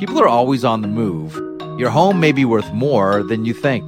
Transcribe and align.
People 0.00 0.18
are 0.18 0.28
always 0.28 0.64
on 0.64 0.80
the 0.80 0.88
move. 0.88 1.34
Your 1.78 1.90
home 1.90 2.20
may 2.20 2.32
be 2.32 2.46
worth 2.46 2.72
more 2.72 3.22
than 3.22 3.44
you 3.44 3.52
think. 3.52 3.86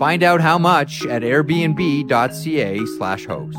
Find 0.00 0.24
out 0.24 0.40
how 0.40 0.58
much 0.58 1.06
at 1.06 1.22
airbnb.ca 1.22 2.84
slash 2.98 3.26
host. 3.26 3.56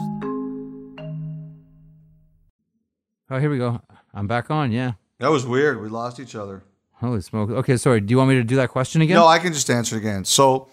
Oh, 3.29 3.39
here 3.39 3.49
we 3.49 3.57
go. 3.57 3.79
I'm 4.13 4.27
back 4.27 4.51
on, 4.51 4.73
yeah. 4.73 4.95
That 5.19 5.31
was 5.31 5.47
weird. 5.47 5.81
We 5.81 5.87
lost 5.87 6.19
each 6.19 6.35
other. 6.35 6.65
Holy 6.95 7.21
smoke. 7.21 7.49
Okay, 7.49 7.77
sorry. 7.77 8.01
Do 8.01 8.11
you 8.11 8.17
want 8.17 8.27
me 8.27 8.35
to 8.35 8.43
do 8.43 8.57
that 8.57 8.67
question 8.67 9.01
again? 9.01 9.15
No, 9.15 9.25
I 9.25 9.39
can 9.39 9.53
just 9.53 9.69
answer 9.69 9.95
it 9.95 9.99
again. 9.99 10.25
So, 10.25 10.67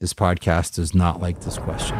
this 0.00 0.12
podcast 0.12 0.74
does 0.74 0.94
not 0.94 1.18
like 1.18 1.40
this 1.40 1.56
question. 1.56 1.96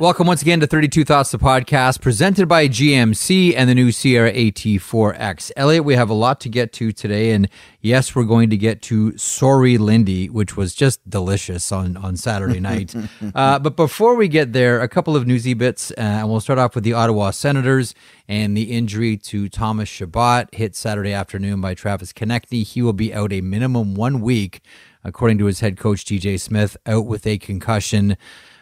Welcome 0.00 0.28
once 0.28 0.40
again 0.40 0.60
to 0.60 0.66
32 0.66 1.04
Thoughts, 1.04 1.30
the 1.30 1.36
podcast 1.36 2.00
presented 2.00 2.48
by 2.48 2.68
GMC 2.68 3.52
and 3.54 3.68
the 3.68 3.74
new 3.74 3.92
Sierra 3.92 4.32
AT4X. 4.32 5.52
Elliot, 5.56 5.84
we 5.84 5.94
have 5.94 6.08
a 6.08 6.14
lot 6.14 6.40
to 6.40 6.48
get 6.48 6.72
to 6.72 6.90
today. 6.90 7.32
And 7.32 7.50
yes, 7.82 8.14
we're 8.14 8.24
going 8.24 8.48
to 8.48 8.56
get 8.56 8.80
to 8.84 9.14
Sorry 9.18 9.76
Lindy, 9.76 10.30
which 10.30 10.56
was 10.56 10.74
just 10.74 11.06
delicious 11.10 11.70
on, 11.70 11.98
on 11.98 12.16
Saturday 12.16 12.60
night. 12.60 12.94
uh, 13.34 13.58
but 13.58 13.76
before 13.76 14.14
we 14.14 14.26
get 14.26 14.54
there, 14.54 14.80
a 14.80 14.88
couple 14.88 15.16
of 15.16 15.26
newsy 15.26 15.52
bits. 15.52 15.90
Uh, 15.90 16.00
and 16.00 16.30
we'll 16.30 16.40
start 16.40 16.58
off 16.58 16.74
with 16.74 16.84
the 16.84 16.94
Ottawa 16.94 17.30
Senators 17.30 17.94
and 18.26 18.56
the 18.56 18.72
injury 18.72 19.18
to 19.18 19.50
Thomas 19.50 19.90
Chabot 19.90 20.46
hit 20.54 20.74
Saturday 20.74 21.12
afternoon 21.12 21.60
by 21.60 21.74
Travis 21.74 22.14
Konecny. 22.14 22.64
He 22.66 22.80
will 22.80 22.94
be 22.94 23.12
out 23.12 23.34
a 23.34 23.42
minimum 23.42 23.94
one 23.94 24.22
week, 24.22 24.62
according 25.04 25.36
to 25.36 25.44
his 25.44 25.60
head 25.60 25.76
coach, 25.76 26.06
DJ 26.06 26.40
Smith, 26.40 26.78
out 26.86 27.04
with 27.04 27.26
a 27.26 27.36
concussion 27.36 28.16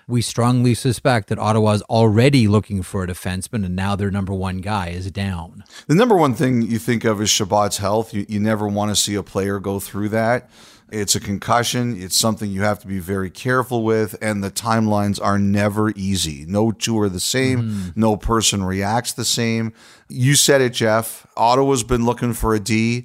we 0.09 0.23
strongly 0.23 0.75
suspect 0.75 1.29
that 1.29 1.39
Ottawa 1.39 1.73
is 1.73 1.83
already 1.83 2.49
looking 2.49 2.83
for 2.83 3.05
a 3.05 3.07
defenseman, 3.07 3.65
and 3.65 3.77
now 3.77 3.95
their 3.95 4.11
number 4.11 4.33
one 4.33 4.59
guy 4.59 4.89
is 4.89 5.11
down. 5.11 5.63
The 5.87 5.95
number 5.95 6.17
one 6.17 6.35
thing 6.35 6.63
you 6.63 6.79
think 6.79 7.05
of 7.05 7.21
is 7.21 7.29
Chabot's 7.29 7.77
health. 7.77 8.15
You, 8.15 8.25
you 8.27 8.41
never 8.41 8.67
want 8.67 8.91
to 8.91 8.97
see 8.97 9.15
a 9.15 9.23
player 9.23 9.61
go 9.61 9.79
through 9.79 10.09
that. 10.09 10.49
It's 10.91 11.15
a 11.15 11.21
concussion. 11.21 12.01
It's 12.01 12.17
something 12.17 12.51
you 12.51 12.63
have 12.63 12.79
to 12.79 12.87
be 12.87 12.99
very 12.99 13.29
careful 13.29 13.85
with, 13.85 14.17
and 14.23 14.43
the 14.43 14.51
timelines 14.51 15.23
are 15.23 15.39
never 15.39 15.91
easy. 15.91 16.47
No 16.49 16.73
two 16.73 16.99
are 17.01 17.11
the 17.11 17.21
same. 17.21 17.63
Mm. 17.63 17.97
No 17.97 18.17
person 18.17 18.65
reacts 18.65 19.13
the 19.13 19.27
same. 19.27 19.75
You 20.09 20.35
said 20.35 20.63
it, 20.63 20.73
Jeff. 20.73 21.27
Ottawa's 21.37 21.85
been 21.85 22.07
looking 22.07 22.33
for 22.33 22.55
a 22.55 22.61
D. 22.61 23.05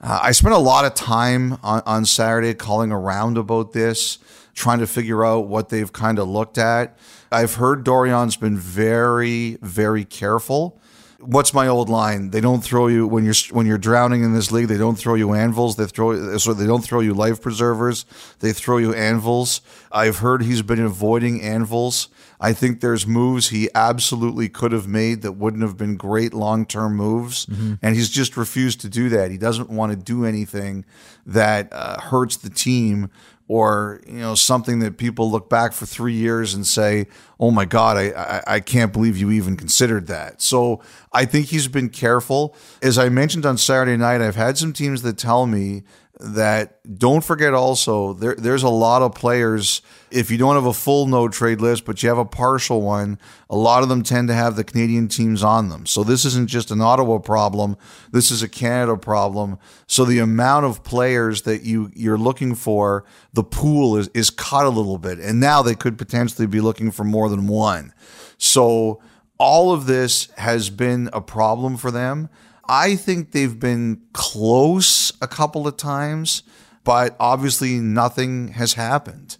Uh, 0.00 0.18
I 0.20 0.32
spent 0.32 0.54
a 0.54 0.58
lot 0.58 0.84
of 0.84 0.94
time 0.94 1.58
on, 1.62 1.82
on 1.86 2.04
Saturday 2.04 2.54
calling 2.54 2.90
around 2.90 3.38
about 3.38 3.72
this 3.72 4.18
trying 4.60 4.78
to 4.78 4.86
figure 4.86 5.24
out 5.24 5.48
what 5.48 5.70
they've 5.70 5.92
kind 5.92 6.18
of 6.18 6.28
looked 6.28 6.58
at. 6.58 6.96
I've 7.32 7.54
heard 7.54 7.84
Dorion's 7.84 8.36
been 8.36 8.58
very, 8.58 9.56
very 9.62 10.04
careful. 10.04 10.78
What's 11.18 11.52
my 11.52 11.66
old 11.66 11.88
line? 11.88 12.30
They 12.30 12.40
don't 12.40 12.62
throw 12.62 12.86
you 12.86 13.06
when 13.06 13.24
you're 13.24 13.34
when 13.50 13.66
you're 13.66 13.78
drowning 13.78 14.22
in 14.22 14.32
this 14.32 14.50
league. 14.50 14.68
They 14.68 14.78
don't 14.78 14.96
throw 14.96 15.14
you 15.16 15.34
anvils. 15.34 15.76
They 15.76 15.84
throw 15.84 16.38
so 16.38 16.54
they 16.54 16.66
don't 16.66 16.82
throw 16.82 17.00
you 17.00 17.12
life 17.12 17.42
preservers. 17.42 18.06
They 18.38 18.52
throw 18.54 18.78
you 18.78 18.94
anvils. 18.94 19.60
I've 19.92 20.18
heard 20.18 20.42
he's 20.42 20.62
been 20.62 20.80
avoiding 20.80 21.42
anvils. 21.42 22.08
I 22.40 22.54
think 22.54 22.80
there's 22.80 23.06
moves 23.06 23.50
he 23.50 23.68
absolutely 23.74 24.48
could 24.48 24.72
have 24.72 24.88
made 24.88 25.20
that 25.20 25.32
wouldn't 25.32 25.62
have 25.62 25.76
been 25.76 25.96
great 25.96 26.32
long 26.32 26.64
term 26.64 26.96
moves, 26.96 27.44
mm-hmm. 27.44 27.74
and 27.82 27.94
he's 27.94 28.08
just 28.08 28.38
refused 28.38 28.80
to 28.80 28.88
do 28.88 29.10
that. 29.10 29.30
He 29.30 29.36
doesn't 29.36 29.68
want 29.68 29.92
to 29.92 29.96
do 29.96 30.24
anything 30.24 30.86
that 31.26 31.68
uh, 31.70 32.00
hurts 32.00 32.38
the 32.38 32.48
team 32.48 33.10
or 33.50 34.00
you 34.06 34.20
know 34.20 34.36
something 34.36 34.78
that 34.78 34.96
people 34.96 35.28
look 35.28 35.50
back 35.50 35.72
for 35.72 35.84
three 35.84 36.12
years 36.12 36.54
and 36.54 36.64
say, 36.64 37.08
"Oh 37.40 37.50
my 37.50 37.64
God, 37.64 37.96
I, 37.96 38.10
I, 38.10 38.42
I 38.46 38.60
can't 38.60 38.92
believe 38.92 39.18
you 39.18 39.32
even 39.32 39.56
considered 39.56 40.06
that." 40.06 40.40
So 40.40 40.80
I 41.12 41.24
think 41.24 41.46
he's 41.46 41.66
been 41.66 41.88
careful. 41.88 42.54
As 42.80 42.96
I 42.96 43.08
mentioned 43.08 43.44
on 43.44 43.58
Saturday 43.58 43.96
night, 43.96 44.20
I've 44.20 44.36
had 44.36 44.56
some 44.56 44.72
teams 44.72 45.02
that 45.02 45.18
tell 45.18 45.48
me 45.48 45.82
that 46.22 46.80
don't 46.98 47.24
forget 47.24 47.54
also 47.54 48.12
there, 48.12 48.34
there's 48.36 48.62
a 48.62 48.68
lot 48.68 49.02
of 49.02 49.14
players 49.14 49.82
if 50.10 50.30
you 50.30 50.36
don't 50.36 50.54
have 50.54 50.66
a 50.66 50.72
full 50.72 51.06
no 51.06 51.28
trade 51.28 51.60
list 51.60 51.84
but 51.84 52.02
you 52.02 52.08
have 52.08 52.18
a 52.18 52.24
partial 52.24 52.82
one 52.82 53.18
a 53.48 53.56
lot 53.56 53.82
of 53.82 53.88
them 53.88 54.02
tend 54.02 54.28
to 54.28 54.34
have 54.34 54.56
the 54.56 54.64
canadian 54.64 55.08
teams 55.08 55.42
on 55.42 55.68
them. 55.68 55.86
So 55.86 56.04
this 56.04 56.24
isn't 56.24 56.48
just 56.48 56.70
an 56.70 56.80
ottawa 56.80 57.18
problem 57.18 57.76
this 58.12 58.30
is 58.30 58.42
a 58.42 58.48
canada 58.48 58.96
problem. 58.96 59.58
So 59.86 60.04
the 60.04 60.18
amount 60.18 60.66
of 60.66 60.84
players 60.84 61.42
that 61.42 61.62
you 61.62 61.90
you're 61.94 62.18
looking 62.18 62.54
for 62.54 63.04
the 63.32 63.44
pool 63.44 63.96
is 63.96 64.08
is 64.14 64.30
cut 64.30 64.66
a 64.66 64.70
little 64.70 64.98
bit. 64.98 65.18
And 65.18 65.40
now 65.40 65.62
they 65.62 65.74
could 65.74 65.98
potentially 65.98 66.46
be 66.46 66.60
looking 66.60 66.90
for 66.90 67.04
more 67.04 67.28
than 67.28 67.46
one. 67.46 67.92
So 68.38 69.00
all 69.38 69.72
of 69.72 69.86
this 69.86 70.28
has 70.36 70.70
been 70.70 71.08
a 71.12 71.20
problem 71.20 71.76
for 71.76 71.90
them 71.90 72.28
I 72.70 72.94
think 72.94 73.32
they've 73.32 73.58
been 73.58 74.00
close 74.12 75.12
a 75.20 75.26
couple 75.26 75.66
of 75.66 75.76
times, 75.76 76.44
but 76.84 77.16
obviously 77.18 77.80
nothing 77.80 78.48
has 78.52 78.74
happened. 78.74 79.38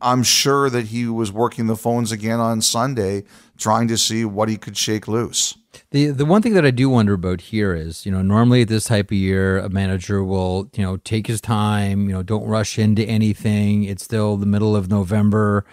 I'm 0.00 0.22
sure 0.22 0.70
that 0.70 0.86
he 0.86 1.08
was 1.08 1.32
working 1.32 1.66
the 1.66 1.74
phones 1.74 2.12
again 2.12 2.38
on 2.38 2.60
Sunday, 2.60 3.24
trying 3.56 3.88
to 3.88 3.98
see 3.98 4.24
what 4.24 4.48
he 4.48 4.56
could 4.56 4.76
shake 4.76 5.08
loose. 5.08 5.58
The 5.90 6.10
the 6.10 6.24
one 6.24 6.40
thing 6.40 6.54
that 6.54 6.64
I 6.64 6.70
do 6.70 6.88
wonder 6.88 7.14
about 7.14 7.40
here 7.40 7.74
is, 7.74 8.06
you 8.06 8.12
know, 8.12 8.22
normally 8.22 8.62
at 8.62 8.68
this 8.68 8.84
type 8.84 9.10
of 9.10 9.16
year, 9.16 9.58
a 9.58 9.68
manager 9.68 10.22
will, 10.22 10.70
you 10.74 10.84
know, 10.84 10.98
take 10.98 11.26
his 11.26 11.40
time, 11.40 12.08
you 12.08 12.14
know, 12.14 12.22
don't 12.22 12.46
rush 12.46 12.78
into 12.78 13.02
anything. 13.02 13.82
It's 13.82 14.04
still 14.04 14.36
the 14.36 14.46
middle 14.46 14.76
of 14.76 14.88
November. 14.88 15.64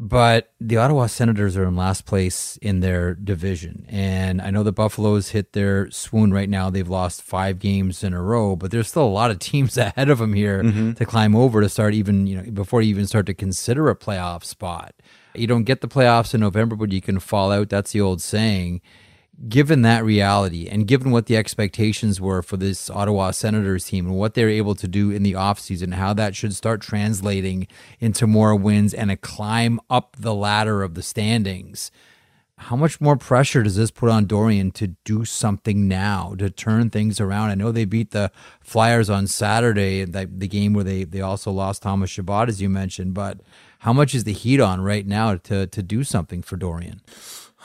But 0.00 0.52
the 0.60 0.76
Ottawa 0.76 1.08
Senators 1.08 1.56
are 1.56 1.64
in 1.64 1.74
last 1.74 2.06
place 2.06 2.56
in 2.62 2.78
their 2.78 3.14
division. 3.14 3.84
And 3.88 4.40
I 4.40 4.52
know 4.52 4.62
the 4.62 4.70
Buffaloes 4.70 5.30
hit 5.30 5.54
their 5.54 5.90
swoon 5.90 6.32
right 6.32 6.48
now. 6.48 6.70
They've 6.70 6.88
lost 6.88 7.20
five 7.20 7.58
games 7.58 8.04
in 8.04 8.14
a 8.14 8.22
row, 8.22 8.54
but 8.54 8.70
there's 8.70 8.86
still 8.86 9.02
a 9.02 9.08
lot 9.08 9.32
of 9.32 9.40
teams 9.40 9.76
ahead 9.76 10.08
of 10.08 10.18
them 10.18 10.34
here 10.34 10.62
mm-hmm. 10.62 10.92
to 10.92 11.04
climb 11.04 11.34
over 11.34 11.60
to 11.60 11.68
start 11.68 11.94
even, 11.94 12.28
you 12.28 12.36
know, 12.36 12.48
before 12.52 12.80
you 12.80 12.90
even 12.90 13.08
start 13.08 13.26
to 13.26 13.34
consider 13.34 13.90
a 13.90 13.96
playoff 13.96 14.44
spot. 14.44 14.94
You 15.34 15.48
don't 15.48 15.64
get 15.64 15.80
the 15.80 15.88
playoffs 15.88 16.32
in 16.32 16.40
November, 16.40 16.76
but 16.76 16.92
you 16.92 17.00
can 17.00 17.18
fall 17.18 17.50
out. 17.50 17.68
That's 17.68 17.90
the 17.90 18.00
old 18.00 18.22
saying 18.22 18.80
given 19.46 19.82
that 19.82 20.04
reality 20.04 20.66
and 20.68 20.88
given 20.88 21.12
what 21.12 21.26
the 21.26 21.36
expectations 21.36 22.20
were 22.20 22.42
for 22.42 22.56
this 22.56 22.90
Ottawa 22.90 23.30
Senators 23.30 23.84
team 23.84 24.06
and 24.06 24.16
what 24.16 24.34
they're 24.34 24.48
able 24.48 24.74
to 24.74 24.88
do 24.88 25.10
in 25.10 25.22
the 25.22 25.34
offseason, 25.34 25.94
how 25.94 26.12
that 26.14 26.34
should 26.34 26.54
start 26.54 26.80
translating 26.80 27.68
into 28.00 28.26
more 28.26 28.56
wins 28.56 28.92
and 28.92 29.10
a 29.10 29.16
climb 29.16 29.78
up 29.88 30.16
the 30.18 30.34
ladder 30.34 30.82
of 30.82 30.94
the 30.94 31.02
standings. 31.02 31.92
How 32.62 32.74
much 32.74 33.00
more 33.00 33.16
pressure 33.16 33.62
does 33.62 33.76
this 33.76 33.92
put 33.92 34.10
on 34.10 34.26
Dorion 34.26 34.72
to 34.72 34.88
do 35.04 35.24
something 35.24 35.86
now, 35.86 36.34
to 36.38 36.50
turn 36.50 36.90
things 36.90 37.20
around? 37.20 37.50
I 37.50 37.54
know 37.54 37.70
they 37.70 37.84
beat 37.84 38.10
the 38.10 38.32
Flyers 38.60 39.08
on 39.08 39.28
Saturday, 39.28 40.04
the, 40.04 40.28
the 40.28 40.48
game 40.48 40.72
where 40.72 40.82
they, 40.82 41.04
they 41.04 41.20
also 41.20 41.52
lost 41.52 41.82
Thomas 41.82 42.10
Chabot, 42.10 42.48
as 42.48 42.60
you 42.60 42.68
mentioned, 42.68 43.14
but 43.14 43.38
how 43.80 43.92
much 43.92 44.12
is 44.12 44.24
the 44.24 44.32
heat 44.32 44.60
on 44.60 44.80
right 44.80 45.06
now 45.06 45.36
to, 45.36 45.68
to 45.68 45.82
do 45.84 46.02
something 46.02 46.42
for 46.42 46.56
Dorion? 46.56 47.00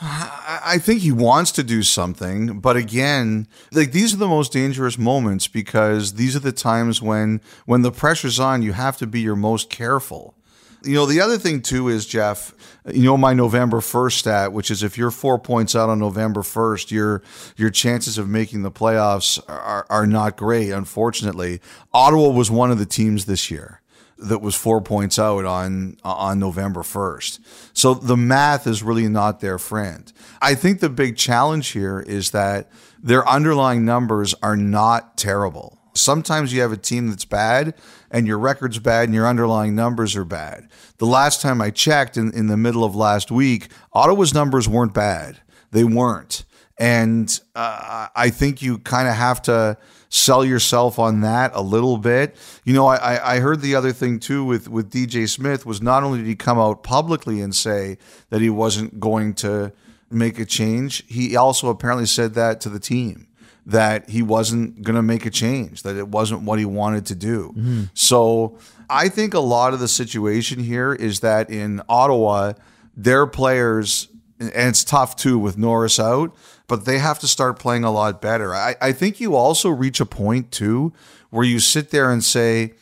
I 0.00 0.78
think 0.80 1.00
he 1.02 1.12
wants 1.12 1.52
to 1.52 1.62
do 1.62 1.84
something, 1.84 2.58
but 2.58 2.76
again, 2.76 3.46
like 3.72 3.92
these 3.92 4.12
are 4.12 4.16
the 4.16 4.26
most 4.26 4.52
dangerous 4.52 4.98
moments 4.98 5.46
because 5.46 6.14
these 6.14 6.34
are 6.34 6.40
the 6.40 6.52
times 6.52 7.00
when 7.00 7.40
when 7.64 7.82
the 7.82 7.92
pressure's 7.92 8.40
on, 8.40 8.62
you 8.62 8.72
have 8.72 8.96
to 8.98 9.06
be 9.06 9.20
your 9.20 9.36
most 9.36 9.70
careful. 9.70 10.34
You 10.82 10.94
know, 10.94 11.06
the 11.06 11.20
other 11.20 11.38
thing 11.38 11.62
too 11.62 11.88
is 11.88 12.06
Jeff, 12.06 12.52
you 12.92 13.04
know 13.04 13.16
my 13.16 13.34
November 13.34 13.78
1st 13.78 14.12
stat, 14.12 14.52
which 14.52 14.70
is 14.70 14.82
if 14.82 14.98
you're 14.98 15.12
4 15.12 15.38
points 15.38 15.76
out 15.76 15.88
on 15.88 16.00
November 16.00 16.42
1st, 16.42 16.90
your 16.90 17.22
your 17.56 17.70
chances 17.70 18.18
of 18.18 18.28
making 18.28 18.62
the 18.62 18.72
playoffs 18.72 19.40
are, 19.48 19.86
are 19.88 20.06
not 20.06 20.36
great, 20.36 20.70
unfortunately. 20.70 21.60
Ottawa 21.92 22.30
was 22.30 22.50
one 22.50 22.72
of 22.72 22.80
the 22.80 22.86
teams 22.86 23.26
this 23.26 23.48
year 23.48 23.80
that 24.18 24.40
was 24.40 24.54
four 24.54 24.80
points 24.80 25.18
out 25.18 25.44
on 25.44 25.96
on 26.04 26.38
November 26.38 26.82
1st. 26.82 27.40
So 27.72 27.94
the 27.94 28.16
math 28.16 28.66
is 28.66 28.82
really 28.82 29.08
not 29.08 29.40
their 29.40 29.58
friend. 29.58 30.12
I 30.40 30.54
think 30.54 30.80
the 30.80 30.88
big 30.88 31.16
challenge 31.16 31.68
here 31.68 32.00
is 32.00 32.30
that 32.30 32.70
their 33.02 33.28
underlying 33.28 33.84
numbers 33.84 34.34
are 34.42 34.56
not 34.56 35.16
terrible. 35.16 35.78
Sometimes 35.94 36.52
you 36.52 36.60
have 36.60 36.72
a 36.72 36.76
team 36.76 37.08
that's 37.08 37.24
bad 37.24 37.74
and 38.10 38.26
your 38.26 38.38
record's 38.38 38.78
bad 38.78 39.04
and 39.04 39.14
your 39.14 39.28
underlying 39.28 39.74
numbers 39.74 40.16
are 40.16 40.24
bad. 40.24 40.68
The 40.98 41.06
last 41.06 41.40
time 41.40 41.60
I 41.60 41.70
checked 41.70 42.16
in, 42.16 42.32
in 42.32 42.48
the 42.48 42.56
middle 42.56 42.82
of 42.82 42.96
last 42.96 43.30
week, 43.30 43.68
Ottawa's 43.92 44.34
numbers 44.34 44.68
weren't 44.68 44.94
bad. 44.94 45.40
They 45.70 45.84
weren't. 45.84 46.44
And 46.78 47.38
uh, 47.54 48.08
I 48.14 48.30
think 48.30 48.60
you 48.60 48.78
kind 48.78 49.06
of 49.06 49.14
have 49.14 49.42
to 49.42 49.76
sell 50.14 50.44
yourself 50.44 50.98
on 51.00 51.22
that 51.22 51.50
a 51.54 51.60
little 51.60 51.98
bit. 51.98 52.36
You 52.64 52.72
know, 52.72 52.86
I, 52.86 53.34
I 53.34 53.40
heard 53.40 53.60
the 53.60 53.74
other 53.74 53.90
thing 53.90 54.20
too 54.20 54.44
with, 54.44 54.68
with 54.68 54.88
DJ 54.88 55.28
Smith 55.28 55.66
was 55.66 55.82
not 55.82 56.04
only 56.04 56.18
did 56.18 56.28
he 56.28 56.36
come 56.36 56.56
out 56.56 56.84
publicly 56.84 57.40
and 57.40 57.52
say 57.52 57.98
that 58.30 58.40
he 58.40 58.48
wasn't 58.48 59.00
going 59.00 59.34
to 59.34 59.72
make 60.10 60.38
a 60.38 60.44
change, 60.44 61.04
he 61.08 61.34
also 61.34 61.68
apparently 61.68 62.06
said 62.06 62.34
that 62.34 62.60
to 62.60 62.68
the 62.68 62.78
team 62.78 63.26
that 63.66 64.08
he 64.08 64.22
wasn't 64.22 64.82
going 64.82 64.94
to 64.94 65.02
make 65.02 65.26
a 65.26 65.30
change, 65.30 65.82
that 65.82 65.96
it 65.96 66.06
wasn't 66.06 66.42
what 66.42 66.60
he 66.60 66.64
wanted 66.64 67.06
to 67.06 67.16
do. 67.16 67.48
Mm-hmm. 67.56 67.82
So 67.94 68.58
I 68.88 69.08
think 69.08 69.34
a 69.34 69.40
lot 69.40 69.74
of 69.74 69.80
the 69.80 69.88
situation 69.88 70.60
here 70.60 70.92
is 70.92 71.20
that 71.20 71.50
in 71.50 71.82
Ottawa, 71.88 72.52
their 72.96 73.26
players, 73.26 74.08
and 74.38 74.52
it's 74.54 74.84
tough 74.84 75.16
too 75.16 75.40
with 75.40 75.58
Norris 75.58 75.98
out, 75.98 76.36
but 76.66 76.84
they 76.84 76.98
have 76.98 77.18
to 77.20 77.28
start 77.28 77.58
playing 77.58 77.84
a 77.84 77.90
lot 77.90 78.20
better. 78.20 78.54
I, 78.54 78.76
I 78.80 78.92
think 78.92 79.20
you 79.20 79.34
also 79.36 79.68
reach 79.68 80.00
a 80.00 80.06
point 80.06 80.50
too 80.50 80.92
where 81.30 81.44
you 81.44 81.58
sit 81.58 81.90
there 81.90 82.10
and 82.10 82.24
say, 82.24 82.74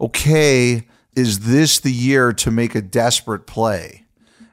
okay, 0.00 0.86
is 1.16 1.40
this 1.40 1.78
the 1.80 1.92
year 1.92 2.32
to 2.32 2.50
make 2.50 2.74
a 2.74 2.82
desperate 2.82 3.46
play? 3.46 4.04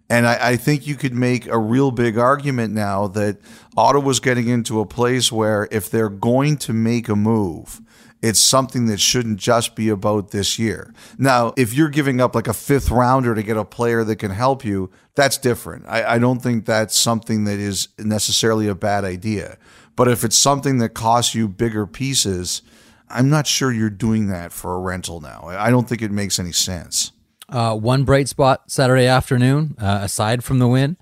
And 0.09 0.27
I, 0.27 0.49
I, 0.49 0.55
think 0.57 0.85
you 0.85 0.95
could 0.95 1.13
make 1.13 1.47
a 1.47 1.57
real 1.57 1.89
big 1.89 2.17
argument 2.17 2.73
now 2.73 3.07
that 3.07 3.37
Ottawa's 3.77 4.19
getting 4.19 4.49
into 4.49 4.81
a 4.81 4.85
place 4.85 5.31
where 5.31 5.69
if 5.71 5.89
they're 5.89 6.09
going 6.09 6.57
to 6.57 6.73
make 6.73 7.07
a 7.07 7.15
move, 7.15 7.81
it's 8.21 8.39
something 8.39 8.85
that 8.85 8.99
shouldn't 8.99 9.39
just 9.39 9.75
be 9.75 9.89
about 9.89 10.31
this 10.31 10.59
year. 10.59 10.93
Now, 11.17 11.53
if 11.57 11.73
you're 11.73 11.89
giving 11.89 12.21
up 12.21 12.35
like 12.35 12.47
a 12.47 12.53
fifth 12.53 12.91
rounder 12.91 13.33
to 13.33 13.43
get 13.43 13.57
a 13.57 13.65
player 13.65 14.03
that 14.03 14.17
can 14.17 14.31
help 14.31 14.63
you, 14.63 14.91
that's 15.15 15.37
different. 15.37 15.85
I, 15.87 16.15
I 16.15 16.19
don't 16.19 16.41
think 16.41 16.65
that's 16.65 16.97
something 16.97 17.45
that 17.45 17.59
is 17.59 17.89
necessarily 17.97 18.67
a 18.67 18.75
bad 18.75 19.03
idea. 19.03 19.57
But 19.95 20.07
if 20.07 20.23
it's 20.23 20.37
something 20.37 20.77
that 20.77 20.89
costs 20.89 21.35
you 21.35 21.47
bigger 21.47 21.87
pieces, 21.87 22.61
I'm 23.09 23.29
not 23.29 23.47
sure 23.47 23.71
you're 23.71 23.89
doing 23.89 24.27
that 24.27 24.51
for 24.51 24.75
a 24.75 24.79
rental 24.79 25.19
now. 25.19 25.43
I 25.45 25.69
don't 25.69 25.87
think 25.89 26.01
it 26.01 26.11
makes 26.11 26.39
any 26.39 26.51
sense. 26.51 27.11
Uh, 27.49 27.75
one 27.75 28.05
bright 28.05 28.29
spot 28.29 28.71
Saturday 28.71 29.07
afternoon, 29.07 29.75
uh, 29.77 29.99
aside 30.01 30.43
from 30.43 30.59
the 30.59 30.67
win, 30.67 30.95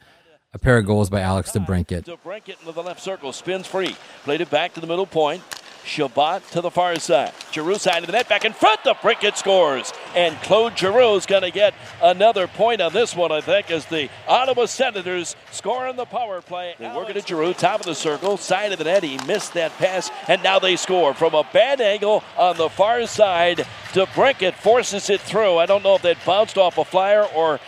a 0.51 0.57
pair 0.57 0.79
of 0.79 0.85
goals 0.85 1.09
by 1.09 1.21
Alex 1.21 1.51
DeBrincat. 1.51 2.05
DeBrincat 2.05 2.59
into 2.59 2.71
the 2.71 2.81
left 2.81 3.01
circle, 3.01 3.31
spins 3.31 3.67
free, 3.67 3.95
played 4.23 4.41
it 4.41 4.49
back 4.49 4.73
to 4.73 4.81
the 4.81 4.87
middle 4.87 5.05
point. 5.05 5.43
Chabot 5.85 6.41
to 6.51 6.61
the 6.61 6.69
far 6.69 6.95
side. 6.99 7.33
Giroux 7.51 7.79
side 7.79 7.99
of 7.99 8.07
the 8.07 8.11
net, 8.11 8.29
back 8.29 8.45
in 8.45 8.53
front. 8.53 8.81
DeBrincat 8.81 9.37
scores. 9.37 9.91
And 10.15 10.35
Claude 10.41 10.75
Giroux's 10.75 11.25
going 11.25 11.41
to 11.41 11.51
get 11.51 11.73
another 12.01 12.47
point 12.47 12.81
on 12.81 12.93
this 12.93 13.15
one, 13.15 13.31
I 13.31 13.41
think, 13.41 13.71
as 13.71 13.85
the 13.85 14.09
Ottawa 14.27 14.65
Senators 14.65 15.35
score 15.51 15.87
on 15.87 15.95
the 15.95 16.05
power 16.05 16.41
play. 16.41 16.75
They 16.77 16.87
work 16.87 17.09
it 17.09 17.13
to 17.13 17.21
Giroux, 17.21 17.53
top 17.53 17.79
of 17.79 17.85
the 17.85 17.95
circle, 17.95 18.37
side 18.37 18.71
of 18.71 18.77
the 18.77 18.85
net. 18.85 19.03
He 19.03 19.17
missed 19.25 19.53
that 19.53 19.71
pass, 19.77 20.11
and 20.27 20.43
now 20.43 20.59
they 20.59 20.75
score 20.75 21.13
from 21.13 21.33
a 21.33 21.43
bad 21.51 21.81
angle 21.81 22.23
on 22.37 22.57
the 22.57 22.69
far 22.69 23.05
side. 23.07 23.65
DeBrincat 23.93 24.53
forces 24.53 25.09
it 25.09 25.21
through. 25.21 25.57
I 25.57 25.65
don't 25.65 25.83
know 25.83 25.95
if 25.95 26.01
that 26.03 26.17
bounced 26.25 26.57
off 26.57 26.77
a 26.77 26.85
flyer 26.85 27.23
or 27.35 27.59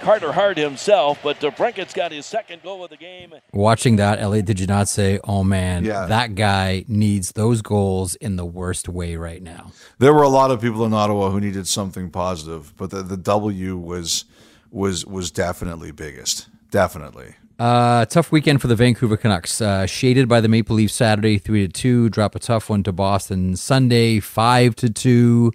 Carter 0.00 0.32
Hart 0.32 0.56
himself, 0.56 1.18
but 1.22 1.40
DeBrincat's 1.40 1.92
got 1.92 2.12
his 2.12 2.26
second 2.26 2.62
goal 2.62 2.84
of 2.84 2.90
the 2.90 2.96
game. 2.96 3.34
Watching 3.52 3.96
that, 3.96 4.20
Elliot, 4.20 4.46
did 4.46 4.60
you 4.60 4.66
not 4.66 4.88
say, 4.88 5.20
oh 5.24 5.44
man, 5.44 5.84
yeah. 5.84 6.06
that 6.06 6.34
guy 6.34 6.84
needs 6.88 7.32
those 7.32 7.62
goals 7.62 8.14
in 8.16 8.36
the 8.36 8.44
worst 8.44 8.88
way 8.88 9.16
right 9.16 9.42
now? 9.42 9.72
There 9.98 10.12
were 10.12 10.22
a 10.22 10.28
lot 10.28 10.50
of 10.50 10.60
people 10.60 10.84
in 10.84 10.92
Ottawa 10.92 11.30
who 11.30 11.40
needed 11.40 11.66
something 11.66 12.10
positive, 12.10 12.74
but 12.76 12.90
the, 12.90 13.02
the 13.02 13.16
W 13.16 13.76
was 13.76 14.24
was 14.70 15.06
was 15.06 15.30
definitely 15.30 15.92
biggest. 15.92 16.48
Definitely. 16.70 17.34
Uh, 17.58 18.04
tough 18.04 18.30
weekend 18.30 18.60
for 18.60 18.68
the 18.68 18.76
Vancouver 18.76 19.16
Canucks. 19.16 19.60
Uh, 19.60 19.84
shaded 19.84 20.28
by 20.28 20.40
the 20.40 20.48
Maple 20.48 20.76
Leafs 20.76 20.94
Saturday, 20.94 21.38
three 21.38 21.66
to 21.66 21.72
two. 21.72 22.08
Drop 22.08 22.36
a 22.36 22.38
tough 22.38 22.70
one 22.70 22.84
to 22.84 22.92
Boston 22.92 23.56
Sunday, 23.56 24.20
five 24.20 24.76
to 24.76 24.88
two. 24.88 25.52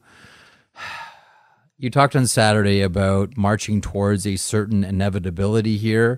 You 1.83 1.89
talked 1.89 2.15
on 2.15 2.27
Saturday 2.27 2.80
about 2.80 3.35
marching 3.35 3.81
towards 3.81 4.25
a 4.25 4.38
certain 4.38 4.85
inevitability 4.85 5.75
here. 5.75 6.18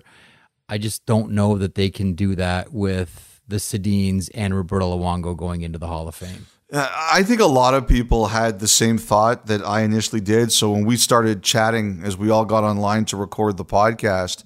I 0.68 0.78
just 0.78 1.04
don't 1.06 1.32
know 1.32 1.58
that 1.58 1.74
they 1.74 1.90
can 1.90 2.12
do 2.12 2.36
that 2.36 2.72
with 2.72 3.40
the 3.48 3.56
Sedins 3.56 4.30
and 4.32 4.54
Roberto 4.54 4.96
Luongo 4.96 5.36
going 5.36 5.62
into 5.62 5.76
the 5.76 5.88
Hall 5.88 6.06
of 6.06 6.14
Fame. 6.14 6.46
Uh, 6.72 6.88
I 7.12 7.24
think 7.24 7.40
a 7.40 7.46
lot 7.46 7.74
of 7.74 7.88
people 7.88 8.28
had 8.28 8.60
the 8.60 8.68
same 8.68 8.96
thought 8.96 9.46
that 9.46 9.60
I 9.66 9.80
initially 9.80 10.20
did. 10.20 10.52
So 10.52 10.70
when 10.70 10.84
we 10.84 10.96
started 10.96 11.42
chatting, 11.42 12.00
as 12.04 12.16
we 12.16 12.30
all 12.30 12.44
got 12.44 12.62
online 12.62 13.04
to 13.06 13.16
record 13.16 13.56
the 13.56 13.64
podcast, 13.64 14.44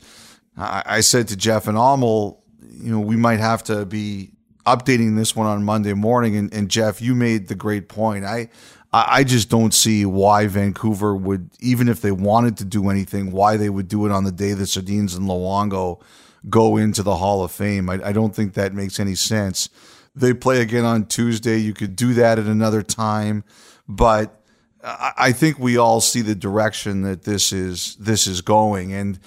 I 0.57 1.01
said 1.01 1.29
to 1.29 1.37
Jeff 1.37 1.69
and 1.69 1.77
Amel, 1.77 2.43
you 2.67 2.91
know, 2.91 3.01
we 3.01 3.17
might 3.17 3.41
have 3.41 3.63
to 3.65 3.85
be 3.85 4.31
updating 4.67 5.17
this 5.17 5.37
one 5.37 5.47
on 5.47 5.65
Monday 5.65 5.93
morning. 5.93 6.37
And, 6.37 6.55
and 6.55 6.71
Jeff, 6.71 7.03
you 7.03 7.15
made 7.15 7.49
the 7.49 7.55
great 7.55 7.91
point. 7.91 8.25
I 8.25 8.49
I 8.93 9.23
just 9.23 9.49
don't 9.49 9.73
see 9.73 10.05
why 10.05 10.49
Vancouver 10.49 11.15
would, 11.15 11.51
even 11.61 11.89
if 11.89 12.01
they 12.01 12.11
wanted 12.11 12.57
to 12.57 12.65
do 12.65 12.91
anything, 12.91 13.31
why 13.31 13.57
they 13.57 13.71
would 13.71 13.87
do 13.87 14.05
it 14.05 14.11
on 14.11 14.25
the 14.25 14.33
day 14.33 14.53
that 14.53 14.65
Sedins 14.65 15.17
and 15.17 15.29
Luongo 15.29 16.01
go 16.49 16.77
into 16.77 17.05
the 17.05 17.17
Hall 17.17 17.45
of 17.45 17.53
Fame. 17.53 17.89
I, 17.89 18.01
I 18.07 18.13
don't 18.13 18.35
think 18.35 18.55
that 18.55 18.75
makes 18.75 18.99
any 18.99 19.15
sense. 19.15 19.69
They 20.17 20.35
play 20.35 20.61
again 20.61 20.85
on 20.85 21.07
Tuesday. 21.07 21.59
You 21.59 21.73
could 21.73 21.95
do 21.95 22.15
that 22.15 22.41
at 22.41 22.47
another 22.47 22.83
time, 22.83 23.45
but 23.89 24.43
I, 24.83 25.13
I 25.17 25.33
think 25.33 25.61
we 25.61 25.77
all 25.77 26.01
see 26.01 26.23
the 26.23 26.35
direction 26.35 27.03
that 27.03 27.23
this 27.23 27.53
is 27.53 27.95
this 27.97 28.27
is 28.27 28.41
going. 28.41 28.93
And 28.93 29.21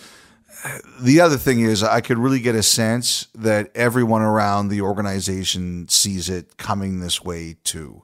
the 0.99 1.21
other 1.21 1.37
thing 1.37 1.61
is, 1.61 1.83
I 1.83 2.01
could 2.01 2.17
really 2.17 2.39
get 2.41 2.55
a 2.55 2.63
sense 2.63 3.27
that 3.35 3.71
everyone 3.75 4.21
around 4.21 4.67
the 4.67 4.81
organization 4.81 5.87
sees 5.87 6.29
it 6.29 6.57
coming 6.57 6.99
this 6.99 7.23
way 7.23 7.55
too. 7.63 8.03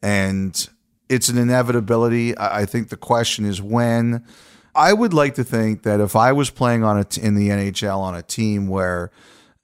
And 0.00 0.68
it's 1.12 1.28
an 1.28 1.36
inevitability. 1.36 2.36
I 2.38 2.64
think 2.64 2.88
the 2.88 2.96
question 2.96 3.44
is 3.44 3.60
when. 3.60 4.24
I 4.74 4.94
would 4.94 5.12
like 5.12 5.34
to 5.34 5.44
think 5.44 5.82
that 5.82 6.00
if 6.00 6.16
I 6.16 6.32
was 6.32 6.48
playing 6.48 6.82
on 6.82 6.96
in 7.20 7.34
the 7.34 7.50
NHL 7.50 7.98
on 7.98 8.14
a 8.14 8.22
team 8.22 8.68
where 8.68 9.10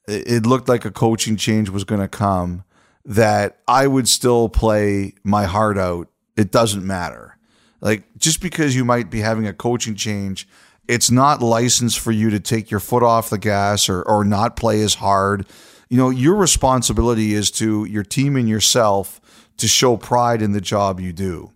it 0.07 0.45
looked 0.45 0.69
like 0.69 0.85
a 0.85 0.90
coaching 0.90 1.37
change 1.37 1.71
was 1.71 1.85
going 1.85 2.02
to 2.02 2.09
come, 2.09 2.64
that 3.07 3.59
I 3.67 3.87
would 3.87 4.07
still 4.07 4.50
play 4.50 5.14
my 5.25 5.45
heart 5.45 5.78
out. 5.78 6.09
It 6.37 6.50
doesn't 6.50 6.87
matter. 6.87 7.38
Like 7.81 8.05
just 8.19 8.43
because 8.43 8.76
you 8.76 8.85
might 8.85 9.11
be 9.11 9.21
having 9.21 9.47
a 9.47 9.55
coaching 9.55 9.95
change, 9.95 10.47
it's 10.87 11.11
not 11.11 11.40
licensed 11.40 11.99
for 11.99 12.12
you 12.12 12.28
to 12.28 12.40
take 12.40 12.71
your 12.71 12.81
foot 12.81 13.02
off 13.02 13.31
the 13.31 13.38
gas 13.38 13.88
or 13.88 14.02
or 14.02 14.25
not 14.25 14.57
play 14.57 14.83
as 14.83 14.95
hard. 14.95 15.47
You 15.88 15.97
know, 15.97 16.11
your 16.11 16.35
responsibility 16.35 17.33
is 17.33 17.50
to 17.52 17.87
your 17.87 18.02
team 18.02 18.37
and 18.37 18.47
yourself 18.49 19.23
to 19.59 19.69
show 19.69 19.97
pride 19.97 20.43
in 20.43 20.53
the 20.53 20.61
job 20.61 21.00
you 21.00 21.12
do. 21.12 21.53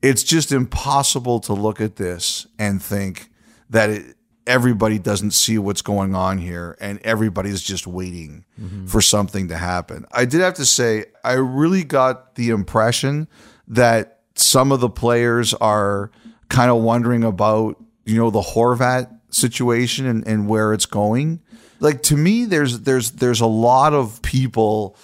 It's 0.00 0.22
just 0.22 0.52
impossible 0.52 1.40
to 1.40 1.52
look 1.52 1.80
at 1.80 1.96
this 1.96 2.46
and 2.58 2.80
think 2.80 3.30
that 3.70 3.90
it, 3.90 4.16
everybody 4.46 4.98
doesn't 4.98 5.32
see 5.32 5.58
what's 5.58 5.82
going 5.82 6.14
on 6.14 6.38
here 6.38 6.76
and 6.80 7.00
everybody's 7.02 7.62
just 7.62 7.86
waiting 7.86 8.44
mm-hmm. 8.60 8.86
for 8.86 9.00
something 9.00 9.48
to 9.48 9.56
happen. 9.56 10.06
I 10.12 10.24
did 10.24 10.40
have 10.40 10.54
to 10.54 10.64
say, 10.64 11.06
I 11.22 11.34
really 11.34 11.84
got 11.84 12.36
the 12.36 12.50
impression 12.50 13.28
that 13.68 14.20
some 14.36 14.72
of 14.72 14.80
the 14.80 14.88
players 14.88 15.52
are 15.54 16.10
kind 16.48 16.70
of 16.70 16.82
wondering 16.82 17.24
about, 17.24 17.76
you 18.06 18.16
know, 18.16 18.30
the 18.30 18.40
Horvat 18.40 19.14
situation 19.30 20.06
and, 20.06 20.26
and 20.26 20.48
where 20.48 20.72
it's 20.72 20.86
going. 20.86 21.40
Like 21.80 22.02
to 22.04 22.16
me, 22.16 22.44
there's 22.44 22.80
there's 22.80 23.12
there's 23.12 23.40
a 23.40 23.46
lot 23.46 23.92
of 23.92 24.20
people 24.22 24.96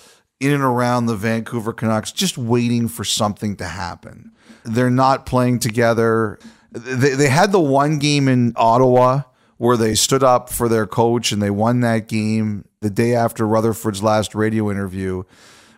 in 0.44 0.52
and 0.52 0.62
around 0.62 1.06
the 1.06 1.16
Vancouver 1.16 1.72
Canucks 1.72 2.12
just 2.12 2.36
waiting 2.36 2.88
for 2.88 3.04
something 3.04 3.56
to 3.56 3.64
happen. 3.64 4.32
They're 4.64 4.90
not 4.90 5.26
playing 5.26 5.60
together. 5.60 6.38
They, 6.72 7.10
they 7.10 7.28
had 7.28 7.52
the 7.52 7.60
one 7.60 7.98
game 7.98 8.28
in 8.28 8.52
Ottawa 8.56 9.22
where 9.56 9.76
they 9.76 9.94
stood 9.94 10.22
up 10.22 10.50
for 10.50 10.68
their 10.68 10.86
coach 10.86 11.32
and 11.32 11.40
they 11.40 11.50
won 11.50 11.80
that 11.80 12.08
game 12.08 12.64
the 12.80 12.90
day 12.90 13.14
after 13.14 13.46
Rutherford's 13.46 14.02
last 14.02 14.34
radio 14.34 14.70
interview. 14.70 15.22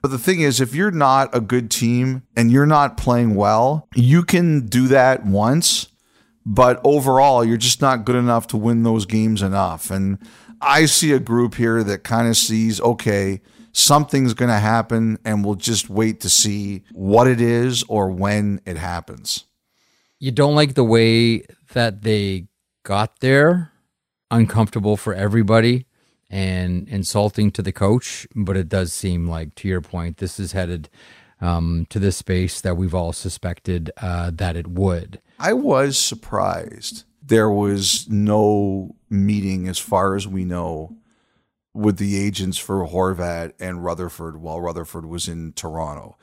But 0.02 0.10
the 0.10 0.18
thing 0.18 0.40
is, 0.40 0.60
if 0.60 0.74
you're 0.74 0.90
not 0.90 1.34
a 1.34 1.40
good 1.40 1.70
team 1.70 2.22
and 2.36 2.50
you're 2.50 2.66
not 2.66 2.96
playing 2.96 3.34
well, 3.34 3.88
you 3.94 4.22
can 4.22 4.66
do 4.66 4.88
that 4.88 5.24
once, 5.24 5.88
but 6.44 6.80
overall, 6.84 7.44
you're 7.44 7.56
just 7.56 7.80
not 7.80 8.04
good 8.04 8.16
enough 8.16 8.46
to 8.48 8.56
win 8.56 8.82
those 8.82 9.04
games 9.04 9.42
enough. 9.42 9.90
And 9.90 10.18
I 10.60 10.86
see 10.86 11.12
a 11.12 11.18
group 11.18 11.56
here 11.56 11.82
that 11.82 12.04
kind 12.04 12.28
of 12.28 12.36
sees, 12.36 12.80
okay, 12.80 13.40
something's 13.76 14.32
going 14.32 14.50
to 14.50 14.58
happen 14.58 15.18
and 15.24 15.44
we'll 15.44 15.54
just 15.54 15.90
wait 15.90 16.20
to 16.20 16.30
see 16.30 16.82
what 16.92 17.26
it 17.26 17.40
is 17.40 17.84
or 17.88 18.10
when 18.10 18.60
it 18.64 18.76
happens. 18.76 19.44
You 20.18 20.30
don't 20.30 20.54
like 20.54 20.74
the 20.74 20.84
way 20.84 21.44
that 21.72 22.00
they 22.02 22.48
got 22.84 23.20
there, 23.20 23.72
uncomfortable 24.30 24.96
for 24.96 25.12
everybody 25.12 25.84
and 26.30 26.88
insulting 26.88 27.50
to 27.52 27.62
the 27.62 27.72
coach, 27.72 28.26
but 28.34 28.56
it 28.56 28.68
does 28.68 28.94
seem 28.94 29.26
like, 29.26 29.54
to 29.56 29.68
your 29.68 29.82
point, 29.82 30.16
this 30.16 30.40
is 30.40 30.52
headed 30.52 30.88
um, 31.40 31.86
to 31.90 31.98
this 31.98 32.16
space 32.16 32.62
that 32.62 32.76
we've 32.76 32.94
all 32.94 33.12
suspected 33.12 33.90
uh, 33.98 34.30
that 34.34 34.56
it 34.56 34.66
would. 34.66 35.20
I 35.38 35.52
was 35.52 35.98
surprised. 35.98 37.04
There 37.22 37.50
was 37.50 38.08
no 38.08 38.96
meeting, 39.10 39.68
as 39.68 39.78
far 39.78 40.16
as 40.16 40.26
we 40.26 40.44
know, 40.46 40.96
with 41.76 41.98
the 41.98 42.16
agents 42.16 42.58
for 42.58 42.86
Horvat 42.86 43.52
and 43.60 43.84
Rutherford 43.84 44.40
while 44.40 44.60
Rutherford 44.60 45.06
was 45.06 45.28
in 45.28 45.52
Toronto. 45.52 46.16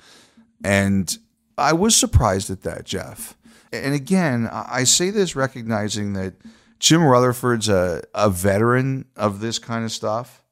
And 0.63 1.15
I 1.57 1.73
was 1.73 1.95
surprised 1.95 2.49
at 2.49 2.63
that, 2.63 2.85
Jeff. 2.85 3.35
And 3.71 3.93
again, 3.93 4.49
I 4.51 4.83
say 4.83 5.09
this 5.09 5.35
recognizing 5.35 6.13
that 6.13 6.33
Jim 6.79 7.03
Rutherford's 7.03 7.69
a, 7.69 8.03
a 8.13 8.29
veteran 8.29 9.05
of 9.15 9.39
this 9.39 9.59
kind 9.59 9.85
of 9.85 9.91
stuff. 9.91 10.43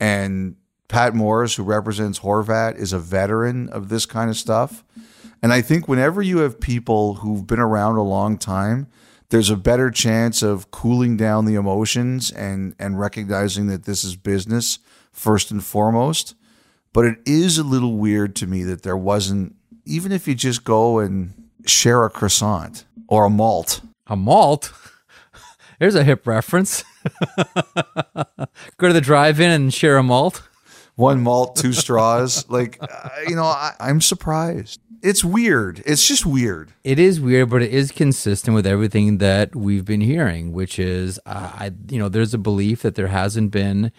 And 0.00 0.56
Pat 0.88 1.14
Morris, 1.14 1.54
who 1.54 1.62
represents 1.62 2.20
Horvat, 2.20 2.76
is 2.76 2.92
a 2.92 2.98
veteran 2.98 3.68
of 3.68 3.88
this 3.88 4.06
kind 4.06 4.30
of 4.30 4.36
stuff. 4.36 4.84
And 5.42 5.52
I 5.52 5.60
think 5.60 5.86
whenever 5.86 6.20
you 6.20 6.38
have 6.38 6.60
people 6.60 7.14
who've 7.14 7.46
been 7.46 7.60
around 7.60 7.96
a 7.96 8.02
long 8.02 8.38
time, 8.38 8.88
there's 9.30 9.50
a 9.50 9.56
better 9.56 9.90
chance 9.90 10.42
of 10.42 10.70
cooling 10.70 11.16
down 11.16 11.44
the 11.44 11.54
emotions 11.54 12.30
and, 12.30 12.74
and 12.78 12.98
recognizing 12.98 13.66
that 13.68 13.84
this 13.84 14.04
is 14.04 14.16
business 14.16 14.78
first 15.12 15.50
and 15.50 15.62
foremost. 15.62 16.34
But 16.92 17.04
it 17.04 17.18
is 17.26 17.58
a 17.58 17.64
little 17.64 17.96
weird 17.96 18.34
to 18.36 18.46
me 18.46 18.62
that 18.64 18.82
there 18.82 18.96
wasn't, 18.96 19.54
even 19.84 20.12
if 20.12 20.26
you 20.26 20.34
just 20.34 20.64
go 20.64 20.98
and 20.98 21.34
share 21.66 22.04
a 22.04 22.10
croissant 22.10 22.84
or 23.06 23.24
a 23.24 23.30
malt. 23.30 23.82
A 24.06 24.16
malt? 24.16 24.72
There's 25.78 25.94
a 25.94 26.04
hip 26.04 26.26
reference. 26.26 26.82
go 28.78 28.88
to 28.88 28.92
the 28.92 29.00
drive 29.00 29.40
in 29.40 29.50
and 29.50 29.72
share 29.72 29.98
a 29.98 30.02
malt 30.02 30.42
one 30.98 31.20
malt, 31.20 31.54
two 31.54 31.72
straws. 31.72 32.50
Like, 32.50 32.80
you 33.28 33.36
know, 33.36 33.44
I, 33.44 33.72
I'm 33.78 34.00
surprised. 34.00 34.80
It's 35.02 35.24
weird. 35.24 35.82
It's 35.86 36.06
just 36.06 36.26
weird. 36.26 36.72
It 36.82 36.98
is 36.98 37.20
weird, 37.20 37.50
but 37.50 37.62
it 37.62 37.72
is 37.72 37.92
consistent 37.92 38.54
with 38.54 38.66
everything 38.66 39.18
that 39.18 39.54
we've 39.54 39.84
been 39.84 40.00
hearing, 40.00 40.52
which 40.52 40.78
is, 40.78 41.20
uh, 41.24 41.52
I, 41.54 41.72
you 41.88 41.98
know, 41.98 42.08
there's 42.08 42.34
a 42.34 42.38
belief 42.38 42.82
that 42.82 42.96
there 42.96 43.08
hasn't 43.08 43.50
been 43.50 43.92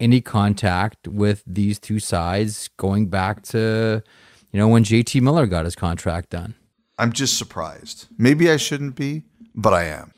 any 0.00 0.20
contact 0.20 1.06
with 1.06 1.44
these 1.46 1.78
two 1.78 2.00
sides 2.00 2.68
going 2.78 3.08
back 3.08 3.42
to, 3.42 4.02
you 4.50 4.58
know, 4.58 4.66
when 4.66 4.82
JT 4.82 5.20
Miller 5.20 5.46
got 5.46 5.64
his 5.64 5.76
contract 5.76 6.30
done. 6.30 6.54
I'm 6.98 7.12
just 7.12 7.38
surprised. 7.38 8.08
Maybe 8.18 8.50
I 8.50 8.56
shouldn't 8.56 8.96
be, 8.96 9.22
but 9.54 9.72
I 9.72 9.84
am. 9.84 10.12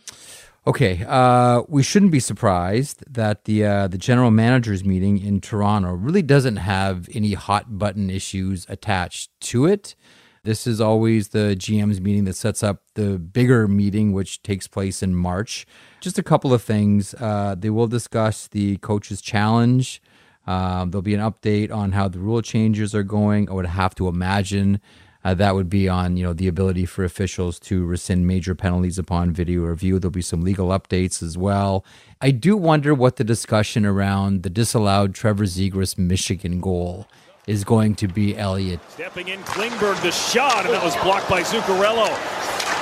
Okay, 0.65 1.05
uh, 1.09 1.63
we 1.69 1.83
shouldn't 1.83 2.13
be 2.13 2.21
surprised 2.21 3.03
that 3.13 3.47
the 3.47 3.65
uh, 3.65 3.89
the 3.89 3.99
general 3.99 4.31
managers 4.31 4.85
meeting 4.85 5.19
in 5.19 5.41
Toronto 5.41 5.91
really 5.91 6.23
doesn't 6.23 6.57
have 6.57 7.09
any 7.13 7.35
hot 7.35 7.79
button 7.79 8.09
issues 8.09 8.65
attached 8.69 9.31
to 9.41 9.67
it. 9.67 9.97
This 10.45 10.67
is 10.67 10.81
always 10.81 11.29
the 11.29 11.55
GM's 11.57 12.01
meeting 12.01 12.25
that 12.25 12.35
sets 12.35 12.65
up 12.65 12.83
the 12.95 13.17
bigger 13.17 13.69
meeting, 13.69 14.13
which 14.13 14.43
takes 14.43 14.67
place 14.67 15.01
in 15.01 15.15
March. 15.15 15.67
Just 16.01 16.19
a 16.19 16.23
couple 16.23 16.53
of 16.53 16.61
things. 16.63 17.15
Uh, 17.15 17.55
they 17.57 17.71
will 17.71 17.87
discuss 17.87 18.49
the 18.49 18.77
coaches' 18.79 19.21
challenge. 19.21 20.03
Um, 20.49 20.91
there'll 20.91 21.03
be 21.03 21.15
an 21.15 21.21
update 21.21 21.73
on 21.73 21.93
how 21.93 22.09
the 22.09 22.19
rule 22.19 22.43
changes 22.43 22.93
are 22.93 23.05
going. 23.05 23.49
I 23.49 23.53
would 23.53 23.67
have 23.67 23.95
to 23.95 24.09
imagine 24.09 24.81
uh, 25.25 25.35
that 25.35 25.55
would 25.55 25.69
be 25.69 25.89
on 25.89 26.17
you 26.17 26.25
know 26.25 26.33
the 26.33 26.49
ability 26.49 26.87
for 26.87 27.05
officials 27.05 27.61
to 27.61 27.85
rescind 27.85 28.27
major 28.27 28.57
penalties 28.57 28.99
upon 28.99 29.33
video 29.33 29.61
review. 29.63 30.01
There'll 30.01 30.11
be 30.11 30.23
some 30.23 30.43
legal 30.43 30.71
updates 30.71 31.23
as 31.23 31.39
well. 31.39 31.85
I 32.21 32.33
do 32.33 32.57
wonder 32.57 32.95
what 32.95 33.17
the 33.17 33.25
discussion 33.25 33.87
around 33.87 34.43
the 34.43 34.51
disallowed 34.51 35.15
Trevor 35.15 35.45
Zegras 35.45 35.97
Michigan 35.97 36.61
goal 36.61 37.07
is 37.47 37.65
going 37.65 37.95
to 37.97 38.07
be. 38.07 38.37
Elliot 38.37 38.81
stepping 38.89 39.29
in, 39.29 39.41
Klingberg 39.43 40.01
the 40.03 40.13
shot, 40.13 40.65
and 40.65 40.75
that 40.75 40.83
was 40.83 40.95
blocked 41.03 41.29
by 41.29 41.43
Zuccarello, 41.43 42.07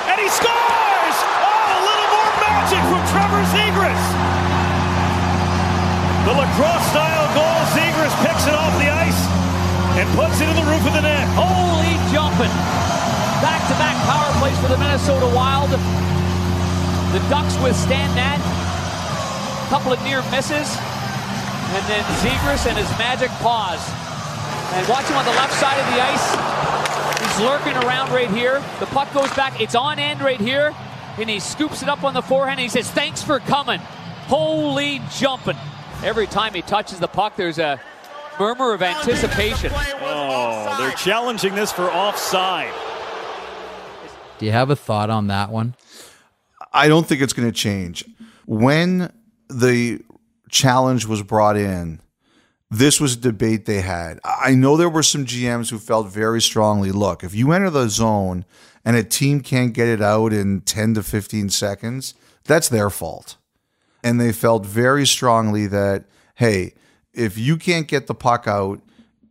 and 0.09 0.17
he 0.21 0.29
scores! 0.29 1.17
Oh, 1.41 1.77
a 1.77 1.81
little 1.81 2.09
more 2.13 2.33
magic 2.45 2.83
from 2.93 3.03
Trevor 3.09 3.43
Zegras. 3.57 4.05
The 6.29 6.35
lacrosse 6.37 6.87
style 6.93 7.29
goal. 7.33 7.59
Zegras 7.73 8.13
picks 8.21 8.45
it 8.45 8.53
off 8.53 8.77
the 8.77 8.93
ice 8.93 9.23
and 9.97 10.05
puts 10.13 10.37
it 10.45 10.49
in 10.53 10.57
the 10.57 10.69
roof 10.69 10.85
of 10.85 10.93
the 10.93 11.01
net. 11.01 11.25
Holy 11.33 11.97
jumping. 12.13 12.53
Back 13.41 13.65
to 13.73 13.75
back 13.81 13.97
power 14.05 14.29
plays 14.37 14.59
for 14.61 14.69
the 14.69 14.77
Minnesota 14.77 15.25
Wild. 15.33 15.73
The 17.17 17.25
Ducks 17.33 17.57
withstand 17.65 18.13
that. 18.21 18.37
A 18.37 19.69
couple 19.73 19.97
of 19.97 20.01
near 20.05 20.21
misses. 20.29 20.69
And 21.73 21.83
then 21.89 22.05
Zegras 22.21 22.69
and 22.69 22.77
his 22.77 22.91
magic 23.01 23.31
paws. 23.41 23.81
And 24.73 24.89
watch 24.89 25.05
him 25.07 25.17
on 25.17 25.25
the 25.25 25.33
left 25.33 25.53
side 25.55 25.79
of 25.79 25.87
the 25.95 26.01
ice. 26.01 27.21
He's 27.21 27.41
lurking 27.45 27.77
around 27.85 28.11
right 28.13 28.31
here. 28.31 28.63
The 28.79 28.87
puck 28.87 29.13
goes 29.13 29.33
back. 29.35 29.61
It's 29.61 29.75
on 29.75 29.99
end 29.99 30.21
right 30.21 30.41
here. 30.41 30.75
And 31.19 31.29
he 31.29 31.41
scoops 31.41 31.83
it 31.83 31.89
up 31.89 32.05
on 32.05 32.15
the 32.15 32.23
forehand. 32.23 32.61
And 32.61 32.63
he 32.63 32.69
says, 32.69 32.91
Thanks 32.91 33.23
for 33.23 33.41
coming. 33.41 33.81
Holy 34.29 35.01
jumping. 35.17 35.57
Every 36.03 36.27
time 36.27 36.55
he 36.55 36.63
touches 36.63 36.99
the 36.99 37.09
puck, 37.09 37.37
there's 37.37 37.59
a 37.59 37.81
murmur 38.39 38.73
of 38.73 38.83
anticipation. 38.83 39.71
Oh, 39.75 40.77
they're 40.79 40.93
challenging 40.93 41.55
this 41.55 41.73
for 41.73 41.91
offside. 41.91 42.73
Do 44.39 44.47
you 44.47 44.53
have 44.53 44.71
a 44.71 44.77
thought 44.77 45.11
on 45.11 45.27
that 45.27 45.51
one? 45.51 45.75
I 46.73 46.89
don't 46.89 47.07
think 47.07 47.21
it's 47.21 47.35
going 47.35 47.49
to 47.49 47.55
change. 47.55 48.05
When 48.47 49.13
the 49.49 50.01
challenge 50.49 51.07
was 51.07 51.23
brought 51.23 51.57
in, 51.57 52.01
this 52.71 53.01
was 53.01 53.15
a 53.15 53.21
debate 53.21 53.67
they 53.67 53.81
had. 53.81 54.21
I 54.25 54.55
know 54.55 54.77
there 54.77 54.89
were 54.89 55.03
some 55.03 55.27
GMs 55.27 55.71
who 55.71 55.79
felt 55.79 56.09
very 56.09 56.41
strongly 56.41 56.93
look, 56.93 57.25
if 57.25 57.35
you 57.35 57.53
enter 57.53 57.71
the 57.71 57.89
zone 57.89 58.45
and 58.85 58.97
a 58.97 59.03
team 59.03 59.41
can't 59.41 59.73
get 59.73 59.89
it 59.89 60.01
out 60.01 60.33
in 60.33 60.61
10 60.61 60.95
to 60.95 61.03
15 61.03 61.51
seconds, 61.51 62.15
that's 62.45 62.69
their 62.69 62.89
fault. 62.89 63.37
And 64.03 64.21
they 64.21 64.33
felt 64.33 64.65
very 64.65 65.07
strongly 65.07 65.67
that, 65.67 66.05
hey, 66.37 66.75
if 67.13 67.37
you 67.37 67.57
can't 67.57 67.89
get 67.89 68.07
the 68.07 68.15
puck 68.15 68.47
out 68.47 68.81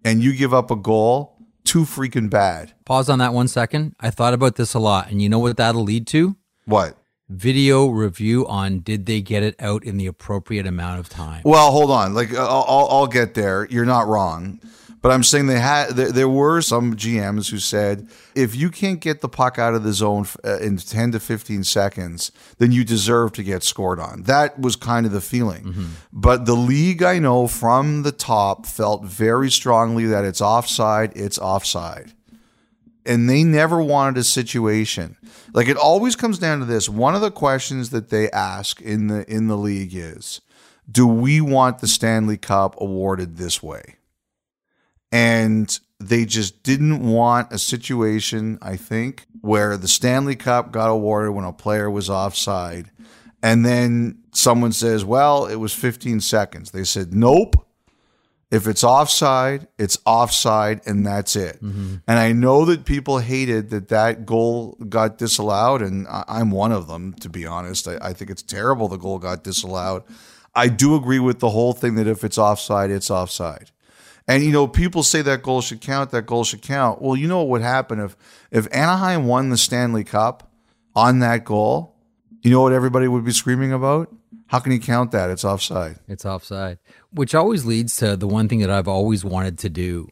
and 0.04 0.22
you 0.22 0.36
give 0.36 0.54
up 0.54 0.70
a 0.70 0.76
goal, 0.76 1.38
too 1.64 1.86
freaking 1.86 2.30
bad. 2.30 2.74
Pause 2.86 3.10
on 3.10 3.20
that 3.20 3.34
one 3.34 3.48
second. 3.48 3.96
I 4.00 4.10
thought 4.10 4.34
about 4.34 4.56
this 4.56 4.74
a 4.74 4.80
lot, 4.80 5.10
and 5.10 5.22
you 5.22 5.30
know 5.30 5.40
what 5.40 5.58
that'll 5.58 5.84
lead 5.84 6.08
to? 6.08 6.36
What? 6.66 6.98
Video 7.30 7.88
review 7.88 8.48
on 8.48 8.80
did 8.80 9.06
they 9.06 9.22
get 9.22 9.44
it 9.44 9.56
out 9.60 9.84
in 9.84 9.98
the 9.98 10.08
appropriate 10.08 10.66
amount 10.66 11.00
of 11.00 11.10
time? 11.10 11.42
Well, 11.46 11.72
hold 11.72 11.92
on. 11.92 12.16
Like 12.16 12.34
I'll, 12.34 12.66
I'll, 12.68 12.88
I'll 12.90 13.08
get 13.08 13.36
there. 13.36 13.68
You're 13.70 13.86
not 13.86 14.08
wrong. 14.08 14.60
But 15.02 15.12
I'm 15.12 15.24
saying 15.24 15.48
they 15.48 15.60
had 15.60 15.92
there, 15.92 16.12
there, 16.12 16.30
were 16.30 16.62
some 16.62 16.96
GMs 16.96 17.52
who 17.52 17.60
said 17.60 18.10
if 18.36 18.56
you 18.56 18.70
can't 18.70 19.00
get 19.00 19.22
the 19.22 19.30
puck 19.30 19.58
out 19.58 19.74
of 19.74 19.84
the 19.84 19.94
zone 19.94 20.26
uh, 20.44 20.58
in 20.58 20.78
10 20.78 21.14
to 21.14 21.20
15 21.20 21.64
seconds, 21.64 22.32
then 22.58 22.72
you 22.72 22.84
deserve 22.84 23.32
to 23.34 23.44
get 23.44 23.64
scored 23.64 24.00
on. 24.00 24.24
That 24.24 24.60
was 24.60 24.76
kind 24.76 25.06
of 25.06 25.12
the 25.12 25.22
feeling. 25.22 25.64
Mm-hmm. 25.64 25.86
But 26.12 26.46
the 26.46 26.56
league 26.56 27.02
I 27.02 27.20
know 27.20 27.48
from 27.48 28.04
the 28.04 28.12
top 28.12 28.66
felt 28.66 29.06
very 29.06 29.50
strongly 29.50 30.06
that 30.08 30.26
it's 30.26 30.42
offside, 30.42 31.14
it's 31.16 31.38
offside. 31.38 32.14
And 33.06 33.30
they 33.30 33.44
never 33.44 33.82
wanted 33.82 34.20
a 34.20 34.24
situation. 34.24 35.18
Like 35.54 35.68
it 35.68 35.78
always 35.78 36.16
comes 36.16 36.38
down 36.38 36.60
to 36.60 36.66
this. 36.66 36.90
One 36.90 37.16
of 37.16 37.22
the 37.22 37.32
questions 37.32 37.90
that 37.92 38.10
they 38.10 38.30
ask 38.32 38.82
in 38.82 39.08
the 39.08 39.30
in 39.32 39.48
the 39.48 39.58
league 39.58 39.96
is, 39.96 40.42
do 40.92 41.08
we 41.08 41.42
want 41.42 41.80
the 41.80 41.88
Stanley 41.88 42.38
Cup 42.38 42.76
awarded 42.80 43.38
this 43.38 43.64
way? 43.64 43.96
And 45.12 45.80
they 46.00 46.26
just 46.26 46.64
didn't 46.64 47.02
want 47.02 47.52
a 47.52 47.58
situation, 47.58 48.58
I 48.62 48.78
think, 48.78 49.26
where 49.42 49.76
the 49.76 49.88
Stanley 49.88 50.36
Cup 50.36 50.72
got 50.72 50.90
awarded 50.90 51.34
when 51.34 51.46
a 51.46 51.54
player 51.54 51.90
was 51.90 52.10
offside. 52.10 52.92
And 53.42 53.66
then 53.66 54.24
someone 54.34 54.72
says, 54.72 55.04
well, 55.04 55.46
it 55.46 55.56
was 55.56 55.74
15 55.74 56.22
seconds. 56.22 56.72
They 56.72 56.84
said, 56.84 57.14
nope. 57.14 57.56
If 58.52 58.66
it's 58.66 58.84
offside, 58.84 59.68
it's 59.78 60.00
offside, 60.06 60.82
and 60.88 61.06
that's 61.06 61.36
it. 61.36 61.64
Mm-hmm. 61.64 61.98
And 62.08 62.20
I 62.20 62.32
know 62.32 62.66
that 62.66 62.84
people 62.84 63.20
hated 63.20 63.70
that 63.70 63.90
that 63.90 64.26
goal 64.26 64.76
got 64.90 65.20
disallowed, 65.20 65.84
and 65.84 66.08
I'm 66.10 66.50
one 66.50 66.72
of 66.72 66.88
them, 66.88 67.14
to 67.16 67.30
be 67.30 67.46
honest. 67.46 67.88
I, 67.88 67.98
I 68.02 68.14
think 68.14 68.32
it's 68.32 68.42
terrible 68.42 68.88
the 68.88 68.98
goal 68.98 69.20
got 69.20 69.44
disallowed. 69.44 70.04
I 70.56 70.68
do 70.68 70.96
agree 70.96 71.20
with 71.20 71.40
the 71.40 71.52
whole 71.52 71.74
thing 71.74 71.94
that 71.96 72.08
if 72.08 72.24
it's 72.24 72.40
offside, 72.40 72.90
it's 72.90 73.12
offside. 73.12 73.70
And 74.28 74.44
you 74.44 74.52
know, 74.52 74.68
people 74.68 75.04
say 75.04 75.22
that 75.24 75.44
goal 75.44 75.62
should 75.62 75.82
count, 75.82 76.12
that 76.12 76.26
goal 76.26 76.44
should 76.44 76.62
count. 76.62 77.02
Well, 77.02 77.16
you 77.16 77.28
know 77.28 77.40
what 77.40 77.50
would 77.50 77.62
happen 77.62 78.00
if 78.00 78.16
if 78.52 78.68
Anaheim 78.72 79.26
won 79.26 79.50
the 79.50 79.58
Stanley 79.58 80.04
Cup 80.04 80.52
on 80.96 81.20
that 81.20 81.46
goal? 81.46 81.96
You 82.42 82.52
know 82.52 82.62
what 82.62 82.74
everybody 82.74 83.08
would 83.08 83.26
be 83.26 83.32
screaming 83.32 83.74
about? 83.74 84.14
How 84.48 84.60
can 84.60 84.72
you 84.72 84.80
count 84.80 85.12
that? 85.12 85.30
It's 85.30 85.44
offside. 85.44 86.00
It's 86.08 86.26
offside. 86.26 86.80
Which 87.12 87.34
always 87.34 87.66
leads 87.66 87.96
to 87.98 88.16
the 88.16 88.28
one 88.28 88.48
thing 88.48 88.60
that 88.60 88.70
I've 88.70 88.88
always 88.88 89.26
wanted 89.26 89.58
to 89.60 89.70
do, 89.70 90.10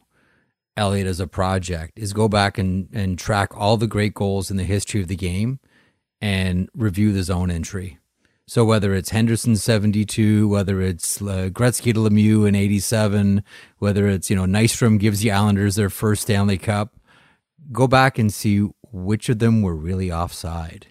Elliot, 0.75 1.07
as 1.07 1.19
a 1.19 1.27
project, 1.27 1.97
is 1.97 2.13
go 2.13 2.27
back 2.27 2.57
and, 2.57 2.89
and 2.93 3.19
track 3.19 3.55
all 3.55 3.77
the 3.77 3.87
great 3.87 4.13
goals 4.13 4.49
in 4.49 4.57
the 4.57 4.63
history 4.63 5.01
of 5.01 5.07
the 5.07 5.15
game 5.15 5.59
and 6.21 6.69
review 6.73 7.13
the 7.13 7.23
zone 7.23 7.51
entry. 7.51 7.99
So 8.49 8.63
whether 8.63 8.93
it's 8.93 9.09
Henderson 9.09 9.57
72, 9.57 10.47
whether 10.47 10.81
it's 10.81 11.21
uh, 11.21 11.49
Gretzky 11.51 11.93
to 11.93 11.99
Lemieux 11.99 12.47
in 12.47 12.55
87, 12.55 13.43
whether 13.79 14.07
it's, 14.07 14.29
you 14.29 14.37
know, 14.37 14.45
Nystrom 14.45 14.97
gives 14.97 15.19
the 15.19 15.31
Islanders 15.31 15.75
their 15.75 15.89
first 15.89 16.21
Stanley 16.23 16.57
Cup, 16.57 16.95
go 17.73 17.87
back 17.87 18.17
and 18.17 18.33
see 18.33 18.69
which 18.91 19.27
of 19.27 19.39
them 19.39 19.61
were 19.61 19.75
really 19.75 20.09
offside. 20.09 20.87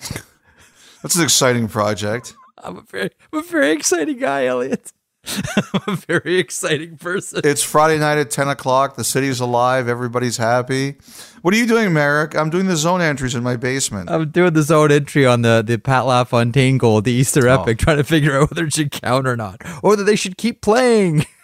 That's 1.02 1.16
an 1.16 1.22
exciting 1.22 1.68
project. 1.68 2.34
I'm 2.58 2.76
a 2.76 2.82
very, 2.82 3.10
I'm 3.32 3.38
a 3.38 3.42
very 3.42 3.70
exciting 3.70 4.18
guy, 4.18 4.44
Elliot. 4.44 4.92
I'm 5.74 5.94
a 5.94 5.96
very 5.96 6.38
exciting 6.38 6.96
person. 6.96 7.40
It's 7.44 7.62
Friday 7.62 7.98
night 7.98 8.18
at 8.18 8.30
10 8.30 8.48
o'clock. 8.48 8.96
The 8.96 9.04
city's 9.04 9.40
alive. 9.40 9.88
Everybody's 9.88 10.36
happy. 10.36 10.96
What 11.42 11.54
are 11.54 11.56
you 11.56 11.66
doing, 11.66 11.92
Marek? 11.92 12.34
I'm 12.36 12.50
doing 12.50 12.66
the 12.66 12.76
zone 12.76 13.00
entries 13.00 13.34
in 13.34 13.42
my 13.42 13.56
basement. 13.56 14.10
I'm 14.10 14.30
doing 14.30 14.54
the 14.54 14.62
zone 14.62 14.90
entry 14.90 15.26
on 15.26 15.42
the, 15.42 15.62
the 15.64 15.78
Pat 15.78 16.06
LaFontaine 16.06 16.78
goal, 16.78 17.00
the 17.02 17.12
Easter 17.12 17.48
Oh. 17.48 17.60
epic, 17.60 17.78
trying 17.78 17.98
to 17.98 18.04
figure 18.04 18.36
out 18.40 18.50
whether 18.50 18.64
it 18.66 18.72
should 18.74 18.90
count 18.90 19.26
or 19.28 19.36
not, 19.36 19.60
or 19.82 19.96
that 19.96 20.04
they 20.04 20.16
should 20.16 20.36
keep 20.36 20.60
playing 20.62 21.26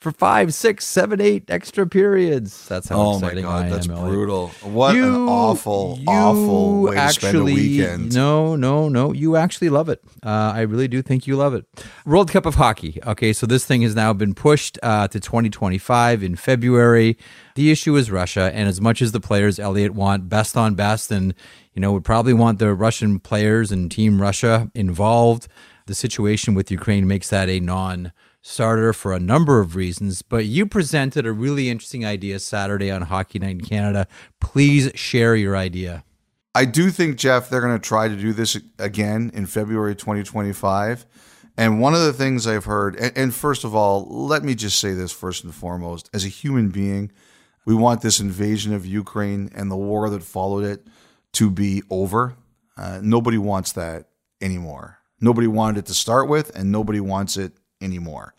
for 0.00 0.12
five, 0.12 0.54
six, 0.54 0.86
seven, 0.86 1.20
eight 1.20 1.44
extra 1.50 1.86
periods. 1.86 2.66
That's 2.66 2.88
how 2.88 2.96
Oh 2.98 3.10
my 3.20 3.26
exciting 3.26 3.44
god, 3.44 3.66
I 3.66 3.68
that's 3.68 3.88
am, 3.88 3.96
brutal. 3.96 4.48
What 4.62 4.96
an 4.96 5.14
awful, 5.14 5.98
you 6.00 6.06
awful 6.08 6.82
way 6.82 6.94
to 6.96 7.08
spend 7.10 7.36
a 7.36 7.44
weekend. 7.44 8.14
No, 8.14 8.56
no, 8.56 8.88
no. 8.88 9.12
You 9.12 9.36
actually 9.36 9.68
love 9.68 9.90
it. 9.90 10.02
Uh, 10.24 10.52
I 10.54 10.62
really 10.62 10.88
do 10.88 11.02
think 11.02 11.26
you 11.26 11.36
love 11.36 11.52
it. 11.52 11.66
World 12.06 12.30
Cup 12.30 12.46
of 12.46 12.54
Hockey. 12.54 12.98
Okay, 13.06 13.34
so 13.34 13.46
this 13.46 13.66
thing 13.66 13.82
has 13.82 13.94
now 13.94 14.14
been 14.14 14.32
pushed 14.34 14.78
uh, 14.82 15.06
to 15.08 15.20
2025 15.20 16.22
in 16.22 16.34
February. 16.34 17.18
The 17.54 17.70
issue 17.70 17.94
is 17.96 18.10
Russia, 18.10 18.50
and 18.54 18.68
as 18.68 18.80
much 18.80 19.02
as 19.02 19.12
the 19.12 19.20
players, 19.20 19.58
Elliot, 19.58 19.92
want 19.92 20.30
best 20.30 20.56
on 20.56 20.74
best, 20.74 21.10
and 21.10 21.34
you 21.74 21.80
know 21.82 21.92
would 21.92 22.04
probably 22.04 22.32
want 22.32 22.58
the 22.58 22.74
Russian 22.74 23.20
players 23.20 23.70
and 23.70 23.90
Team 23.90 24.22
Russia 24.22 24.70
involved, 24.74 25.46
the 25.84 25.94
situation 25.94 26.54
with 26.54 26.70
Ukraine 26.70 27.06
makes 27.06 27.28
that 27.28 27.50
a 27.50 27.60
non 27.60 28.12
starter 28.42 28.92
for 28.92 29.12
a 29.12 29.20
number 29.20 29.60
of 29.60 29.76
reasons, 29.76 30.22
but 30.22 30.46
you 30.46 30.66
presented 30.66 31.26
a 31.26 31.32
really 31.32 31.68
interesting 31.68 32.04
idea 32.04 32.38
Saturday 32.38 32.90
on 32.90 33.02
Hockey 33.02 33.38
Night 33.38 33.50
in 33.50 33.60
Canada. 33.60 34.06
Please 34.40 34.90
share 34.94 35.36
your 35.36 35.56
idea. 35.56 36.04
I 36.54 36.64
do 36.64 36.90
think, 36.90 37.16
Jeff, 37.16 37.48
they're 37.48 37.60
going 37.60 37.78
to 37.78 37.88
try 37.88 38.08
to 38.08 38.16
do 38.16 38.32
this 38.32 38.58
again 38.78 39.30
in 39.34 39.46
February 39.46 39.94
2025. 39.94 41.06
And 41.56 41.80
one 41.80 41.94
of 41.94 42.00
the 42.00 42.12
things 42.12 42.46
I've 42.46 42.64
heard, 42.64 42.96
and, 42.96 43.16
and 43.16 43.34
first 43.34 43.64
of 43.64 43.74
all, 43.74 44.06
let 44.08 44.42
me 44.42 44.54
just 44.54 44.78
say 44.78 44.94
this 44.94 45.12
first 45.12 45.44
and 45.44 45.54
foremost 45.54 46.10
as 46.12 46.24
a 46.24 46.28
human 46.28 46.70
being, 46.70 47.12
we 47.66 47.74
want 47.74 48.00
this 48.00 48.18
invasion 48.18 48.72
of 48.72 48.86
Ukraine 48.86 49.50
and 49.54 49.70
the 49.70 49.76
war 49.76 50.08
that 50.10 50.22
followed 50.22 50.64
it 50.64 50.86
to 51.32 51.50
be 51.50 51.82
over. 51.90 52.34
Uh, 52.76 53.00
nobody 53.02 53.38
wants 53.38 53.72
that 53.72 54.08
anymore. 54.40 54.98
Nobody 55.20 55.46
wanted 55.46 55.80
it 55.80 55.86
to 55.86 55.94
start 55.94 56.28
with, 56.28 56.54
and 56.56 56.72
nobody 56.72 56.98
wants 56.98 57.36
it 57.36 57.52
anymore. 57.80 58.34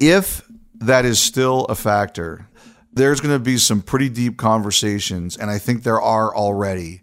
If 0.00 0.42
that 0.74 1.04
is 1.04 1.20
still 1.20 1.64
a 1.66 1.74
factor, 1.74 2.48
there's 2.92 3.20
going 3.20 3.34
to 3.34 3.42
be 3.42 3.56
some 3.56 3.82
pretty 3.82 4.08
deep 4.08 4.36
conversations, 4.36 5.36
and 5.36 5.50
I 5.50 5.58
think 5.58 5.82
there 5.82 6.00
are 6.00 6.34
already 6.34 7.02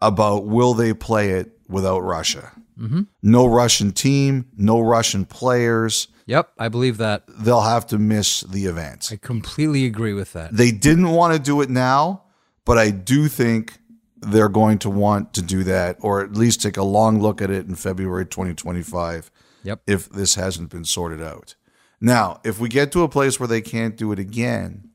about 0.00 0.46
will 0.46 0.74
they 0.74 0.92
play 0.94 1.30
it 1.30 1.52
without 1.68 2.00
Russia? 2.00 2.52
Mm-hmm. 2.78 3.02
No 3.22 3.46
Russian 3.46 3.92
team, 3.92 4.46
no 4.56 4.80
Russian 4.80 5.24
players. 5.24 6.08
Yep, 6.26 6.52
I 6.58 6.68
believe 6.68 6.98
that. 6.98 7.24
They'll 7.28 7.62
have 7.62 7.86
to 7.88 7.98
miss 7.98 8.42
the 8.42 8.66
event. 8.66 9.10
I 9.12 9.16
completely 9.16 9.86
agree 9.86 10.12
with 10.12 10.32
that. 10.34 10.56
They 10.56 10.70
didn't 10.70 11.10
want 11.10 11.34
to 11.34 11.40
do 11.40 11.60
it 11.60 11.70
now, 11.70 12.24
but 12.64 12.78
I 12.78 12.90
do 12.90 13.28
think 13.28 13.78
they're 14.20 14.48
going 14.48 14.78
to 14.80 14.90
want 14.90 15.32
to 15.34 15.42
do 15.42 15.64
that, 15.64 15.96
or 16.00 16.22
at 16.22 16.32
least 16.32 16.60
take 16.62 16.76
a 16.76 16.82
long 16.82 17.20
look 17.20 17.40
at 17.40 17.50
it 17.50 17.66
in 17.66 17.74
February 17.74 18.26
2025 18.26 19.30
Yep. 19.62 19.82
if 19.86 20.08
this 20.08 20.34
hasn't 20.34 20.70
been 20.70 20.84
sorted 20.84 21.22
out. 21.22 21.54
Now, 22.00 22.40
if 22.44 22.60
we 22.60 22.68
get 22.68 22.92
to 22.92 23.02
a 23.02 23.08
place 23.08 23.40
where 23.40 23.48
they 23.48 23.60
can't 23.60 23.96
do 23.96 24.12
it 24.12 24.18
again, 24.18 24.90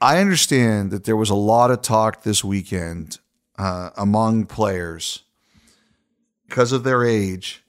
I 0.00 0.18
understand 0.18 0.90
that 0.90 1.04
there 1.04 1.16
was 1.16 1.30
a 1.30 1.34
lot 1.34 1.70
of 1.70 1.82
talk 1.82 2.22
this 2.22 2.44
weekend 2.44 3.18
uh, 3.58 3.90
among 3.96 4.46
players 4.46 5.22
because 6.46 6.72
of 6.72 6.84
their 6.84 7.04
age. 7.04 7.62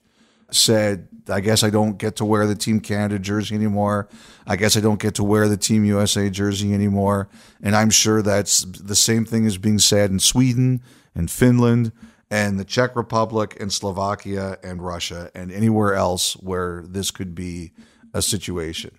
Said, 0.50 1.10
I 1.28 1.42
guess 1.42 1.62
I 1.62 1.70
don't 1.70 1.98
get 1.98 2.16
to 2.18 2.26
wear 2.26 2.48
the 2.48 2.56
Team 2.56 2.80
Canada 2.80 3.20
jersey 3.20 3.54
anymore. 3.54 4.08
I 4.46 4.56
guess 4.56 4.78
I 4.78 4.80
don't 4.80 5.00
get 5.00 5.16
to 5.16 5.24
wear 5.24 5.50
the 5.50 5.58
Team 5.58 5.84
USA 5.84 6.30
jersey 6.30 6.74
anymore. 6.74 7.28
And 7.62 7.76
I'm 7.76 7.90
sure 7.90 8.22
that's 8.22 8.62
the 8.62 8.96
same 8.96 9.26
thing 9.26 9.44
is 9.44 9.58
being 9.58 9.80
said 9.80 10.10
in 10.10 10.20
Sweden 10.20 10.82
and 11.14 11.30
Finland 11.30 11.92
and 12.30 12.60
the 12.60 12.66
Czech 12.66 12.96
Republic 12.96 13.58
and 13.60 13.72
Slovakia 13.72 14.58
and 14.64 14.82
Russia 14.82 15.32
and 15.34 15.52
anywhere 15.52 15.94
else 15.94 16.34
where 16.34 16.84
this 16.88 17.12
could 17.12 17.34
be 17.34 17.72
a 18.14 18.22
situation. 18.22 18.92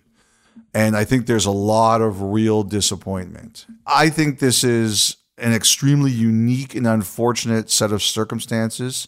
And 0.73 0.95
I 0.95 1.03
think 1.03 1.25
there's 1.25 1.45
a 1.45 1.51
lot 1.51 2.01
of 2.01 2.21
real 2.21 2.63
disappointment. 2.63 3.65
I 3.85 4.09
think 4.09 4.39
this 4.39 4.63
is 4.63 5.17
an 5.37 5.53
extremely 5.53 6.11
unique 6.11 6.75
and 6.75 6.85
unfortunate 6.85 7.69
set 7.69 7.91
of 7.91 8.03
circumstances. 8.03 9.07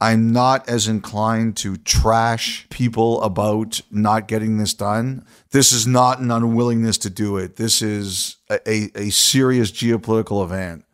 I'm 0.00 0.32
not 0.32 0.68
as 0.68 0.86
inclined 0.86 1.56
to 1.58 1.76
trash 1.76 2.66
people 2.70 3.20
about 3.22 3.80
not 3.90 4.28
getting 4.28 4.58
this 4.58 4.74
done. 4.74 5.24
This 5.50 5.72
is 5.72 5.86
not 5.86 6.20
an 6.20 6.30
unwillingness 6.30 6.98
to 6.98 7.10
do 7.10 7.36
it. 7.36 7.56
This 7.56 7.82
is 7.82 8.36
a, 8.48 8.90
a, 8.96 9.10
serious 9.10 9.72
geopolitical 9.72 10.44
event 10.44 10.84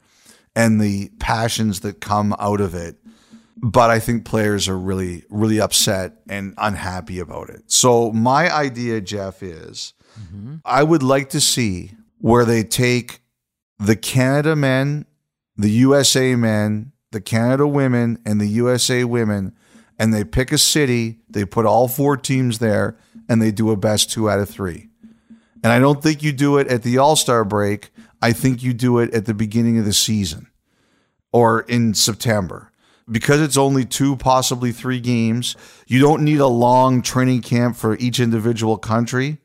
and 0.57 0.81
the 0.81 1.11
passions 1.19 1.81
that 1.81 2.01
come 2.01 2.35
out 2.38 2.61
of 2.61 2.75
it. 2.75 2.97
But 3.57 3.90
I 3.90 3.99
think 3.99 4.25
players 4.25 4.69
are 4.69 4.79
really, 4.79 5.25
really 5.31 5.61
upset 5.61 6.17
and 6.29 6.55
unhappy 6.59 7.19
about 7.19 7.49
it. 7.49 7.62
So, 7.67 8.12
my 8.12 8.53
idea, 8.53 9.01
Jeff, 9.01 9.43
is 9.43 9.95
I 10.64 10.83
would 10.83 11.03
like 11.03 11.31
to 11.31 11.40
see 11.40 11.93
where 12.19 12.45
they 12.45 12.62
take 12.62 13.21
the 13.79 13.97
Canada 13.97 14.55
men, 14.55 15.07
the 15.57 15.71
USA 15.71 16.35
men, 16.37 16.93
the 17.12 17.21
Canada 17.21 17.67
women, 17.67 18.19
and 18.27 18.40
the 18.40 18.47
USA 18.47 19.05
women, 19.05 19.55
and 19.99 20.12
they 20.12 20.25
pick 20.25 20.53
a 20.53 20.59
city, 20.59 21.21
they 21.31 21.45
put 21.45 21.64
all 21.64 21.88
four 21.88 22.17
teams 22.17 22.59
there, 22.59 22.99
and 23.29 23.40
they 23.40 23.51
do 23.51 23.71
a 23.71 23.77
best 23.77 24.11
two 24.11 24.29
out 24.29 24.40
of 24.40 24.49
three. 24.49 24.88
And 25.62 25.73
I 25.73 25.79
don't 25.79 26.03
think 26.03 26.23
you 26.23 26.33
do 26.33 26.59
it 26.59 26.69
at 26.69 26.83
the 26.83 26.99
All 26.99 27.17
Star 27.17 27.45
break. 27.45 27.90
I 28.25 28.33
think 28.33 28.63
you 28.63 28.73
do 28.73 29.01
it 29.01 29.13
at 29.13 29.27
the 29.27 29.35
beginning 29.35 29.79
of 29.79 29.85
the 29.85 29.93
season 29.93 30.47
or 31.31 31.61
in 31.61 31.93
September. 31.93 32.73
Because 33.07 33.43
it's 33.43 33.59
only 33.59 33.85
two, 33.85 34.17
possibly 34.17 34.73
three 34.73 34.99
games, 34.99 35.57
you 35.87 36.01
don't 36.01 36.25
need 36.25 36.41
a 36.41 36.47
long 36.47 37.03
training 37.03 37.43
camp 37.43 37.77
for 37.77 37.99
each 37.99 38.19
individual 38.19 38.79
country. 38.79 39.43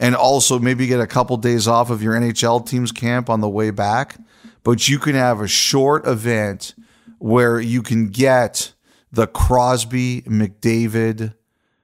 And 0.00 0.16
also 0.16 0.58
maybe 0.58 0.88
get 0.88 0.98
a 0.98 1.06
couple 1.06 1.36
days 1.36 1.68
off 1.68 1.88
of 1.88 2.02
your 2.02 2.14
NHL 2.14 2.66
team's 2.66 2.90
camp 2.90 3.30
on 3.30 3.42
the 3.42 3.48
way 3.48 3.70
back. 3.70 4.16
But 4.64 4.88
you 4.88 4.98
can 4.98 5.14
have 5.14 5.40
a 5.40 5.46
short 5.46 6.04
event 6.04 6.74
where 7.20 7.60
you 7.60 7.80
can 7.80 8.08
get 8.08 8.72
the 9.12 9.28
Crosby 9.28 10.22
McDavid 10.22 11.34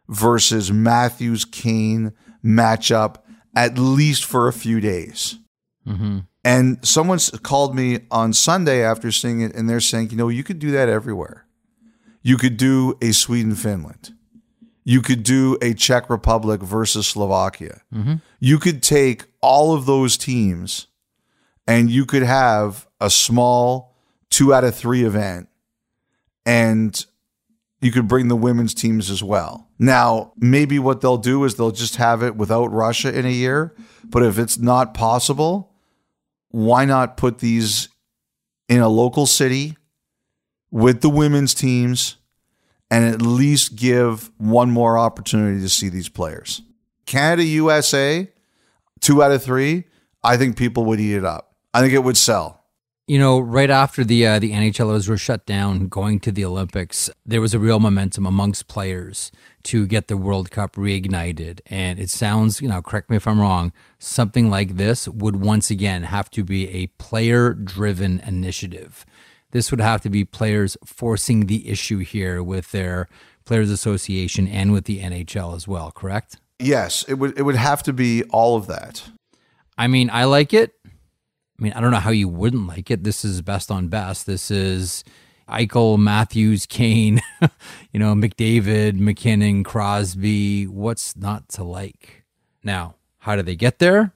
versus 0.08 0.72
Matthews 0.72 1.44
Kane 1.44 2.14
matchup 2.44 3.18
at 3.54 3.78
least 3.78 4.24
for 4.24 4.48
a 4.48 4.52
few 4.52 4.80
days. 4.80 5.38
Mm-hmm. 5.86 6.18
And 6.44 6.86
someone 6.86 7.18
called 7.42 7.74
me 7.74 8.00
on 8.10 8.32
Sunday 8.32 8.82
after 8.82 9.10
seeing 9.10 9.40
it, 9.40 9.54
and 9.54 9.68
they're 9.68 9.80
saying, 9.80 10.10
you 10.10 10.16
know, 10.16 10.28
you 10.28 10.44
could 10.44 10.58
do 10.58 10.70
that 10.72 10.88
everywhere. 10.88 11.46
You 12.22 12.36
could 12.36 12.56
do 12.56 12.96
a 13.00 13.12
Sweden 13.12 13.54
Finland. 13.54 14.12
You 14.84 15.02
could 15.02 15.24
do 15.24 15.58
a 15.60 15.74
Czech 15.74 16.08
Republic 16.08 16.60
versus 16.60 17.08
Slovakia. 17.08 17.82
Mm-hmm. 17.92 18.14
You 18.38 18.58
could 18.58 18.82
take 18.82 19.24
all 19.40 19.74
of 19.74 19.86
those 19.86 20.16
teams 20.16 20.86
and 21.66 21.90
you 21.90 22.06
could 22.06 22.22
have 22.22 22.86
a 23.00 23.10
small 23.10 23.96
two 24.30 24.54
out 24.54 24.62
of 24.62 24.74
three 24.76 25.02
event 25.04 25.48
and 26.44 27.04
you 27.80 27.90
could 27.92 28.08
bring 28.08 28.28
the 28.28 28.36
women's 28.36 28.74
teams 28.74 29.10
as 29.10 29.22
well. 29.22 29.68
Now, 29.78 30.32
maybe 30.36 30.78
what 30.78 31.00
they'll 31.00 31.18
do 31.18 31.44
is 31.44 31.56
they'll 31.56 31.70
just 31.70 31.96
have 31.96 32.22
it 32.22 32.36
without 32.36 32.66
Russia 32.72 33.16
in 33.16 33.26
a 33.26 33.30
year. 33.30 33.74
But 34.04 34.22
if 34.22 34.38
it's 34.38 34.58
not 34.58 34.94
possible, 34.94 35.72
why 36.56 36.86
not 36.86 37.18
put 37.18 37.40
these 37.40 37.90
in 38.66 38.80
a 38.80 38.88
local 38.88 39.26
city 39.26 39.76
with 40.70 41.02
the 41.02 41.10
women's 41.10 41.52
teams 41.52 42.16
and 42.90 43.04
at 43.04 43.20
least 43.20 43.76
give 43.76 44.30
one 44.38 44.70
more 44.70 44.96
opportunity 44.96 45.60
to 45.60 45.68
see 45.68 45.90
these 45.90 46.08
players? 46.08 46.62
Canada, 47.04 47.44
USA, 47.44 48.26
two 49.00 49.22
out 49.22 49.32
of 49.32 49.44
three, 49.44 49.84
I 50.24 50.38
think 50.38 50.56
people 50.56 50.86
would 50.86 50.98
eat 50.98 51.16
it 51.16 51.26
up. 51.26 51.54
I 51.74 51.82
think 51.82 51.92
it 51.92 52.02
would 52.02 52.16
sell. 52.16 52.55
You 53.08 53.20
know, 53.20 53.38
right 53.38 53.70
after 53.70 54.02
the 54.02 54.26
uh, 54.26 54.38
the 54.40 54.50
NHLers 54.50 55.08
were 55.08 55.16
shut 55.16 55.46
down, 55.46 55.86
going 55.86 56.18
to 56.20 56.32
the 56.32 56.44
Olympics, 56.44 57.08
there 57.24 57.40
was 57.40 57.54
a 57.54 57.60
real 57.60 57.78
momentum 57.78 58.26
amongst 58.26 58.66
players 58.66 59.30
to 59.64 59.86
get 59.86 60.08
the 60.08 60.16
World 60.16 60.50
Cup 60.50 60.74
reignited. 60.74 61.60
And 61.66 62.00
it 62.00 62.10
sounds, 62.10 62.60
you 62.60 62.68
know, 62.68 62.82
correct 62.82 63.08
me 63.08 63.16
if 63.16 63.28
I'm 63.28 63.40
wrong, 63.40 63.72
something 64.00 64.50
like 64.50 64.76
this 64.76 65.06
would 65.06 65.36
once 65.36 65.70
again 65.70 66.02
have 66.02 66.30
to 66.32 66.42
be 66.42 66.68
a 66.68 66.88
player 66.98 67.54
driven 67.54 68.18
initiative. 68.26 69.06
this 69.52 69.70
would 69.70 69.80
have 69.80 70.02
to 70.02 70.10
be 70.10 70.24
players 70.24 70.76
forcing 70.84 71.46
the 71.46 71.68
issue 71.68 71.98
here 71.98 72.42
with 72.42 72.72
their 72.72 73.08
Players 73.44 73.70
Association 73.70 74.48
and 74.48 74.72
with 74.72 74.84
the 74.84 75.00
NHL 75.00 75.54
as 75.54 75.68
well, 75.68 75.92
correct? 75.92 76.36
Yes, 76.58 77.04
it 77.06 77.14
would 77.14 77.38
it 77.38 77.42
would 77.42 77.54
have 77.54 77.82
to 77.84 77.92
be 77.92 78.24
all 78.24 78.56
of 78.56 78.66
that. 78.66 79.04
I 79.78 79.86
mean, 79.86 80.10
I 80.10 80.24
like 80.24 80.52
it. 80.52 80.74
I 81.58 81.62
mean, 81.62 81.72
I 81.72 81.80
don't 81.80 81.90
know 81.90 81.98
how 81.98 82.10
you 82.10 82.28
wouldn't 82.28 82.66
like 82.66 82.90
it. 82.90 83.04
This 83.04 83.24
is 83.24 83.40
best 83.40 83.70
on 83.70 83.88
best. 83.88 84.26
This 84.26 84.50
is 84.50 85.04
Eichel, 85.48 85.98
Matthews, 85.98 86.66
Kane, 86.66 87.22
you 87.92 88.00
know, 88.00 88.14
McDavid, 88.14 88.98
MacKinnon, 88.98 89.64
Crosby. 89.64 90.66
What's 90.66 91.16
not 91.16 91.48
to 91.50 91.64
like? 91.64 92.24
Now, 92.62 92.96
how 93.18 93.36
do 93.36 93.42
they 93.42 93.56
get 93.56 93.78
there? 93.78 94.12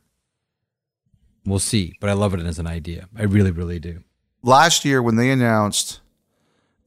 We'll 1.47 1.59
see. 1.61 1.95
But 2.01 2.11
I 2.11 2.13
love 2.13 2.35
it 2.35 2.41
as 2.41 2.59
an 2.59 2.67
idea. 2.67 3.09
I 3.17 3.23
really, 3.23 3.51
really 3.51 3.79
do. 3.79 4.03
Last 4.43 4.85
year, 4.85 5.03
when 5.03 5.17
they 5.17 5.31
announced 5.31 6.01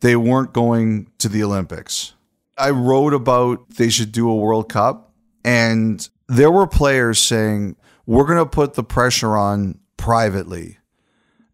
they 0.01 0.15
weren't 0.15 0.53
going 0.53 1.11
to 1.17 1.29
the 1.29 1.43
Olympics, 1.43 2.13
I 2.57 2.69
wrote 2.69 3.13
about 3.13 3.69
they 3.71 3.89
should 3.89 4.11
do 4.11 4.29
a 4.29 4.35
World 4.35 4.69
Cup. 4.69 5.11
And 5.43 6.07
there 6.27 6.51
were 6.51 6.67
players 6.67 7.19
saying, 7.19 7.75
we're 8.05 8.25
going 8.25 8.37
to 8.37 8.45
put 8.45 8.75
the 8.75 8.83
pressure 8.83 9.35
on 9.35 9.79
privately. 10.03 10.79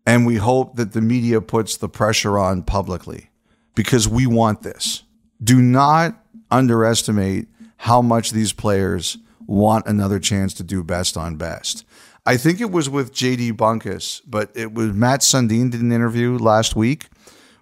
And 0.07 0.25
we 0.25 0.38
hope 0.38 0.75
that 0.77 0.93
the 0.93 1.01
media 1.01 1.39
puts 1.39 1.77
the 1.77 1.88
pressure 1.88 2.39
on 2.39 2.63
publicly 2.63 3.29
because 3.75 4.07
we 4.07 4.25
want 4.25 4.63
this. 4.63 5.03
Do 5.43 5.62
not 5.62 6.19
underestimate 6.49 7.47
how 7.77 8.01
much 8.01 8.31
these 8.31 8.51
players 8.51 9.19
want 9.45 9.85
another 9.85 10.17
chance 10.17 10.55
to 10.55 10.63
do 10.63 10.83
best 10.83 11.15
on 11.15 11.35
best. 11.35 11.85
I 12.25 12.38
think 12.38 12.59
it 12.59 12.71
was 12.71 12.89
with 12.89 13.13
JD 13.13 13.53
Bunkis, 13.53 14.21
but 14.25 14.49
it 14.55 14.73
was 14.73 14.93
Matt 14.93 15.19
Sundin 15.19 15.69
did 15.69 15.81
an 15.81 15.91
interview 15.91 16.35
last 16.35 16.75
week 16.75 17.05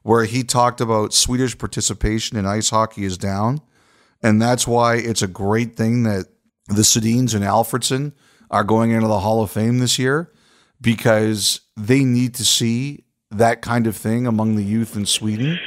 where 0.03 0.23
he 0.23 0.41
talked 0.41 0.79
about 0.79 1.13
Swedish 1.13 1.57
participation 1.57 2.37
in 2.37 2.45
ice 2.45 2.69
hockey 2.69 3.03
is 3.03 3.17
down. 3.17 3.59
And 4.23 4.41
that's 4.41 4.65
why 4.65 4.95
it's 4.95 5.21
a 5.21 5.27
great 5.27 5.75
thing 5.75 6.03
that 6.03 6.27
the 6.67 6.83
Sedins 6.83 7.35
and 7.35 7.43
Alfredsson 7.43 8.13
are 8.49 8.63
going 8.63 8.91
into 8.91 9.09
the 9.09 9.19
Hall 9.19 9.43
of 9.43 9.51
Fame 9.51 9.79
this 9.79 9.99
year 9.99 10.31
because 10.81 11.61
they 11.75 12.03
need 12.03 12.35
to 12.35 12.45
see 12.45 13.03
that 13.31 13.61
kind 13.61 13.87
of 13.87 13.95
thing 13.95 14.25
among 14.25 14.55
the 14.55 14.63
youth 14.63 14.95
in 14.95 15.05
Sweden. 15.05 15.59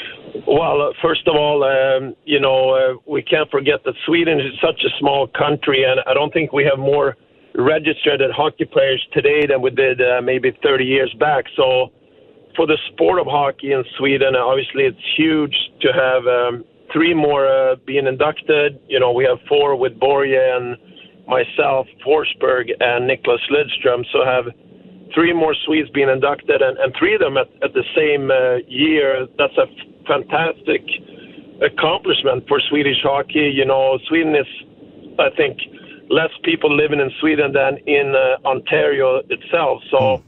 Well, 0.47 0.83
uh, 0.83 0.93
first 1.03 1.27
of 1.27 1.37
all, 1.37 1.65
um, 1.65 2.15
you 2.25 2.41
know, 2.41 2.71
uh, 2.71 2.95
we 3.07 3.23
can't 3.23 3.51
forget 3.51 3.85
that 3.85 3.95
Sweden 4.07 4.41
is 4.41 4.53
such 4.63 4.81
a 4.85 4.91
small 4.99 5.29
country, 5.29 5.85
and 5.85 6.01
I 6.07 6.15
don't 6.15 6.33
think 6.33 6.53
we 6.53 6.65
have 6.65 6.79
more 6.79 7.17
registered 7.55 8.21
hockey 8.35 8.65
players 8.65 9.05
today 9.13 9.47
than 9.47 9.61
we 9.61 9.71
did 9.71 10.01
uh, 10.01 10.23
maybe 10.23 10.57
30 10.63 10.85
years 10.85 11.15
back. 11.19 11.45
So, 11.57 11.93
for 12.57 12.67
the 12.67 12.79
sport 12.93 13.21
of 13.21 13.27
hockey 13.27 13.73
in 13.73 13.85
Sweden, 13.97 14.35
obviously 14.35 14.85
it's 14.85 14.99
huge 15.17 15.55
to 15.83 15.93
have 15.93 16.27
um, 16.27 16.65
three 16.93 17.15
more 17.15 17.47
uh, 17.47 17.77
being 17.87 18.07
inducted. 18.07 18.79
You 18.89 18.99
know, 18.99 19.13
we 19.13 19.25
have 19.25 19.39
four 19.49 19.77
with 19.77 19.99
Borje 19.99 20.37
and 20.37 20.77
myself, 21.27 21.87
Forsberg, 22.05 22.71
and 22.81 23.09
Niklas 23.09 23.39
Lidström. 23.51 24.05
So 24.13 24.25
have 24.25 24.47
three 25.15 25.33
more 25.33 25.55
Swedes 25.67 25.91
being 25.91 26.09
inducted, 26.09 26.63
and, 26.63 26.79
and 26.79 26.95
three 26.99 27.15
of 27.15 27.21
them 27.21 27.37
at, 27.37 27.49
at 27.63 27.75
the 27.75 27.85
same 27.95 28.31
uh, 28.31 28.57
year. 28.69 29.27
That's 29.39 29.57
a 29.57 29.67
fantastic 30.07 30.83
accomplishment 31.63 32.47
for 32.49 32.61
Swedish 32.69 33.03
hockey. 33.03 33.53
You 33.55 33.65
know, 33.65 33.99
Sweden 34.09 34.35
is, 34.35 34.47
I 35.19 35.31
think, 35.37 35.59
less 36.09 36.31
people 36.43 36.75
living 36.75 37.01
in 37.01 37.11
Sweden 37.21 37.53
than 37.53 37.79
in 37.87 38.15
uh, 38.15 38.47
Ontario 38.49 39.23
itself. 39.29 39.83
So 39.91 39.99
mm. 39.99 40.23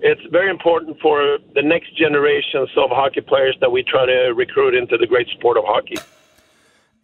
it's 0.00 0.22
very 0.30 0.50
important 0.50 1.00
for 1.00 1.38
the 1.54 1.62
next 1.62 1.96
generations 1.96 2.70
of 2.76 2.90
hockey 2.90 3.20
players 3.20 3.56
that 3.60 3.70
we 3.70 3.82
try 3.82 4.06
to 4.06 4.32
recruit 4.34 4.74
into 4.74 4.96
the 4.96 5.06
great 5.06 5.28
sport 5.28 5.56
of 5.56 5.64
hockey. 5.66 5.96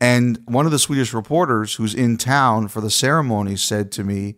And 0.01 0.38
one 0.47 0.64
of 0.64 0.73
the 0.73 0.79
Swedish 0.79 1.12
reporters 1.12 1.75
who's 1.75 1.95
in 1.95 2.16
town 2.16 2.69
for 2.69 2.81
the 2.81 2.90
ceremony 2.90 3.57
said 3.57 3.93
to 3.93 4.05
me 4.05 4.37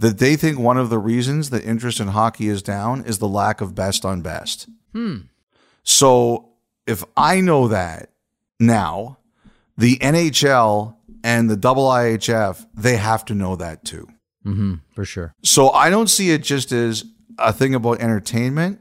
that 0.00 0.18
they 0.18 0.36
think 0.36 0.58
one 0.58 0.76
of 0.76 0.90
the 0.90 0.98
reasons 0.98 1.50
that 1.50 1.64
interest 1.64 2.00
in 2.00 2.08
hockey 2.08 2.48
is 2.48 2.62
down 2.62 3.04
is 3.04 3.18
the 3.18 3.28
lack 3.28 3.60
of 3.60 3.74
best 3.74 4.04
on 4.04 4.20
best. 4.20 4.68
Hmm. 4.92 5.18
So 5.82 6.50
if 6.86 7.04
I 7.16 7.40
know 7.40 7.68
that 7.68 8.10
now, 8.58 9.18
the 9.76 9.96
NHL 9.98 10.96
and 11.22 11.48
the 11.48 11.56
double 11.56 11.84
IHF, 11.84 12.66
they 12.74 12.96
have 12.96 13.24
to 13.26 13.34
know 13.34 13.56
that 13.56 13.84
too. 13.84 14.08
Mm-hmm, 14.44 14.74
for 14.94 15.04
sure. 15.04 15.34
So 15.42 15.70
I 15.70 15.90
don't 15.90 16.08
see 16.08 16.30
it 16.30 16.42
just 16.42 16.72
as 16.72 17.04
a 17.38 17.52
thing 17.52 17.74
about 17.74 18.00
entertainment. 18.00 18.80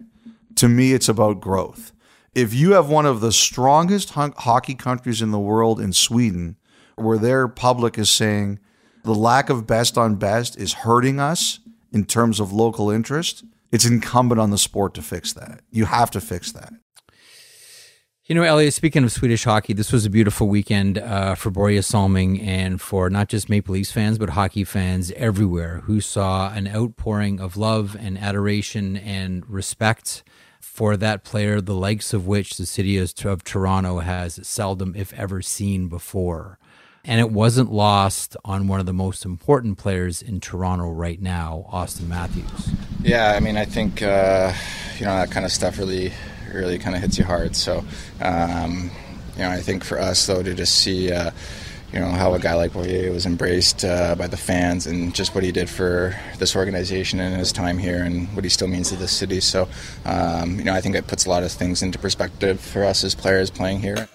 To 0.55 0.67
me, 0.67 0.93
it's 0.93 1.07
about 1.07 1.39
growth 1.39 1.93
if 2.33 2.53
you 2.53 2.73
have 2.73 2.89
one 2.89 3.05
of 3.05 3.21
the 3.21 3.31
strongest 3.31 4.11
hockey 4.11 4.75
countries 4.75 5.21
in 5.21 5.31
the 5.31 5.39
world 5.39 5.79
in 5.79 5.93
Sweden, 5.93 6.57
where 6.95 7.17
their 7.17 7.47
public 7.47 7.97
is 7.97 8.09
saying 8.09 8.59
the 9.03 9.15
lack 9.15 9.49
of 9.49 9.67
best 9.67 9.97
on 9.97 10.15
best 10.15 10.57
is 10.57 10.73
hurting 10.73 11.19
us 11.19 11.59
in 11.91 12.05
terms 12.05 12.39
of 12.39 12.51
local 12.51 12.89
interest, 12.89 13.43
it's 13.71 13.85
incumbent 13.85 14.39
on 14.39 14.51
the 14.51 14.57
sport 14.57 14.93
to 14.95 15.01
fix 15.01 15.33
that. 15.33 15.61
You 15.71 15.85
have 15.85 16.11
to 16.11 16.21
fix 16.21 16.51
that. 16.51 16.73
You 18.25 18.35
know, 18.35 18.43
Elliot, 18.43 18.75
speaking 18.75 19.03
of 19.03 19.11
Swedish 19.11 19.43
hockey, 19.43 19.73
this 19.73 19.91
was 19.91 20.05
a 20.05 20.09
beautiful 20.09 20.47
weekend 20.47 20.99
uh, 20.99 21.33
for 21.33 21.49
Borje 21.49 21.83
Salming 21.83 22.39
and 22.39 22.79
for 22.79 23.09
not 23.09 23.27
just 23.27 23.49
Maple 23.49 23.73
Leafs 23.73 23.91
fans, 23.91 24.19
but 24.19 24.29
hockey 24.29 24.63
fans 24.63 25.11
everywhere 25.15 25.81
who 25.85 25.99
saw 25.99 26.53
an 26.53 26.67
outpouring 26.67 27.39
of 27.39 27.57
love 27.57 27.97
and 27.99 28.19
adoration 28.19 28.97
and 28.97 29.49
respect 29.49 30.23
for 30.59 30.95
that 30.97 31.23
player, 31.23 31.59
the 31.59 31.73
likes 31.73 32.13
of 32.13 32.27
which 32.27 32.57
the 32.57 32.67
city 32.67 32.99
of 32.99 33.43
Toronto 33.43 33.97
has 33.97 34.39
seldom, 34.47 34.93
if 34.95 35.11
ever, 35.13 35.41
seen 35.41 35.87
before. 35.87 36.59
And 37.05 37.19
it 37.19 37.31
wasn't 37.31 37.71
lost 37.71 38.35
on 38.43 38.67
one 38.67 38.79
of 38.79 38.85
the 38.85 38.93
most 38.93 39.25
important 39.25 39.77
players 39.77 40.21
in 40.21 40.39
Toronto 40.39 40.89
right 40.89 41.21
now, 41.21 41.65
Austin 41.69 42.07
Matthews. 42.09 42.69
Yeah, 43.01 43.33
I 43.35 43.39
mean, 43.39 43.57
I 43.57 43.65
think 43.65 44.01
uh, 44.01 44.53
you 44.97 45.05
know 45.05 45.15
that 45.15 45.31
kind 45.31 45.45
of 45.45 45.51
stuff 45.51 45.77
really, 45.77 46.11
really 46.53 46.77
kind 46.77 46.95
of 46.95 47.01
hits 47.01 47.17
you 47.17 47.23
hard. 47.23 47.55
So, 47.55 47.83
um, 48.21 48.91
you 49.35 49.43
know, 49.43 49.49
I 49.49 49.61
think 49.61 49.83
for 49.83 49.99
us 49.99 50.25
though 50.25 50.43
to 50.43 50.53
just 50.53 50.75
see. 50.75 51.11
Uh, 51.11 51.31
you 51.91 51.99
know 51.99 52.05
how 52.05 52.35
a 52.35 52.39
guy 52.39 52.53
like 52.53 52.71
Borje 52.71 53.11
was 53.11 53.25
embraced 53.25 53.83
uh, 53.83 54.13
by 54.13 54.27
the 54.27 54.37
fans 54.37 54.85
and 54.85 55.13
just 55.13 55.33
what 55.33 55.43
he 55.43 55.51
did 55.51 55.67
for 55.67 56.15
this 56.37 56.55
organization 56.55 57.19
and 57.19 57.35
his 57.35 57.51
time 57.51 57.79
here 57.79 58.03
and 58.03 58.27
what 58.35 58.43
he 58.43 58.49
still 58.49 58.67
means 58.67 58.89
to 58.89 58.95
this 58.95 59.11
city. 59.11 59.39
So, 59.39 59.67
um, 60.05 60.59
you 60.59 60.65
know, 60.65 60.73
I 60.73 60.81
think 60.81 60.95
it 60.95 61.07
puts 61.07 61.25
a 61.25 61.29
lot 61.29 61.41
of 61.41 61.51
things 61.51 61.81
into 61.81 61.97
perspective 61.97 62.59
for 62.59 62.83
us 62.83 63.03
as 63.03 63.15
players 63.15 63.49
playing 63.49 63.79
here. 63.79 64.07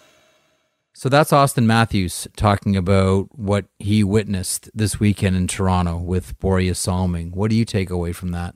So 0.97 1.09
that's 1.09 1.33
Austin 1.33 1.67
Matthews 1.67 2.29
talking 2.37 2.77
about 2.77 3.37
what 3.37 3.65
he 3.81 4.05
witnessed 4.05 4.71
this 4.73 5.01
weekend 5.01 5.35
in 5.35 5.49
Toronto 5.49 5.99
with 5.99 6.39
Borje 6.39 6.77
Salming. 6.77 7.33
What 7.33 7.51
do 7.51 7.57
you 7.57 7.65
take 7.65 7.91
away 7.91 8.13
from 8.13 8.31
that? 8.31 8.55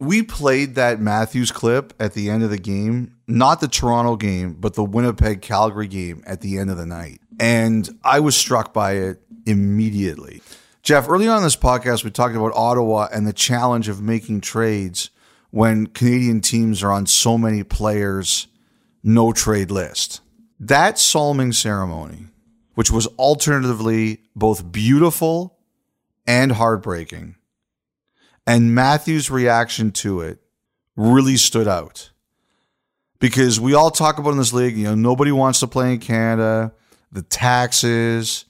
We 0.00 0.24
played 0.24 0.74
that 0.74 1.00
Matthews 1.00 1.52
clip 1.52 1.94
at 2.00 2.14
the 2.14 2.30
end 2.30 2.42
of 2.42 2.50
the 2.50 2.58
game, 2.58 3.14
not 3.28 3.60
the 3.60 3.68
Toronto 3.68 4.16
game, 4.16 4.54
but 4.54 4.74
the 4.74 4.82
Winnipeg 4.82 5.40
Calgary 5.40 5.86
game 5.86 6.20
at 6.26 6.40
the 6.40 6.58
end 6.58 6.68
of 6.68 6.78
the 6.78 6.84
night. 6.84 7.20
And 7.38 7.88
I 8.02 8.18
was 8.18 8.36
struck 8.36 8.74
by 8.74 8.94
it 8.94 9.22
immediately. 9.46 10.42
Jeff, 10.82 11.08
early 11.08 11.28
on 11.28 11.38
in 11.38 11.42
this 11.44 11.56
podcast, 11.56 12.02
we 12.02 12.10
talked 12.10 12.34
about 12.34 12.52
Ottawa 12.56 13.06
and 13.12 13.24
the 13.24 13.32
challenge 13.32 13.88
of 13.88 14.02
making 14.02 14.40
trades 14.40 15.10
when 15.50 15.86
Canadian 15.86 16.40
teams 16.40 16.82
are 16.82 16.90
on 16.90 17.06
so 17.06 17.38
many 17.38 17.62
players' 17.62 18.48
no 19.04 19.32
trade 19.32 19.70
list. 19.70 20.22
That 20.58 20.98
Salming 20.98 21.52
ceremony, 21.52 22.26
which 22.74 22.90
was 22.90 23.06
alternatively 23.18 24.22
both 24.34 24.72
beautiful 24.72 25.58
and 26.26 26.52
heartbreaking, 26.52 27.36
and 28.46 28.74
Matthew's 28.74 29.30
reaction 29.30 29.90
to 29.92 30.20
it 30.20 30.38
really 30.96 31.36
stood 31.36 31.68
out. 31.68 32.10
Because 33.18 33.58
we 33.58 33.74
all 33.74 33.90
talk 33.90 34.18
about 34.18 34.30
in 34.30 34.38
this 34.38 34.52
league, 34.52 34.76
you 34.76 34.84
know, 34.84 34.94
nobody 34.94 35.32
wants 35.32 35.60
to 35.60 35.66
play 35.66 35.92
in 35.92 36.00
Canada 36.00 36.72
the 37.12 37.22
taxes, 37.22 38.44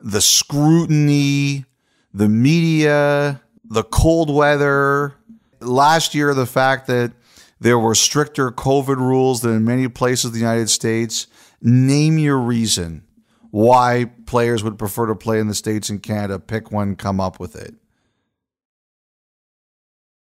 the 0.00 0.20
scrutiny, 0.20 1.64
the 2.12 2.28
media, 2.28 3.40
the 3.64 3.82
cold 3.82 4.32
weather. 4.32 5.14
Last 5.60 6.14
year, 6.14 6.34
the 6.34 6.46
fact 6.46 6.86
that 6.86 7.12
there 7.58 7.78
were 7.78 7.94
stricter 7.94 8.50
COVID 8.50 8.96
rules 8.96 9.40
than 9.40 9.54
in 9.56 9.64
many 9.64 9.88
places 9.88 10.26
in 10.26 10.32
the 10.32 10.38
United 10.38 10.68
States. 10.68 11.26
Name 11.64 12.18
your 12.18 12.38
reason 12.38 13.02
why 13.50 14.12
players 14.26 14.62
would 14.62 14.78
prefer 14.78 15.06
to 15.06 15.16
play 15.16 15.40
in 15.40 15.48
the 15.48 15.54
States 15.54 15.90
and 15.90 16.00
Canada. 16.00 16.38
Pick 16.38 16.70
one, 16.70 16.94
come 16.94 17.20
up 17.20 17.40
with 17.40 17.56
it. 17.56 17.74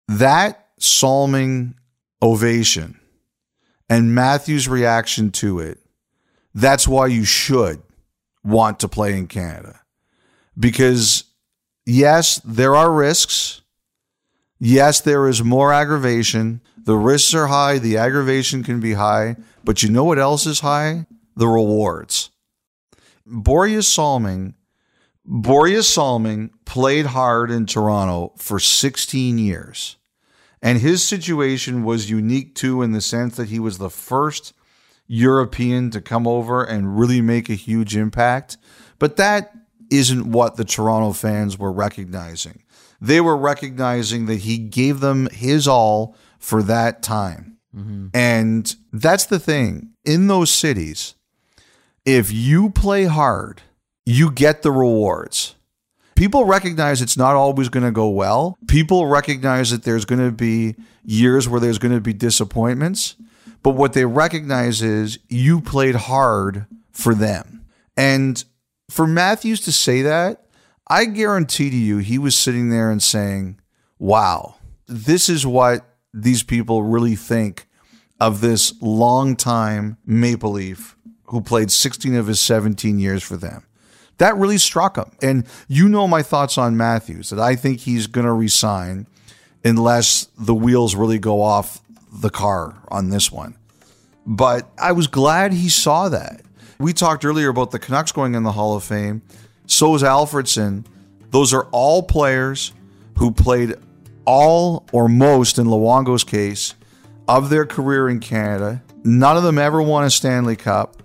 That 0.10 0.68
Salming 0.80 1.76
ovation 2.22 3.00
and 3.90 4.14
Matthew's 4.14 4.68
reaction 4.68 5.32
to 5.32 5.60
it 5.60 5.80
that's 6.58 6.88
why 6.88 7.06
you 7.06 7.24
should 7.24 7.84
want 8.44 8.80
to 8.80 8.88
play 8.88 9.16
in 9.16 9.28
Canada. 9.28 9.82
Because, 10.58 11.26
yes, 11.86 12.42
there 12.44 12.76
are 12.76 12.92
risks. 12.92 13.62
Yes, 14.58 15.00
there 15.00 15.28
is 15.28 15.44
more 15.44 15.72
aggravation. 15.72 16.62
The 16.76 16.96
risks 16.96 17.36
are 17.36 17.46
high, 17.46 17.78
the 17.78 17.98
aggravation 17.98 18.64
can 18.64 18.80
be 18.80 18.94
high, 18.94 19.36
but 19.64 19.84
you 19.84 19.90
know 19.90 20.04
what 20.04 20.18
else 20.18 20.48
is 20.48 20.62
high? 20.62 21.06
The 21.38 21.48
rewards. 21.48 22.32
Borje 23.28 23.84
Salming, 23.84 24.56
Borje 25.26 25.84
Salming 25.84 26.50
played 26.66 27.06
hard 27.08 27.52
in 27.52 27.68
Toronto 27.68 28.34
for 28.38 28.60
16 28.60 29.38
years. 29.38 29.98
And 30.64 30.80
his 30.80 31.04
situation 31.04 31.84
was 31.84 32.10
unique 32.10 32.56
too 32.56 32.82
in 32.82 32.92
the 32.92 33.02
sense 33.02 33.36
that 33.36 33.50
he 33.50 33.60
was 33.60 33.78
the 33.78 33.92
first 33.92 34.54
European 35.06 35.92
to 35.92 36.02
come 36.02 36.28
over 36.28 36.64
and 36.64 36.98
really 36.98 37.22
make 37.22 37.50
a 37.50 37.54
huge 37.54 37.96
impact. 37.96 38.58
But 38.98 39.18
that 39.18 39.54
isn't 39.92 40.32
what 40.32 40.56
the 40.56 40.66
Toronto 40.66 41.14
fans 41.14 41.60
were 41.60 41.72
recognizing. 41.72 42.64
They 43.00 43.22
were 43.22 43.38
recognizing 43.38 44.26
that 44.26 44.40
he 44.40 44.58
gave 44.58 45.02
them 45.02 45.30
his 45.32 45.68
all 45.68 46.16
for 46.40 46.64
that 46.64 47.04
time. 47.04 47.58
Mm-hmm. 47.76 48.08
And 48.16 48.76
that's 48.92 49.26
the 49.26 49.40
thing. 49.40 49.92
In 50.04 50.28
those 50.28 50.50
cities, 50.50 51.14
if 52.08 52.32
you 52.32 52.70
play 52.70 53.04
hard, 53.04 53.62
you 54.06 54.32
get 54.32 54.62
the 54.62 54.72
rewards. 54.72 55.56
People 56.16 56.46
recognize 56.46 57.02
it's 57.02 57.18
not 57.18 57.36
always 57.36 57.68
going 57.68 57.84
to 57.84 57.92
go 57.92 58.08
well. 58.08 58.58
People 58.66 59.08
recognize 59.08 59.72
that 59.72 59.84
there's 59.84 60.06
going 60.06 60.24
to 60.24 60.32
be 60.32 60.76
years 61.04 61.50
where 61.50 61.60
there's 61.60 61.78
going 61.78 61.94
to 61.94 62.00
be 62.00 62.14
disappointments. 62.14 63.18
But 63.62 63.72
what 63.72 63.92
they 63.92 64.06
recognize 64.06 64.82
is 64.82 65.20
you 65.28 65.60
played 65.60 65.96
hard 65.96 66.66
for 66.94 67.14
them. 67.14 67.66
And 67.98 68.42
for 68.90 69.06
Matthews 69.06 69.60
to 69.62 69.74
say 69.74 70.02
that, 70.04 70.46
I 70.88 71.06
guarantee 71.06 71.70
to 71.70 71.76
you 71.76 71.98
he 71.98 72.18
was 72.18 72.38
sitting 72.38 72.70
there 72.70 72.90
and 72.90 73.04
saying, 73.04 73.60
wow, 74.00 74.56
this 74.88 75.28
is 75.28 75.46
what 75.46 75.86
these 76.14 76.42
people 76.42 76.84
really 76.84 77.16
think 77.18 77.68
of 78.18 78.40
this 78.40 78.74
long-time 78.82 79.98
Maple 80.06 80.54
Leaf 80.54 80.97
who 81.28 81.42
played 81.42 81.72
16 81.72 82.16
of 82.16 82.28
his 82.28 82.40
17 82.40 83.00
years 83.00 83.24
for 83.24 83.38
them. 83.38 83.64
That 84.18 84.36
really 84.36 84.58
struck 84.58 84.98
him. 84.98 85.12
And 85.22 85.46
you 85.68 85.88
know 85.88 86.08
my 86.08 86.24
thoughts 86.24 86.58
on 86.58 86.76
Matthews, 86.76 87.30
that 87.30 87.40
I 87.40 87.56
think 87.56 87.82
he's 87.82 88.08
going 88.08 88.26
to 88.26 88.34
resign 88.34 89.08
unless 89.64 90.28
the 90.38 90.56
wheels 90.56 90.96
really 90.96 91.20
go 91.20 91.42
off 91.42 91.82
the 92.12 92.30
car 92.30 92.76
on 92.88 93.10
this 93.10 93.32
one. 93.32 93.56
But 94.26 94.68
I 94.78 94.92
was 94.92 95.08
glad 95.08 95.54
he 95.54 95.70
saw 95.70 96.10
that. 96.10 96.42
We 96.80 96.94
talked 96.94 97.26
earlier 97.26 97.50
about 97.50 97.72
the 97.72 97.80
Canucks 97.80 98.12
going 98.12 98.36
in 98.36 98.44
the 98.44 98.52
Hall 98.52 98.76
of 98.76 98.84
Fame. 98.84 99.22
So 99.66 99.96
is 99.96 100.04
Alfredsson. 100.04 100.86
Those 101.32 101.54
are 101.54 101.66
all 101.72 102.04
players 102.04 102.74
who 103.18 103.32
played 103.32 103.76
all 104.26 104.86
or 104.92 105.08
most, 105.08 105.58
in 105.58 105.68
Luongo's 105.68 106.24
case, 106.24 106.76
of 107.28 107.50
their 107.50 107.66
career 107.66 108.10
in 108.10 108.20
Canada. 108.20 108.84
None 109.04 109.38
of 109.38 109.44
them 109.44 109.58
ever 109.58 109.82
won 109.82 110.04
a 110.04 110.10
Stanley 110.10 110.56
Cup. 110.56 111.02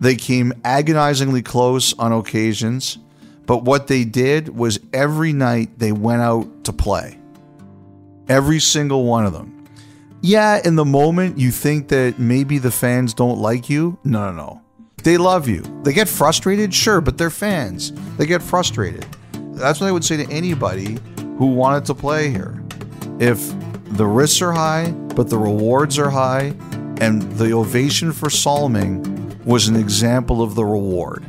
They 0.00 0.16
came 0.16 0.52
agonizingly 0.64 1.42
close 1.42 1.96
on 1.98 2.12
occasions, 2.12 2.98
but 3.46 3.64
what 3.64 3.86
they 3.86 4.04
did 4.04 4.48
was 4.48 4.78
every 4.92 5.32
night 5.32 5.78
they 5.78 5.92
went 5.92 6.22
out 6.22 6.64
to 6.64 6.72
play. 6.72 7.18
Every 8.28 8.58
single 8.58 9.04
one 9.04 9.24
of 9.24 9.32
them. 9.32 9.64
Yeah, 10.20 10.60
in 10.64 10.76
the 10.76 10.84
moment 10.84 11.38
you 11.38 11.50
think 11.50 11.88
that 11.88 12.18
maybe 12.18 12.58
the 12.58 12.70
fans 12.70 13.14
don't 13.14 13.38
like 13.38 13.70
you. 13.70 13.98
No, 14.02 14.30
no, 14.30 14.36
no. 14.36 14.62
They 15.04 15.18
love 15.18 15.46
you. 15.46 15.62
They 15.84 15.92
get 15.92 16.08
frustrated, 16.08 16.74
sure, 16.74 17.00
but 17.00 17.16
they're 17.16 17.30
fans. 17.30 17.92
They 18.16 18.26
get 18.26 18.42
frustrated. 18.42 19.06
That's 19.52 19.80
what 19.80 19.86
I 19.86 19.92
would 19.92 20.04
say 20.04 20.16
to 20.16 20.30
anybody 20.32 20.98
who 21.38 21.46
wanted 21.46 21.84
to 21.86 21.94
play 21.94 22.30
here. 22.30 22.60
If 23.20 23.54
the 23.96 24.06
risks 24.06 24.42
are 24.42 24.52
high, 24.52 24.90
but 24.90 25.30
the 25.30 25.38
rewards 25.38 25.98
are 25.98 26.10
high, 26.10 26.54
and 27.00 27.22
the 27.38 27.52
ovation 27.52 28.10
for 28.10 28.28
Salming 28.28 29.15
was 29.46 29.68
an 29.68 29.76
example 29.76 30.42
of 30.42 30.54
the 30.54 30.64
reward. 30.64 31.24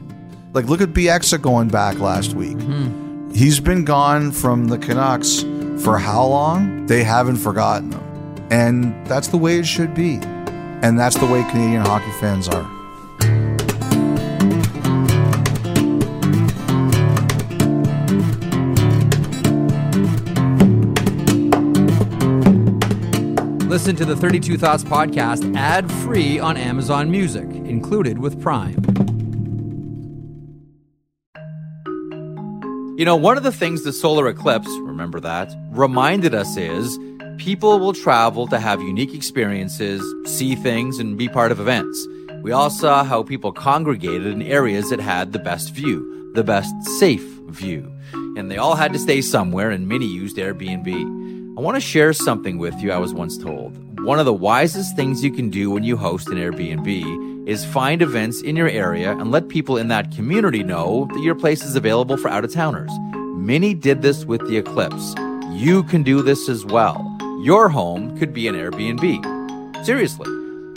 Like, 0.53 0.65
look 0.65 0.81
at 0.81 0.89
Bieksa 0.89 1.41
going 1.41 1.69
back 1.69 1.99
last 1.99 2.33
week. 2.33 2.57
Mm-hmm. 2.57 3.31
He's 3.31 3.59
been 3.59 3.85
gone 3.85 4.31
from 4.31 4.67
the 4.67 4.77
Canucks 4.77 5.43
for 5.83 5.99
how 5.99 6.25
long? 6.25 6.87
They 6.87 7.03
haven't 7.03 7.37
forgotten 7.37 7.91
him. 7.91 8.03
And 8.49 9.07
that's 9.07 9.27
the 9.27 9.37
way 9.37 9.59
it 9.59 9.67
should 9.67 9.93
be. 9.93 10.19
And 10.81 10.99
that's 10.99 11.17
the 11.17 11.27
way 11.27 11.43
Canadian 11.51 11.81
hockey 11.81 12.11
fans 12.19 12.47
are. 12.47 12.76
Listen 23.77 23.95
to 23.97 24.05
the 24.05 24.15
32 24.15 24.57
Thoughts 24.57 24.83
podcast 24.83 25.55
ad 25.55 25.91
free 26.01 26.39
on 26.39 26.57
Amazon 26.57 27.11
Music, 27.11 27.43
included 27.43 28.17
with 28.17 28.41
Prime. 28.41 28.83
You 32.97 33.05
know, 33.05 33.15
one 33.15 33.37
of 33.37 33.43
the 33.43 33.51
things 33.51 33.83
the 33.83 33.93
solar 33.93 34.29
eclipse, 34.29 34.67
remember 34.79 35.19
that, 35.19 35.53
reminded 35.69 36.33
us 36.33 36.57
is 36.57 36.97
people 37.37 37.77
will 37.77 37.93
travel 37.93 38.47
to 38.47 38.57
have 38.57 38.81
unique 38.81 39.13
experiences, 39.13 40.01
see 40.25 40.55
things, 40.55 40.97
and 40.97 41.15
be 41.15 41.29
part 41.29 41.51
of 41.51 41.59
events. 41.59 42.03
We 42.41 42.51
all 42.51 42.71
saw 42.71 43.03
how 43.03 43.21
people 43.21 43.51
congregated 43.51 44.25
in 44.25 44.41
areas 44.41 44.89
that 44.89 44.99
had 44.99 45.33
the 45.33 45.39
best 45.39 45.71
view, 45.75 46.31
the 46.33 46.43
best 46.43 46.73
safe 46.97 47.21
view. 47.49 47.93
And 48.11 48.49
they 48.49 48.57
all 48.57 48.73
had 48.73 48.91
to 48.93 48.99
stay 48.99 49.21
somewhere, 49.21 49.69
and 49.69 49.87
many 49.87 50.07
used 50.07 50.37
Airbnb. 50.37 51.26
I 51.57 51.59
want 51.59 51.73
to 51.73 51.81
share 51.81 52.13
something 52.13 52.59
with 52.59 52.79
you 52.83 52.91
I 52.91 52.99
was 52.99 53.15
once 53.15 53.35
told. 53.35 53.99
One 54.01 54.19
of 54.19 54.27
the 54.27 54.33
wisest 54.33 54.95
things 54.95 55.23
you 55.23 55.31
can 55.31 55.49
do 55.49 55.71
when 55.71 55.81
you 55.81 55.97
host 55.97 56.27
an 56.27 56.35
Airbnb 56.35 57.47
is 57.49 57.65
find 57.65 58.03
events 58.03 58.43
in 58.43 58.55
your 58.55 58.69
area 58.69 59.13
and 59.13 59.31
let 59.31 59.49
people 59.49 59.75
in 59.75 59.87
that 59.87 60.11
community 60.11 60.61
know 60.61 61.07
that 61.15 61.23
your 61.23 61.33
place 61.33 61.63
is 61.63 61.75
available 61.75 62.15
for 62.15 62.27
out 62.27 62.45
of 62.45 62.53
towners. 62.53 62.91
Many 63.15 63.73
did 63.73 64.03
this 64.03 64.23
with 64.23 64.47
the 64.47 64.55
eclipse. 64.55 65.15
You 65.49 65.81
can 65.81 66.03
do 66.03 66.21
this 66.21 66.47
as 66.47 66.63
well. 66.63 67.17
Your 67.41 67.69
home 67.69 68.15
could 68.19 68.35
be 68.35 68.47
an 68.47 68.53
Airbnb. 68.53 69.83
Seriously. 69.83 70.29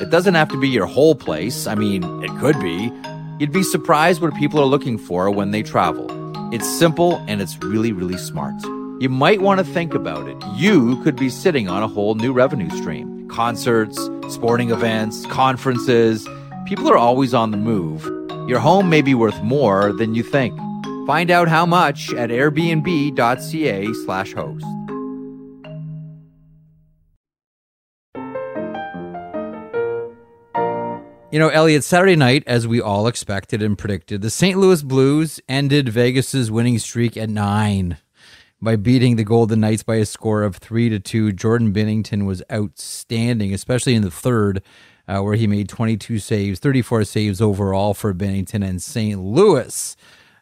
It 0.03 0.09
doesn't 0.09 0.35
have 0.35 0.49
to 0.49 0.59
be 0.59 0.71
your 0.71 0.87
whole 0.87 1.15
place. 1.15 1.67
I 1.67 1.75
mean, 1.75 2.25
it 2.25 2.31
could 2.39 2.59
be. 2.59 2.91
You'd 3.39 3.53
be 3.53 3.65
surprised 3.65 4.23
what 4.23 4.35
people 4.37 4.59
are 4.59 4.65
looking 4.65 4.97
for 4.97 5.31
when 5.31 5.51
they 5.51 5.63
travel. 5.63 6.07
It's 6.55 6.67
simple 6.79 7.23
and 7.29 7.43
it's 7.43 7.59
really, 7.59 7.93
really 7.93 8.17
smart 8.17 8.55
you 9.01 9.09
might 9.09 9.41
want 9.41 9.59
to 9.59 9.65
think 9.65 9.95
about 9.95 10.29
it. 10.29 10.37
You 10.57 11.03
could 11.03 11.17
be 11.17 11.31
sitting 11.31 11.71
on 11.71 11.83
a 11.83 11.89
whole 11.89 12.17
new 12.17 12.35
revenue 12.35 12.69
stream. 12.77 13.27
Concerts, 13.29 13.99
sporting 14.29 14.71
events, 14.71 15.25
conferences. 15.27 16.29
People 16.67 16.91
are 16.91 16.99
always 16.99 17.33
on 17.33 17.51
the 17.51 17.57
move. 17.57 18.05
Your 18.47 18.59
home 18.59 18.91
may 18.91 19.01
be 19.01 19.15
worth 19.15 19.43
more 19.43 19.95
than 19.95 20.15
you 20.15 20.23
think. 20.23 20.55
Find 21.07 21.31
out 21.31 21.49
how 21.49 21.65
much 21.65 22.13
at 22.13 22.29
airbnb.ca 22.29 23.95
slash 24.05 24.35
host. 24.35 24.67
You 31.33 31.39
know, 31.39 31.49
Elliot, 31.49 31.85
Saturday 31.85 32.17
night, 32.17 32.43
as 32.47 32.69
we 32.69 32.83
all 32.83 33.07
expected 33.07 33.63
and 33.63 33.79
predicted, 33.79 34.21
the 34.21 34.31
St. 34.31 34.59
Louis 34.59 34.83
Blues 34.83 35.41
ended 35.49 35.89
Vegas's 35.89 36.51
winning 36.51 36.79
streak 36.79 37.17
at 37.17 37.31
nine 37.31 37.97
by 38.63 38.77
beating 38.77 39.17
the 39.17 39.25
Golden 39.25 39.61
Knights 39.61 39.83
by 39.83 39.97
a 39.97 40.07
score 40.07 40.43
of 40.43 40.57
three 40.57 40.89
to 40.89 40.99
two. 41.01 41.33
Jordan 41.33 41.73
Binnington 41.73 42.27
was 42.27 42.43
outstanding, 42.53 43.55
especially 43.55 43.95
in 43.95 44.03
the 44.03 44.11
third, 44.11 44.63
uh, 45.09 45.21
where 45.21 45.37
he 45.37 45.47
made 45.47 45.69
22 45.69 46.19
saves, 46.19 46.59
34 46.61 47.05
saves 47.05 47.41
overall 47.41 47.95
for 47.95 48.13
Binnington 48.13 48.67
and 48.67 48.83
St. 48.83 49.21
Louis. 49.21 49.97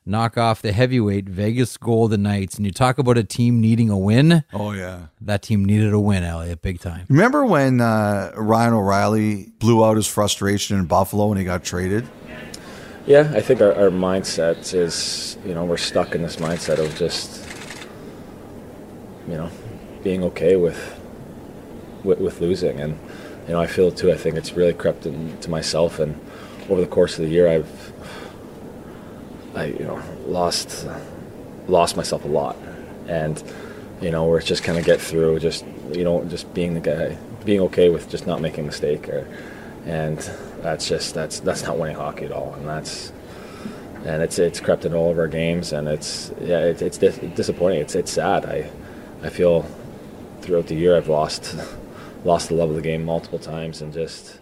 Knock 0.05 0.39
off 0.39 0.63
the 0.63 0.73
heavyweight 0.73 1.29
Vegas 1.29 1.77
Golden 1.77 2.23
Knights. 2.23 2.57
And 2.57 2.65
you 2.65 2.73
talk 2.73 2.97
about 2.97 3.19
a 3.19 3.25
team 3.25 3.61
needing 3.61 3.91
a 3.91 3.99
win. 3.99 4.43
Oh, 4.55 4.73
yeah. 4.73 5.09
That 5.21 5.43
team 5.43 5.67
needed 5.67 5.93
a 5.93 6.01
win, 6.01 6.25
Elliot, 6.25 6.63
big 6.63 6.81
time. 6.81 7.05
Remember 7.11 7.45
when 7.45 7.83
uh, 7.83 8.33
Ryan 8.35 8.73
O'Reilly 8.73 9.53
blew 9.59 9.85
out 9.85 9.97
his 9.97 10.07
frustration 10.07 10.79
in 10.79 10.87
Buffalo 10.87 11.27
when 11.27 11.37
he 11.37 11.45
got 11.45 11.63
traded? 11.63 12.09
Yeah, 13.07 13.31
I 13.35 13.41
think 13.41 13.61
our, 13.61 13.75
our 13.75 13.91
mindset 13.91 14.75
is, 14.75 15.37
you 15.45 15.55
know, 15.55 15.65
we're 15.65 15.77
stuck 15.77 16.15
in 16.15 16.23
this 16.23 16.37
mindset 16.37 16.79
of 16.79 16.95
just 16.97 17.48
you 19.29 19.37
know, 19.37 19.51
being 20.03 20.25
okay 20.25 20.57
with, 20.57 20.99
with, 22.03 22.19
with 22.19 22.41
losing. 22.41 22.81
And 22.81 22.99
you 23.47 23.55
know, 23.55 23.61
I 23.61 23.67
feel 23.67 23.89
it 23.89 23.97
too. 23.97 24.11
I 24.11 24.17
think 24.17 24.37
it's 24.37 24.53
really 24.53 24.75
crept 24.75 25.07
into 25.07 25.51
myself, 25.51 25.99
and 25.99 26.19
over 26.69 26.81
the 26.81 26.87
course 26.87 27.19
of 27.19 27.25
the 27.25 27.31
year, 27.31 27.49
I've 27.49 27.93
I 29.55 29.67
you 29.67 29.85
know 29.85 30.03
lost 30.27 30.87
lost 31.67 31.97
myself 31.97 32.25
a 32.25 32.29
lot, 32.29 32.57
and 33.07 33.43
you 34.01 34.11
know, 34.11 34.27
where 34.27 34.39
it's 34.39 34.47
just 34.47 34.63
kind 34.63 34.79
of 34.79 34.85
get 34.85 35.01
through, 35.01 35.39
just 35.41 35.65
you 35.93 36.05
know, 36.05 36.25
just 36.25 36.53
being 36.55 36.75
the 36.75 36.81
guy, 36.81 37.17
being 37.45 37.61
okay 37.61 37.89
with 37.89 38.09
just 38.11 38.27
not 38.27 38.41
making 38.41 38.65
a 38.65 38.67
mistake, 38.67 39.09
or, 39.09 39.27
and 39.87 40.19
that's 40.61 40.89
just 40.89 41.15
that's 41.15 41.41
that's 41.41 41.63
not 41.63 41.79
winning 41.79 41.97
hockey 41.97 42.27
at 42.27 42.33
all, 42.33 42.55
and 42.55 42.69
that's 42.69 43.13
and 44.05 44.23
it's 44.23 44.39
it's 44.39 44.61
crept 44.61 44.85
in 44.85 44.95
all 44.95 45.11
of 45.11 45.19
our 45.19 45.29
games, 45.29 45.73
and 45.73 45.89
it's 45.89 46.33
yeah, 46.41 46.61
it, 46.61 46.83
it's 46.83 46.99
dis- 46.99 47.19
disappointing. 47.35 47.81
It's 47.81 47.95
it's 47.95 48.13
sad. 48.13 48.47
I 48.47 48.71
I 49.23 49.29
feel 49.29 49.67
throughout 50.41 50.67
the 50.67 50.75
year, 50.75 50.97
I've 50.97 51.09
lost 51.09 51.57
lost 52.25 52.49
the 52.49 52.55
love 52.55 52.71
of 52.71 52.77
the 52.77 52.83
game 52.83 53.05
multiple 53.05 53.39
times, 53.39 53.83
and 53.83 53.93
just 53.93 54.39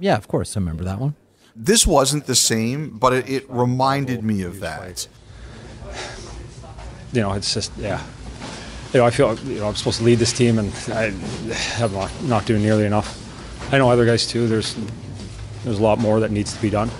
Yeah, 0.00 0.16
of 0.16 0.28
course, 0.28 0.56
I 0.56 0.60
remember 0.60 0.84
that 0.84 0.98
one. 0.98 1.14
This 1.56 1.86
wasn't 1.86 2.26
the 2.26 2.34
same, 2.34 2.98
but 2.98 3.12
it, 3.12 3.28
it 3.30 3.44
reminded 3.48 4.24
me 4.24 4.42
of 4.42 4.60
that. 4.60 5.06
you 7.12 7.20
know, 7.20 7.32
it's 7.32 7.54
just 7.54 7.72
yeah. 7.78 8.02
You 8.92 9.00
know, 9.00 9.06
I 9.06 9.10
feel 9.10 9.38
you 9.40 9.60
know 9.60 9.68
I'm 9.68 9.74
supposed 9.74 9.98
to 9.98 10.04
lead 10.04 10.18
this 10.18 10.32
team, 10.32 10.58
and 10.58 10.72
I 10.92 11.12
am 11.78 11.92
not 11.92 12.10
not 12.24 12.46
doing 12.46 12.62
nearly 12.62 12.84
enough. 12.84 13.20
I 13.72 13.78
know 13.78 13.90
other 13.90 14.06
guys 14.06 14.26
too. 14.26 14.46
There's 14.48 14.76
there's 15.64 15.78
a 15.78 15.82
lot 15.82 15.98
more 15.98 16.20
that 16.20 16.30
needs 16.30 16.52
to 16.54 16.60
be 16.60 16.70
done. 16.70 16.90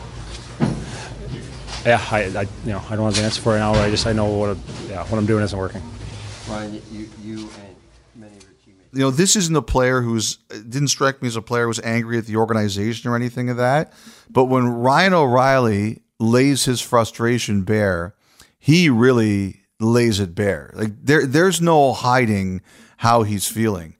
Yeah, 1.84 2.02
I, 2.10 2.22
I 2.24 2.42
you 2.64 2.72
know 2.72 2.82
I 2.88 2.96
don't 2.96 3.04
have 3.04 3.14
the 3.14 3.22
answer 3.22 3.42
for 3.42 3.56
it 3.56 3.58
now. 3.58 3.74
I 3.74 3.90
just 3.90 4.06
I 4.06 4.12
know 4.12 4.26
what 4.26 4.56
yeah 4.88 5.04
what 5.04 5.18
I'm 5.18 5.26
doing 5.26 5.44
isn't 5.44 5.58
working. 5.58 5.82
Ryan, 6.48 6.82
you, 6.92 7.08
you 7.22 7.38
and 7.38 7.76
many 8.14 8.36
of 8.36 8.42
your 8.42 8.52
teammates. 8.64 8.88
You 8.92 9.00
know, 9.00 9.10
this 9.10 9.36
isn't 9.36 9.56
a 9.56 9.62
player 9.62 10.02
who's 10.02 10.36
didn't 10.48 10.88
strike 10.88 11.22
me 11.22 11.28
as 11.28 11.36
a 11.36 11.42
player 11.42 11.62
who 11.62 11.68
was 11.68 11.80
angry 11.80 12.18
at 12.18 12.26
the 12.26 12.36
organization 12.36 13.10
or 13.10 13.16
anything 13.16 13.48
of 13.48 13.56
that. 13.56 13.92
But 14.30 14.44
when 14.46 14.66
Ryan 14.68 15.14
O'Reilly 15.14 16.02
lays 16.20 16.64
his 16.64 16.80
frustration 16.80 17.62
bare, 17.62 18.14
he 18.58 18.90
really 18.90 19.62
lays 19.80 20.20
it 20.20 20.34
bare. 20.34 20.70
Like 20.74 20.92
there 21.02 21.26
there's 21.26 21.60
no 21.60 21.92
hiding 21.92 22.60
how 22.98 23.22
he's 23.22 23.46
feeling. 23.46 23.96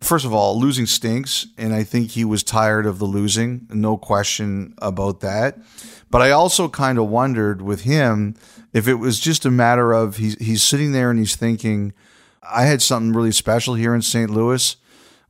First 0.00 0.24
of 0.24 0.32
all, 0.32 0.58
losing 0.58 0.86
stinks, 0.86 1.46
and 1.56 1.74
I 1.74 1.82
think 1.82 2.10
he 2.10 2.24
was 2.24 2.42
tired 2.42 2.86
of 2.86 2.98
the 2.98 3.04
losing, 3.04 3.66
no 3.70 3.96
question 3.96 4.74
about 4.78 5.20
that. 5.20 5.58
But 6.10 6.22
I 6.22 6.30
also 6.30 6.68
kind 6.68 6.98
of 6.98 7.08
wondered 7.08 7.62
with 7.62 7.82
him 7.82 8.34
if 8.72 8.86
it 8.86 8.94
was 8.94 9.18
just 9.18 9.44
a 9.44 9.50
matter 9.50 9.92
of 9.92 10.16
he's 10.16 10.36
he's 10.38 10.62
sitting 10.62 10.92
there 10.92 11.10
and 11.10 11.18
he's 11.18 11.36
thinking, 11.36 11.92
I 12.42 12.64
had 12.64 12.80
something 12.80 13.12
really 13.12 13.32
special 13.32 13.74
here 13.74 13.94
in 13.94 14.02
St. 14.02 14.30
Louis. 14.30 14.76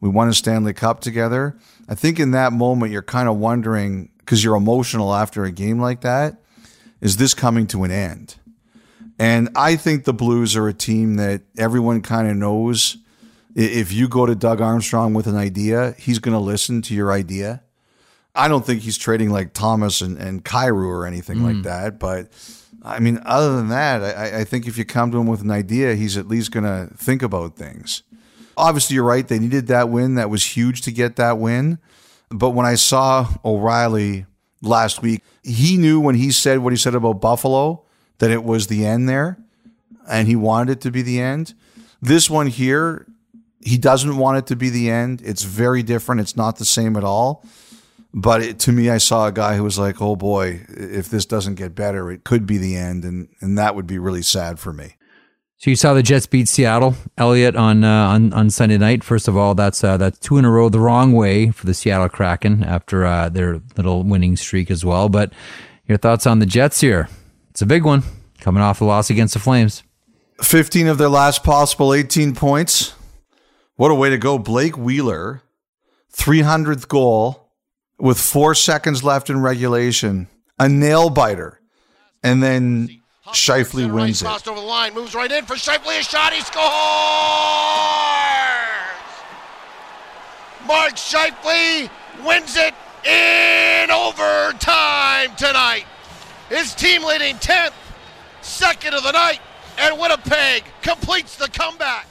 We 0.00 0.08
won 0.08 0.28
a 0.28 0.34
Stanley 0.34 0.74
Cup 0.74 1.00
together. 1.00 1.56
I 1.88 1.94
think 1.94 2.20
in 2.20 2.32
that 2.32 2.52
moment 2.52 2.92
you're 2.92 3.02
kind 3.02 3.28
of 3.28 3.36
wondering 3.36 4.10
because 4.18 4.44
you're 4.44 4.56
emotional 4.56 5.14
after 5.14 5.44
a 5.44 5.50
game 5.50 5.80
like 5.80 6.02
that. 6.02 6.36
Is 7.00 7.16
this 7.16 7.32
coming 7.32 7.66
to 7.68 7.84
an 7.84 7.90
end? 7.90 8.36
And 9.18 9.48
I 9.56 9.76
think 9.76 10.04
the 10.04 10.12
Blues 10.12 10.54
are 10.56 10.68
a 10.68 10.74
team 10.74 11.14
that 11.14 11.42
everyone 11.56 12.02
kind 12.02 12.28
of 12.28 12.36
knows. 12.36 12.98
If 13.54 13.92
you 13.92 14.08
go 14.08 14.26
to 14.26 14.34
Doug 14.34 14.60
Armstrong 14.60 15.14
with 15.14 15.26
an 15.26 15.36
idea, 15.36 15.94
he's 15.98 16.18
going 16.18 16.34
to 16.34 16.40
listen 16.40 16.82
to 16.82 16.94
your 16.94 17.12
idea. 17.12 17.62
I 18.34 18.46
don't 18.46 18.64
think 18.64 18.82
he's 18.82 18.98
trading 18.98 19.30
like 19.30 19.52
Thomas 19.52 20.00
and, 20.00 20.16
and 20.16 20.44
Kyrou 20.44 20.86
or 20.86 21.06
anything 21.06 21.42
like 21.42 21.56
mm. 21.56 21.62
that. 21.64 21.98
But 21.98 22.28
I 22.82 23.00
mean, 23.00 23.20
other 23.24 23.56
than 23.56 23.68
that, 23.68 24.02
I, 24.02 24.40
I 24.40 24.44
think 24.44 24.66
if 24.66 24.78
you 24.78 24.84
come 24.84 25.10
to 25.10 25.18
him 25.18 25.26
with 25.26 25.40
an 25.40 25.50
idea, 25.50 25.94
he's 25.94 26.16
at 26.16 26.28
least 26.28 26.52
going 26.52 26.64
to 26.64 26.94
think 26.94 27.22
about 27.22 27.56
things. 27.56 28.02
Obviously, 28.56 28.94
you're 28.94 29.04
right. 29.04 29.26
They 29.26 29.38
needed 29.38 29.66
that 29.68 29.88
win. 29.88 30.14
That 30.14 30.30
was 30.30 30.44
huge 30.56 30.82
to 30.82 30.92
get 30.92 31.16
that 31.16 31.38
win. 31.38 31.78
But 32.30 32.50
when 32.50 32.66
I 32.66 32.74
saw 32.74 33.28
O'Reilly 33.44 34.26
last 34.62 35.02
week, 35.02 35.22
he 35.42 35.76
knew 35.76 36.00
when 36.00 36.14
he 36.14 36.30
said 36.30 36.58
what 36.58 36.72
he 36.72 36.76
said 36.76 36.94
about 36.94 37.20
Buffalo 37.20 37.84
that 38.18 38.30
it 38.30 38.44
was 38.44 38.66
the 38.66 38.84
end 38.84 39.08
there 39.08 39.38
and 40.08 40.28
he 40.28 40.36
wanted 40.36 40.72
it 40.72 40.80
to 40.82 40.90
be 40.90 41.02
the 41.02 41.20
end. 41.20 41.54
This 42.00 42.30
one 42.30 42.46
here, 42.46 43.06
he 43.68 43.78
doesn't 43.78 44.16
want 44.16 44.38
it 44.38 44.46
to 44.46 44.56
be 44.56 44.70
the 44.70 44.90
end. 44.90 45.22
It's 45.24 45.42
very 45.42 45.82
different. 45.82 46.20
It's 46.20 46.36
not 46.36 46.56
the 46.56 46.64
same 46.64 46.96
at 46.96 47.04
all. 47.04 47.44
But 48.14 48.42
it, 48.42 48.58
to 48.60 48.72
me, 48.72 48.88
I 48.88 48.98
saw 48.98 49.26
a 49.26 49.32
guy 49.32 49.56
who 49.56 49.62
was 49.62 49.78
like, 49.78 50.00
"Oh 50.00 50.16
boy, 50.16 50.64
if 50.68 51.10
this 51.10 51.26
doesn't 51.26 51.56
get 51.56 51.74
better, 51.74 52.10
it 52.10 52.24
could 52.24 52.46
be 52.46 52.56
the 52.56 52.74
end," 52.76 53.04
and 53.04 53.28
and 53.40 53.58
that 53.58 53.74
would 53.74 53.86
be 53.86 53.98
really 53.98 54.22
sad 54.22 54.58
for 54.58 54.72
me. 54.72 54.94
So 55.58 55.70
you 55.70 55.76
saw 55.76 55.92
the 55.92 56.02
Jets 56.02 56.26
beat 56.26 56.48
Seattle, 56.48 56.94
Elliot, 57.18 57.54
on 57.54 57.84
uh, 57.84 58.08
on 58.08 58.32
on 58.32 58.48
Sunday 58.48 58.78
night. 58.78 59.04
First 59.04 59.28
of 59.28 59.36
all, 59.36 59.54
that's 59.54 59.84
uh, 59.84 59.98
that's 59.98 60.18
two 60.18 60.38
in 60.38 60.46
a 60.46 60.50
row 60.50 60.70
the 60.70 60.80
wrong 60.80 61.12
way 61.12 61.50
for 61.50 61.66
the 61.66 61.74
Seattle 61.74 62.08
Kraken 62.08 62.64
after 62.64 63.04
uh, 63.04 63.28
their 63.28 63.60
little 63.76 64.04
winning 64.04 64.36
streak 64.36 64.70
as 64.70 64.84
well. 64.84 65.08
But 65.10 65.32
your 65.86 65.98
thoughts 65.98 66.26
on 66.26 66.38
the 66.38 66.46
Jets 66.46 66.80
here? 66.80 67.08
It's 67.50 67.60
a 67.60 67.66
big 67.66 67.84
one 67.84 68.04
coming 68.40 68.62
off 68.62 68.78
the 68.78 68.84
loss 68.84 69.10
against 69.10 69.34
the 69.34 69.40
Flames. 69.40 69.82
15 70.42 70.86
of 70.86 70.98
their 70.98 71.08
last 71.08 71.42
possible 71.42 71.92
18 71.92 72.34
points. 72.34 72.94
What 73.78 73.92
a 73.92 73.94
way 73.94 74.10
to 74.10 74.18
go. 74.18 74.40
Blake 74.40 74.76
Wheeler, 74.76 75.40
300th 76.12 76.88
goal 76.88 77.48
with 77.96 78.18
four 78.18 78.56
seconds 78.56 79.04
left 79.04 79.30
in 79.30 79.40
regulation. 79.40 80.26
A 80.58 80.68
nail 80.68 81.10
biter. 81.10 81.60
And 82.24 82.42
then 82.42 83.00
Scheifele 83.28 83.88
wins 83.88 84.20
it. 84.20 84.24
Crossed 84.24 84.48
over 84.48 84.58
the 84.58 84.66
line, 84.66 84.94
moves 84.94 85.14
right 85.14 85.30
in 85.30 85.44
for 85.44 85.54
Scheifele. 85.54 86.00
A 86.00 86.02
shot, 86.02 86.32
he 86.32 86.40
scores! 86.40 86.58
Mark 90.66 90.94
Scheifele 90.96 91.88
wins 92.26 92.56
it 92.56 92.74
in 93.08 93.92
overtime 93.92 95.36
tonight. 95.36 95.84
His 96.48 96.74
team 96.74 97.04
leading 97.04 97.36
10th, 97.36 97.74
second 98.40 98.94
of 98.94 99.04
the 99.04 99.12
night, 99.12 99.38
and 99.78 100.00
Winnipeg 100.00 100.64
completes 100.82 101.36
the 101.36 101.46
comeback 101.46 102.08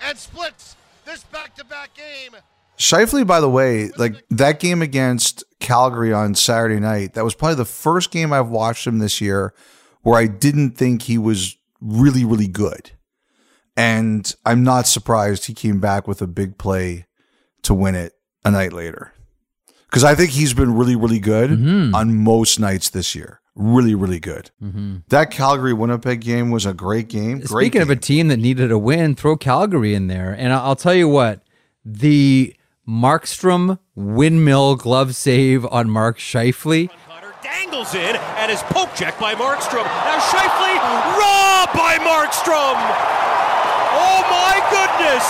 and 0.00 0.16
splits 0.16 0.76
this 1.08 1.24
back-to-back 1.24 1.94
game. 1.94 2.38
Scheifele, 2.78 3.26
by 3.26 3.40
the 3.40 3.48
way, 3.48 3.90
like 3.96 4.22
that 4.30 4.60
game 4.60 4.82
against 4.82 5.42
Calgary 5.58 6.12
on 6.12 6.34
Saturday 6.34 6.78
night, 6.78 7.14
that 7.14 7.24
was 7.24 7.34
probably 7.34 7.56
the 7.56 7.64
first 7.64 8.10
game 8.10 8.32
I've 8.32 8.50
watched 8.50 8.86
him 8.86 8.98
this 8.98 9.20
year 9.20 9.54
where 10.02 10.20
I 10.20 10.26
didn't 10.26 10.72
think 10.72 11.02
he 11.02 11.18
was 11.18 11.56
really, 11.80 12.24
really 12.24 12.46
good. 12.46 12.92
And 13.76 14.32
I'm 14.44 14.62
not 14.62 14.86
surprised 14.86 15.46
he 15.46 15.54
came 15.54 15.80
back 15.80 16.06
with 16.06 16.20
a 16.20 16.26
big 16.26 16.58
play 16.58 17.06
to 17.62 17.74
win 17.74 17.94
it 17.94 18.12
a 18.44 18.50
night 18.50 18.72
later. 18.72 19.12
Because 19.88 20.04
I 20.04 20.14
think 20.14 20.32
he's 20.32 20.52
been 20.52 20.74
really, 20.74 20.94
really 20.94 21.20
good 21.20 21.50
mm-hmm. 21.50 21.94
on 21.94 22.22
most 22.22 22.60
nights 22.60 22.90
this 22.90 23.14
year. 23.14 23.40
Really, 23.60 23.94
really 23.96 24.20
good. 24.20 24.52
Mm-hmm. 24.62 24.98
That 25.08 25.32
Calgary 25.32 25.72
Winnipeg 25.72 26.20
game 26.20 26.50
was 26.52 26.64
a 26.64 26.72
great 26.72 27.08
game. 27.08 27.38
Great 27.40 27.48
Speaking 27.48 27.82
of 27.82 27.90
a 27.90 27.96
team 27.96 28.28
that 28.28 28.36
needed 28.36 28.70
a 28.70 28.78
win, 28.78 29.16
throw 29.16 29.36
Calgary 29.36 29.94
in 29.94 30.06
there. 30.06 30.32
And 30.32 30.52
I- 30.52 30.62
I'll 30.64 30.76
tell 30.76 30.94
you 30.94 31.08
what, 31.08 31.42
the 31.84 32.54
Markstrom 32.88 33.78
windmill 33.96 34.76
glove 34.76 35.14
save 35.16 35.66
on 35.66 35.90
Mark 35.90 36.18
Scheifele. 36.18 36.88
Connor 37.08 37.34
dangles 37.42 37.94
in 37.94 38.14
and 38.16 38.50
is 38.52 38.62
poke 38.70 38.94
checked 38.94 39.18
by 39.20 39.34
Markstrom. 39.34 39.84
Now 39.84 40.18
Scheifele 40.20 40.78
robbed 41.18 41.74
by 41.76 41.98
Markstrom. 41.98 42.78
Oh 44.00 44.22
my 44.30 44.56
goodness! 44.70 45.26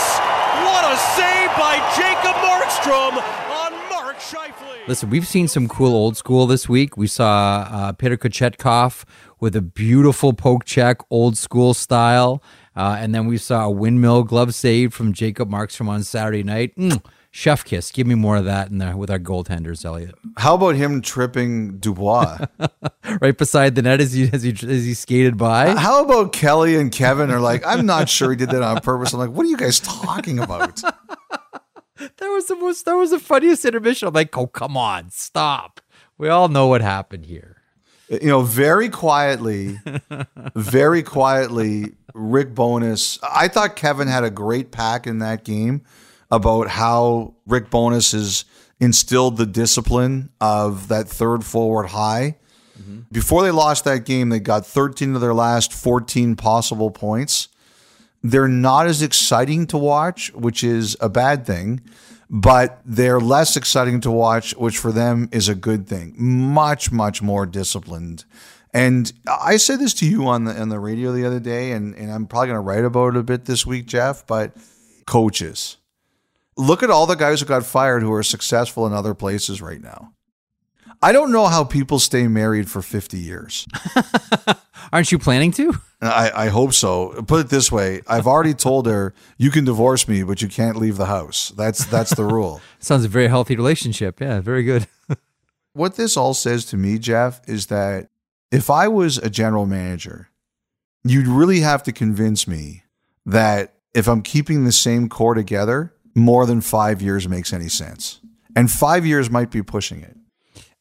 What 0.68 0.84
a 0.84 0.96
save 1.16 1.50
by 1.56 1.78
Jacob 1.96 2.36
Markstrom 2.44 3.16
on 3.62 3.72
Mark 3.88 4.18
Scheifele. 4.18 4.58
Listen, 4.88 5.11
we've 5.11 5.29
seen 5.29 5.48
some 5.48 5.68
cool 5.68 5.94
old 5.94 6.16
school 6.16 6.46
this 6.46 6.66
week. 6.66 6.96
We 6.96 7.09
saw 7.09 7.68
uh, 7.70 7.92
Peter 7.92 8.16
Kochetkov 8.16 9.05
with 9.38 9.55
a 9.55 9.61
beautiful 9.61 10.33
poke 10.33 10.64
check, 10.64 11.01
old 11.11 11.37
school 11.37 11.74
style. 11.74 12.42
Uh, 12.74 12.96
and 12.98 13.14
then 13.14 13.27
we 13.27 13.37
saw 13.37 13.66
a 13.66 13.70
windmill 13.70 14.22
glove 14.22 14.55
save 14.55 14.94
from 14.94 15.12
Jacob 15.12 15.51
Markstrom 15.51 15.88
on 15.88 16.03
Saturday 16.05 16.42
night. 16.42 16.74
Mm, 16.74 17.05
chef 17.31 17.66
kiss. 17.66 17.90
Give 17.90 18.07
me 18.07 18.14
more 18.14 18.38
of 18.38 18.46
that 18.46 18.70
in 18.70 18.79
there 18.79 18.96
with 18.96 19.11
our 19.11 19.18
goaltenders, 19.18 19.85
Elliot. 19.85 20.14
How 20.38 20.55
about 20.55 20.74
him 20.74 21.03
tripping 21.03 21.77
Dubois? 21.77 22.46
right 23.20 23.37
beside 23.37 23.74
the 23.74 23.83
net 23.83 24.01
as 24.01 24.14
he, 24.14 24.31
as 24.33 24.42
he, 24.42 24.53
as 24.53 24.87
he 24.87 24.94
skated 24.94 25.37
by. 25.37 25.74
How 25.77 26.03
about 26.03 26.33
Kelly 26.33 26.77
and 26.77 26.90
Kevin 26.90 27.31
are 27.31 27.40
like, 27.40 27.62
I'm 27.66 27.85
not 27.85 28.09
sure 28.09 28.31
he 28.31 28.37
did 28.37 28.48
that 28.53 28.62
on 28.62 28.81
purpose. 28.81 29.12
I'm 29.12 29.18
like, 29.18 29.33
what 29.33 29.44
are 29.44 29.51
you 29.51 29.59
guys 29.59 29.81
talking 29.81 30.38
about? 30.38 30.81
That 31.98 32.28
was 32.28 32.46
the 32.46 32.56
most. 32.56 32.84
That 32.84 32.94
was 32.94 33.11
the 33.11 33.18
funniest 33.18 33.64
intermission. 33.64 34.08
I'm 34.08 34.14
like, 34.14 34.37
oh 34.37 34.46
come 34.46 34.76
on, 34.76 35.11
stop. 35.11 35.80
We 36.16 36.28
all 36.28 36.48
know 36.48 36.66
what 36.66 36.80
happened 36.80 37.26
here. 37.26 37.58
Uh, 38.11 38.18
you 38.20 38.28
know, 38.28 38.42
very 38.42 38.88
quietly, 38.88 39.78
very 40.54 41.02
quietly, 41.02 41.92
Rick 42.14 42.54
Bowness. 42.54 43.18
I 43.22 43.48
thought 43.48 43.76
Kevin 43.76 44.08
had 44.08 44.25
a 44.25 44.31
great 44.31 44.70
pack 44.70 45.06
in 45.06 45.18
that 45.18 45.44
game 45.44 45.83
about 46.31 46.68
how 46.68 47.35
Rick 47.46 47.70
Bowness 47.70 48.12
has 48.12 48.44
instilled 48.81 49.37
the 49.37 49.46
discipline 49.46 50.31
of 50.40 50.88
that 50.88 51.08
third 51.08 51.44
forward 51.44 51.88
high. 51.88 52.37
Mm-hmm. 52.81 53.00
Before 53.10 53.42
they 53.42 53.50
lost 53.50 53.85
that 53.85 54.04
game, 54.04 54.29
they 54.29 54.40
got 54.40 54.66
13 54.66 55.14
of 55.14 55.20
their 55.20 55.35
last 55.35 55.73
14 55.73 56.37
possible 56.37 56.90
points. 56.90 57.48
They're 58.31 58.48
not 58.48 58.87
as 58.87 59.00
exciting 59.00 59.66
to 59.68 59.79
watch, 59.79 60.33
which 60.35 60.62
is 60.62 60.96
a 61.00 61.08
bad 61.08 61.46
thing, 61.46 61.81
but 62.29 62.81
they're 62.85 63.20
less 63.20 63.56
exciting 63.56 64.00
to 64.02 64.10
watch, 64.10 64.54
which 64.56 64.76
for 64.76 64.92
them 64.92 65.29
is 65.33 65.48
a 65.48 65.54
good 65.54 65.87
thing. 65.87 66.14
Much, 66.18 66.92
much 66.92 67.22
more 67.22 67.46
disciplined. 67.46 68.24
And 68.74 69.10
I 69.26 69.56
said 69.56 69.81
this 69.81 69.94
to 69.94 70.06
you 70.06 70.26
on 70.26 70.44
the 70.44 70.60
on 70.60 70.68
the 70.68 70.79
radio 70.79 71.10
the 71.10 71.24
other 71.24 71.40
day, 71.40 71.72
and, 71.72 71.94
and 71.94 72.12
I'm 72.12 72.26
probably 72.26 72.48
going 72.48 72.58
to 72.58 72.60
write 72.60 72.85
about 72.85 73.14
it 73.14 73.16
a 73.16 73.22
bit 73.22 73.46
this 73.46 73.64
week, 73.64 73.87
Jeff. 73.87 74.26
But 74.26 74.54
coaches, 75.06 75.79
look 76.58 76.83
at 76.83 76.90
all 76.90 77.06
the 77.06 77.14
guys 77.14 77.40
who 77.40 77.46
got 77.46 77.64
fired 77.64 78.02
who 78.02 78.12
are 78.12 78.22
successful 78.22 78.87
in 78.87 78.92
other 78.92 79.14
places 79.14 79.62
right 79.62 79.81
now. 79.81 80.12
I 81.00 81.12
don't 81.12 81.33
know 81.33 81.46
how 81.46 81.64
people 81.64 81.98
stay 81.98 82.29
married 82.29 82.68
for 82.68 82.83
50 82.83 83.18
years. 83.18 83.66
Aren't 84.92 85.12
you 85.12 85.18
planning 85.18 85.52
to? 85.52 85.74
I, 86.01 86.31
I 86.44 86.49
hope 86.49 86.75
so. 86.75 87.23
Put 87.27 87.40
it 87.40 87.49
this 87.49 87.73
way: 87.73 88.03
I've 88.07 88.27
already 88.27 88.55
told 88.55 88.87
her 88.87 89.15
you 89.37 89.51
can 89.51 89.65
divorce 89.65 90.07
me, 90.07 90.23
but 90.23 90.40
you 90.40 90.49
can't 90.49 90.77
leave 90.77 90.96
the 90.96 91.07
house. 91.07 91.53
That's 91.57 91.85
that's 91.87 92.15
the 92.15 92.25
rule. 92.25 92.61
Sounds 92.79 93.05
a 93.05 93.09
very 93.09 93.29
healthy 93.29 93.57
relationship. 93.57 94.21
Yeah, 94.21 94.40
very 94.40 94.63
good. 94.63 94.87
what 95.73 95.96
this 95.96 96.17
all 96.17 96.35
says 96.35 96.65
to 96.67 96.77
me, 96.77 96.99
Jeff, 96.99 97.40
is 97.49 97.67
that 97.67 98.11
if 98.53 98.71
I 98.71 98.88
was 98.88 99.19
a 99.19 99.29
general 99.29 99.67
manager, 99.67 100.29
you'd 101.05 101.27
really 101.27 101.61
have 101.61 101.83
to 101.85 101.92
convince 101.92 102.46
me 102.46 102.85
that 103.27 103.75
if 103.94 104.09
I'm 104.09 104.23
keeping 104.23 104.65
the 104.65 104.73
same 104.73 105.09
core 105.09 105.35
together, 105.35 105.92
more 106.15 106.46
than 106.46 106.61
five 106.61 107.03
years 107.03 107.29
makes 107.29 107.53
any 107.53 107.69
sense. 107.69 108.21
And 108.55 108.71
five 108.71 109.05
years 109.07 109.31
might 109.31 109.51
be 109.51 109.63
pushing 109.63 110.03
it. 110.03 110.17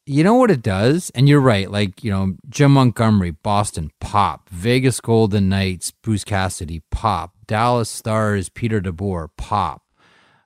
You 0.10 0.24
know 0.24 0.36
what 0.36 0.52
it 0.52 0.62
does? 0.62 1.10
And 1.16 1.28
you're 1.28 1.42
right. 1.42 1.70
Like, 1.70 2.02
you 2.02 2.10
know, 2.10 2.36
Jim 2.48 2.72
Montgomery, 2.72 3.32
Boston, 3.32 3.92
pop. 4.00 4.50
Vegas 4.50 5.02
Golden 5.02 5.50
Knights, 5.50 5.92
Bruce 5.92 6.24
Cassidy, 6.24 6.82
pop. 6.92 7.34
Dallas 7.46 7.90
Stars, 7.90 8.48
Peter 8.48 8.80
DeBoer, 8.80 9.28
pop. 9.36 9.84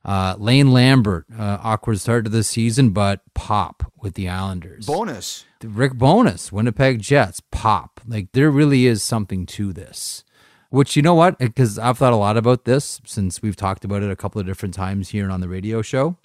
Uh, 0.03 0.33
Lane 0.39 0.71
Lambert, 0.71 1.27
uh, 1.37 1.59
awkward 1.61 1.99
start 1.99 2.23
to 2.23 2.31
the 2.31 2.43
season, 2.43 2.89
but 2.89 3.21
pop 3.35 3.91
with 4.01 4.15
the 4.15 4.27
Islanders. 4.27 4.87
Bowness. 4.87 5.45
Rick 5.63 5.93
Bowness, 5.93 6.51
Winnipeg 6.51 6.99
Jets, 6.99 7.39
pop. 7.51 8.01
Like, 8.07 8.31
there 8.31 8.49
really 8.49 8.87
is 8.87 9.03
something 9.03 9.45
to 9.45 9.73
this. 9.73 10.23
Which, 10.71 10.95
you 10.95 11.03
know 11.03 11.13
what? 11.13 11.37
Because 11.37 11.77
I've 11.77 11.99
thought 11.99 12.13
a 12.13 12.15
lot 12.15 12.35
about 12.35 12.65
this 12.65 12.99
since 13.05 13.43
we've 13.43 13.55
talked 13.55 13.85
about 13.85 14.01
it 14.01 14.09
a 14.09 14.15
couple 14.15 14.41
of 14.41 14.47
different 14.47 14.73
times 14.73 15.09
here 15.09 15.23
and 15.23 15.31
on 15.31 15.41
the 15.41 15.49
radio 15.49 15.83
show. 15.83 16.17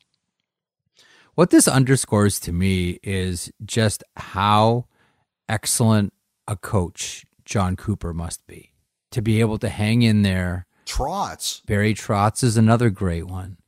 What 1.37 1.51
this 1.51 1.69
underscores 1.69 2.41
to 2.41 2.53
me 2.53 2.99
is 3.03 3.53
just 3.63 4.03
how 4.17 4.87
excellent 5.51 6.15
a 6.49 6.57
coach 6.57 7.27
Jon 7.45 7.77
Cooper 7.77 8.15
must 8.15 8.47
be 8.47 8.73
to 9.11 9.21
be 9.21 9.41
able 9.41 9.59
to 9.59 9.69
hang 9.69 10.01
in 10.01 10.23
there. 10.23 10.67
Trotz. 10.87 11.61
Barry 11.67 11.93
Trotz 11.93 12.43
is 12.43 12.57
another 12.57 12.89
great 12.89 13.27
one. 13.27 13.59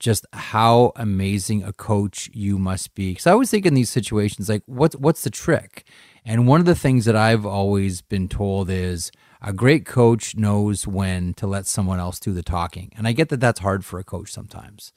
Just 0.00 0.26
how 0.32 0.90
amazing 0.96 1.62
a 1.62 1.72
coach 1.72 2.30
you 2.34 2.58
must 2.58 2.96
be. 2.96 3.12
Because 3.12 3.28
I 3.28 3.32
always 3.32 3.48
think 3.48 3.64
in 3.64 3.74
these 3.74 3.90
situations, 3.90 4.48
like, 4.48 4.64
what's 4.66 4.96
what's 4.96 5.22
the 5.22 5.30
trick? 5.30 5.86
And 6.24 6.48
one 6.48 6.58
of 6.58 6.66
the 6.66 6.74
things 6.74 7.04
that 7.04 7.14
I've 7.14 7.46
always 7.46 8.02
been 8.02 8.26
told 8.26 8.68
is 8.68 9.12
a 9.40 9.52
great 9.52 9.86
coach 9.86 10.34
knows 10.34 10.84
when 10.84 11.32
to 11.34 11.46
let 11.46 11.68
someone 11.68 12.00
else 12.00 12.18
do 12.18 12.32
the 12.32 12.42
talking. 12.42 12.92
And 12.96 13.06
I 13.06 13.12
get 13.12 13.28
that 13.28 13.38
that's 13.38 13.60
hard 13.60 13.84
for 13.84 14.00
a 14.00 14.04
coach 14.04 14.32
sometimes. 14.32 14.92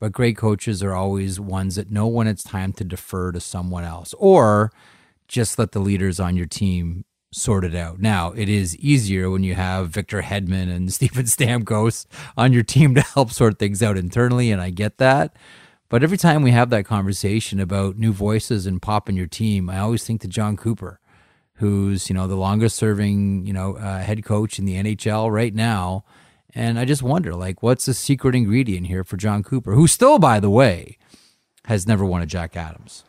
But 0.00 0.12
great 0.12 0.36
coaches 0.36 0.82
are 0.82 0.94
always 0.94 1.40
ones 1.40 1.76
that 1.76 1.90
know 1.90 2.06
when 2.06 2.26
it's 2.26 2.42
time 2.42 2.72
to 2.74 2.84
defer 2.84 3.32
to 3.32 3.40
someone 3.40 3.84
else 3.84 4.14
or 4.18 4.72
just 5.28 5.58
let 5.58 5.72
the 5.72 5.78
leaders 5.78 6.20
on 6.20 6.36
your 6.36 6.46
team 6.46 7.04
sort 7.32 7.64
it 7.64 7.74
out. 7.74 7.98
Now, 8.00 8.32
it 8.32 8.48
is 8.48 8.76
easier 8.76 9.28
when 9.30 9.42
you 9.42 9.54
have 9.54 9.90
Victor 9.90 10.22
Hedman 10.22 10.74
and 10.74 10.92
Stephen 10.92 11.24
Stamkos 11.24 12.06
on 12.36 12.52
your 12.52 12.62
team 12.62 12.94
to 12.94 13.00
help 13.00 13.30
sort 13.30 13.58
things 13.58 13.82
out 13.82 13.96
internally, 13.96 14.50
and 14.50 14.60
I 14.60 14.70
get 14.70 14.98
that. 14.98 15.34
But 15.88 16.02
every 16.02 16.16
time 16.16 16.42
we 16.42 16.50
have 16.52 16.70
that 16.70 16.86
conversation 16.86 17.60
about 17.60 17.98
new 17.98 18.12
voices 18.12 18.66
and 18.66 18.80
pop 18.80 19.08
in 19.08 19.16
your 19.16 19.26
team, 19.26 19.68
I 19.68 19.78
always 19.78 20.04
think 20.04 20.20
to 20.22 20.28
Jon 20.28 20.56
Cooper, 20.56 20.98
who's 21.54 22.08
you 22.08 22.14
know 22.14 22.26
the 22.26 22.36
longest 22.36 22.76
serving 22.76 23.46
you 23.46 23.52
know 23.52 23.76
uh, 23.76 24.00
head 24.00 24.24
coach 24.24 24.58
in 24.58 24.64
the 24.64 24.74
NHL 24.74 25.30
right 25.30 25.54
now 25.54 26.04
and 26.54 26.78
I 26.78 26.84
just 26.84 27.02
wonder, 27.02 27.34
like, 27.34 27.62
what's 27.62 27.86
the 27.86 27.94
secret 27.94 28.34
ingredient 28.34 28.86
here 28.86 29.04
for 29.04 29.16
Jon 29.16 29.42
Cooper, 29.42 29.74
who 29.74 29.86
still, 29.86 30.18
by 30.18 30.40
the 30.40 30.50
way, 30.50 30.98
has 31.66 31.86
never 31.86 32.04
won 32.04 32.22
a 32.22 32.26
Jack 32.26 32.56
Adams? 32.56 33.04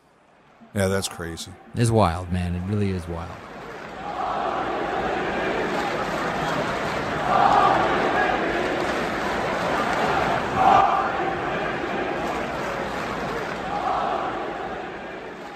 Yeah, 0.74 0.88
that's 0.88 1.08
crazy. 1.08 1.52
It's 1.74 1.90
wild, 1.90 2.32
man. 2.32 2.54
It 2.54 2.62
really 2.68 2.90
is 2.90 3.06
wild. 3.08 3.30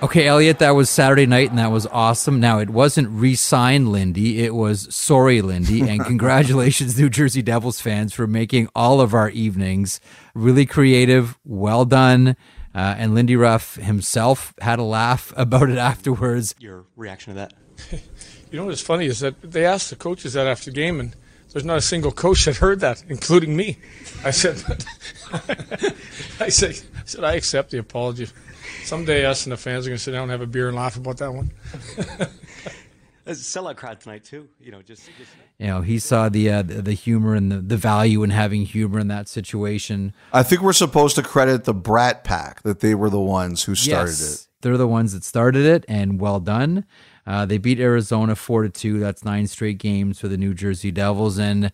Okay, 0.03 0.27
Elliot, 0.27 0.61
that 0.61 0.71
was 0.71 0.89
Saturday 0.89 1.27
night 1.27 1.51
and 1.51 1.59
that 1.59 1.71
was 1.71 1.87
awesome. 1.87 2.41
Now, 2.41 2.59
it 2.59 2.71
wasn't 2.71 3.11
re 3.11 3.35
signed 3.35 3.93
Lindy, 3.93 4.43
it 4.43 4.55
was 4.55 4.95
sorry, 4.95 5.43
Lindy. 5.43 5.87
And 5.87 6.03
congratulations, 6.07 6.99
New 6.99 7.11
Jersey 7.11 7.43
Devils 7.43 7.83
fans, 7.83 8.15
for 8.15 8.27
making 8.27 8.69
all 8.75 9.03
of 9.03 9.13
our 9.13 9.29
evenings 9.29 10.01
really 10.35 10.65
creative. 10.65 11.39
Well 11.45 11.85
done. 11.85 12.29
Uh, 12.75 12.95
and 12.97 13.15
Lindy 13.15 13.37
Ruff 13.37 13.75
himself 13.75 14.55
had 14.63 14.79
a 14.79 14.85
laugh 14.85 15.35
about 15.37 15.69
it 15.69 15.77
afterwards. 15.77 16.55
Your 16.59 16.87
reaction 16.97 17.35
to 17.35 17.41
that? 17.41 17.53
you 18.51 18.59
know 18.59 18.65
what's 18.65 18.81
funny 18.81 19.05
is 19.05 19.21
that 19.21 19.43
they 19.43 19.67
asked 19.67 19.91
the 19.91 19.97
coaches 19.97 20.33
that 20.33 20.47
after 20.47 20.71
the 20.71 20.75
game, 20.75 20.99
and 20.99 21.15
there's 21.53 21.67
not 21.67 21.77
a 21.77 21.83
single 21.83 22.13
coach 22.13 22.47
that 22.47 22.57
heard 22.57 22.81
that, 22.81 23.05
including 23.11 23.55
me. 23.55 23.77
I 24.25 24.31
said, 24.31 24.65
I 26.41 26.49
said, 26.49 26.81
I 26.97 27.05
said, 27.05 27.25
I 27.25 27.35
accept 27.35 27.71
the 27.71 27.79
apology. 27.79 28.29
Someday 28.85 29.25
us 29.25 29.45
and 29.47 29.53
the 29.53 29.57
fans 29.57 29.87
are 29.87 29.91
going 29.91 29.99
to 29.99 30.03
sit 30.03 30.13
down 30.13 30.25
and 30.25 30.33
have 30.33 30.41
a 30.41 30.47
beer 30.47 30.69
and 30.69 30.77
laugh 30.77 30.97
about 30.97 31.19
that 31.19 31.33
one. 31.33 31.51
There's 33.25 33.41
a 33.41 33.61
sellout 33.61 33.77
crowd 33.77 34.01
tonight 34.01 34.25
too. 34.25 34.49
You 34.59 34.73
know, 34.73 34.83
just, 34.83 35.07
just 35.19 35.31
you 35.59 35.67
know, 35.67 35.83
he 35.83 35.99
saw 35.99 36.29
the 36.29 36.51
uh, 36.51 36.63
the 36.63 36.95
humor 36.95 37.35
and 37.35 37.53
the, 37.53 37.59
the 37.59 37.77
value 37.77 38.23
in 38.23 38.31
having 38.31 38.65
humor 38.65 38.99
in 38.99 39.09
that 39.09 39.29
situation. 39.29 40.15
I 40.33 40.43
think 40.43 40.63
we're 40.63 40.73
supposed 40.73 41.17
to 41.17 41.23
credit 41.23 41.65
the 41.65 41.75
Brat 41.75 42.25
Pack 42.25 42.63
that 42.63 42.81
they 42.81 42.95
were 42.95 43.11
the 43.11 43.21
ones 43.21 43.65
who 43.65 43.75
started 43.75 44.11
yes, 44.11 44.45
it. 44.45 44.49
They're 44.63 44.77
the 44.77 44.89
ones 44.89 45.13
that 45.13 45.23
started 45.23 45.67
it, 45.67 45.85
and 45.87 46.21
well 46.21 46.41
done. 46.41 46.87
Uh, 47.27 47.47
they 47.47 47.59
beat 47.59 47.79
Arizona 47.79 48.35
four 48.35 48.63
to 48.63 48.71
two. 48.71 48.99
That's 48.99 49.25
nine 49.25 49.47
straight 49.47 49.79
games 49.79 50.19
for 50.19 50.29
the 50.29 50.39
New 50.39 50.55
Jersey 50.55 50.91
Devils, 50.91 51.39
and 51.39 51.73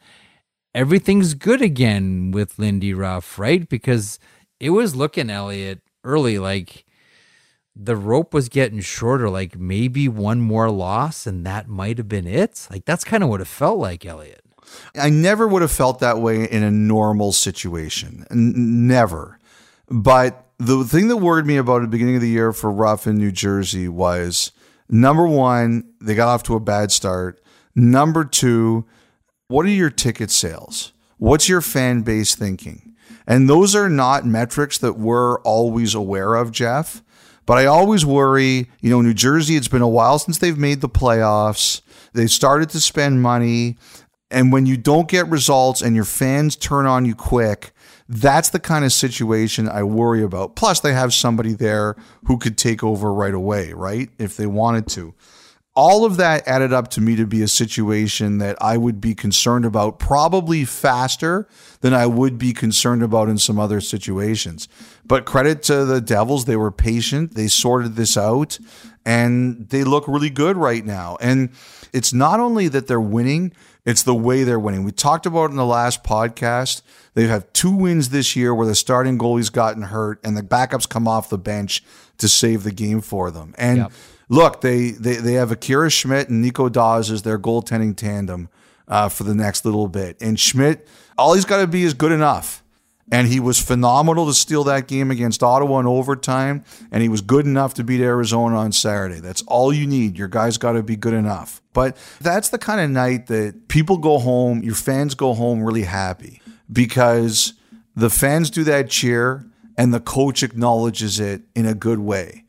everything's 0.74 1.34
good 1.34 1.62
again 1.62 2.32
with 2.32 2.58
Lindy 2.58 2.92
Ruff, 2.92 3.38
right? 3.38 3.68
Because 3.68 4.18
it 4.58 4.70
was 4.70 4.96
looking 4.96 5.30
Elliot 5.30 5.80
early 6.02 6.38
like 6.38 6.84
the 7.78 7.96
rope 7.96 8.32
was 8.32 8.48
getting 8.48 8.80
shorter, 8.80 9.28
like 9.28 9.58
maybe 9.58 10.08
one 10.08 10.40
more 10.40 10.70
loss 10.70 11.26
and 11.26 11.44
that 11.44 11.68
might 11.68 11.98
have 11.98 12.08
been 12.08 12.26
it. 12.26 12.66
Like 12.70 12.86
that's 12.86 13.04
kind 13.04 13.22
of 13.22 13.28
what 13.28 13.42
it 13.42 13.46
felt 13.46 13.78
like, 13.78 14.06
Elliot. 14.06 14.42
I 14.98 15.10
never 15.10 15.46
would 15.46 15.62
have 15.62 15.70
felt 15.70 16.00
that 16.00 16.18
way 16.18 16.44
in 16.44 16.62
a 16.62 16.70
normal 16.70 17.32
situation. 17.32 18.26
N- 18.30 18.86
never. 18.86 19.38
But 19.88 20.46
the 20.58 20.84
thing 20.84 21.08
that 21.08 21.18
worried 21.18 21.46
me 21.46 21.58
about 21.58 21.82
the 21.82 21.88
beginning 21.88 22.16
of 22.16 22.22
the 22.22 22.28
year 22.28 22.52
for 22.52 22.70
Ruff 22.70 23.06
in 23.06 23.18
New 23.18 23.30
Jersey 23.30 23.88
was 23.88 24.52
number 24.88 25.26
one, 25.26 25.84
they 26.00 26.14
got 26.14 26.28
off 26.28 26.42
to 26.44 26.54
a 26.54 26.60
bad 26.60 26.90
start. 26.90 27.42
Number 27.74 28.24
two, 28.24 28.86
what 29.48 29.66
are 29.66 29.70
your 29.70 29.90
ticket 29.90 30.30
sales? 30.30 30.92
What's 31.18 31.48
your 31.48 31.60
fan 31.60 32.02
base 32.02 32.34
thinking? 32.34 32.94
And 33.26 33.50
those 33.50 33.74
are 33.74 33.88
not 33.88 34.24
metrics 34.24 34.78
that 34.78 34.94
we're 34.94 35.40
always 35.40 35.94
aware 35.94 36.34
of, 36.34 36.52
Jeff. 36.52 37.02
But 37.46 37.58
I 37.58 37.66
always 37.66 38.04
worry, 38.04 38.68
you 38.80 38.90
know, 38.90 39.00
New 39.00 39.14
Jersey, 39.14 39.56
it's 39.56 39.68
been 39.68 39.82
a 39.82 39.88
while 39.88 40.18
since 40.18 40.38
they've 40.38 40.58
made 40.58 40.80
the 40.80 40.88
playoffs. 40.88 41.80
They've 42.12 42.30
started 42.30 42.70
to 42.70 42.80
spend 42.80 43.22
money. 43.22 43.76
And 44.30 44.52
when 44.52 44.66
you 44.66 44.76
don't 44.76 45.08
get 45.08 45.28
results 45.28 45.80
and 45.80 45.94
your 45.94 46.04
fans 46.04 46.56
turn 46.56 46.86
on 46.86 47.04
you 47.04 47.14
quick, 47.14 47.72
that's 48.08 48.50
the 48.50 48.58
kind 48.58 48.84
of 48.84 48.92
situation 48.92 49.68
I 49.68 49.84
worry 49.84 50.22
about. 50.22 50.56
Plus, 50.56 50.80
they 50.80 50.92
have 50.92 51.14
somebody 51.14 51.54
there 51.54 51.96
who 52.24 52.36
could 52.36 52.58
take 52.58 52.82
over 52.82 53.12
right 53.12 53.34
away, 53.34 53.72
right? 53.72 54.10
If 54.18 54.36
they 54.36 54.46
wanted 54.46 54.88
to 54.88 55.14
all 55.76 56.06
of 56.06 56.16
that 56.16 56.48
added 56.48 56.72
up 56.72 56.88
to 56.88 57.02
me 57.02 57.14
to 57.16 57.26
be 57.26 57.42
a 57.42 57.48
situation 57.48 58.38
that 58.38 58.56
I 58.62 58.78
would 58.78 58.98
be 58.98 59.14
concerned 59.14 59.66
about 59.66 59.98
probably 59.98 60.64
faster 60.64 61.46
than 61.82 61.92
I 61.92 62.06
would 62.06 62.38
be 62.38 62.54
concerned 62.54 63.02
about 63.02 63.28
in 63.28 63.36
some 63.36 63.60
other 63.60 63.82
situations. 63.82 64.68
But 65.04 65.26
credit 65.26 65.62
to 65.64 65.84
the 65.84 66.00
Devils, 66.00 66.46
they 66.46 66.56
were 66.56 66.72
patient, 66.72 67.34
they 67.34 67.46
sorted 67.46 67.94
this 67.94 68.16
out, 68.16 68.58
and 69.04 69.68
they 69.68 69.84
look 69.84 70.08
really 70.08 70.30
good 70.30 70.56
right 70.56 70.84
now. 70.84 71.18
And 71.20 71.50
it's 71.92 72.12
not 72.12 72.40
only 72.40 72.68
that 72.68 72.86
they're 72.86 72.98
winning, 72.98 73.52
it's 73.84 74.02
the 74.02 74.14
way 74.14 74.44
they're 74.44 74.58
winning. 74.58 74.82
We 74.82 74.92
talked 74.92 75.26
about 75.26 75.50
in 75.50 75.56
the 75.56 75.66
last 75.66 76.02
podcast. 76.02 76.80
They 77.12 77.26
have 77.26 77.52
two 77.52 77.70
wins 77.70 78.08
this 78.08 78.34
year 78.34 78.54
where 78.54 78.66
the 78.66 78.74
starting 78.74 79.18
goalie's 79.18 79.50
gotten 79.50 79.82
hurt 79.82 80.20
and 80.24 80.36
the 80.36 80.42
backups 80.42 80.88
come 80.88 81.06
off 81.06 81.28
the 81.28 81.38
bench 81.38 81.84
to 82.16 82.28
save 82.28 82.62
the 82.62 82.72
game 82.72 83.02
for 83.02 83.30
them. 83.30 83.54
And 83.58 83.76
yep 83.76 83.92
look, 84.28 84.60
they 84.60 84.90
they 84.90 85.16
they 85.16 85.34
have 85.34 85.50
Akira 85.50 85.90
Schmid 85.90 86.28
and 86.28 86.42
Nico 86.42 86.68
Daws 86.68 87.10
as 87.10 87.22
their 87.22 87.38
goaltending 87.38 87.96
tandem 87.96 88.48
uh, 88.88 89.08
for 89.08 89.24
the 89.24 89.34
next 89.34 89.64
little 89.64 89.88
bit. 89.88 90.16
And 90.20 90.38
Schmid, 90.38 90.82
all 91.18 91.34
he's 91.34 91.44
got 91.44 91.60
to 91.60 91.66
be 91.66 91.82
is 91.82 91.94
good 91.94 92.12
enough. 92.12 92.62
And 93.12 93.28
he 93.28 93.38
was 93.38 93.60
phenomenal 93.60 94.26
to 94.26 94.34
steal 94.34 94.64
that 94.64 94.88
game 94.88 95.12
against 95.12 95.40
Ottawa 95.40 95.78
in 95.78 95.86
overtime. 95.86 96.64
And 96.90 97.02
he 97.02 97.08
was 97.08 97.20
good 97.20 97.46
enough 97.46 97.74
to 97.74 97.84
beat 97.84 98.00
Arizona 98.00 98.56
on 98.56 98.72
Saturday. 98.72 99.20
That's 99.20 99.42
all 99.42 99.72
you 99.72 99.86
need. 99.86 100.18
Your 100.18 100.26
guy's 100.26 100.58
got 100.58 100.72
to 100.72 100.82
be 100.82 100.96
good 100.96 101.14
enough. 101.14 101.62
But 101.72 101.96
that's 102.20 102.48
the 102.48 102.58
kind 102.58 102.80
of 102.80 102.90
night 102.90 103.28
that 103.28 103.68
people 103.68 103.98
go 103.98 104.18
home, 104.18 104.64
your 104.64 104.74
fans 104.74 105.14
go 105.14 105.34
home 105.34 105.62
really 105.62 105.82
happy 105.82 106.40
because 106.72 107.52
the 107.94 108.10
fans 108.10 108.50
do 108.50 108.64
that 108.64 108.90
cheer 108.90 109.46
and 109.78 109.94
the 109.94 110.00
coach 110.00 110.42
acknowledges 110.42 111.20
it 111.20 111.42
in 111.54 111.64
a 111.64 111.74
good 111.74 112.00
way. 112.00 112.42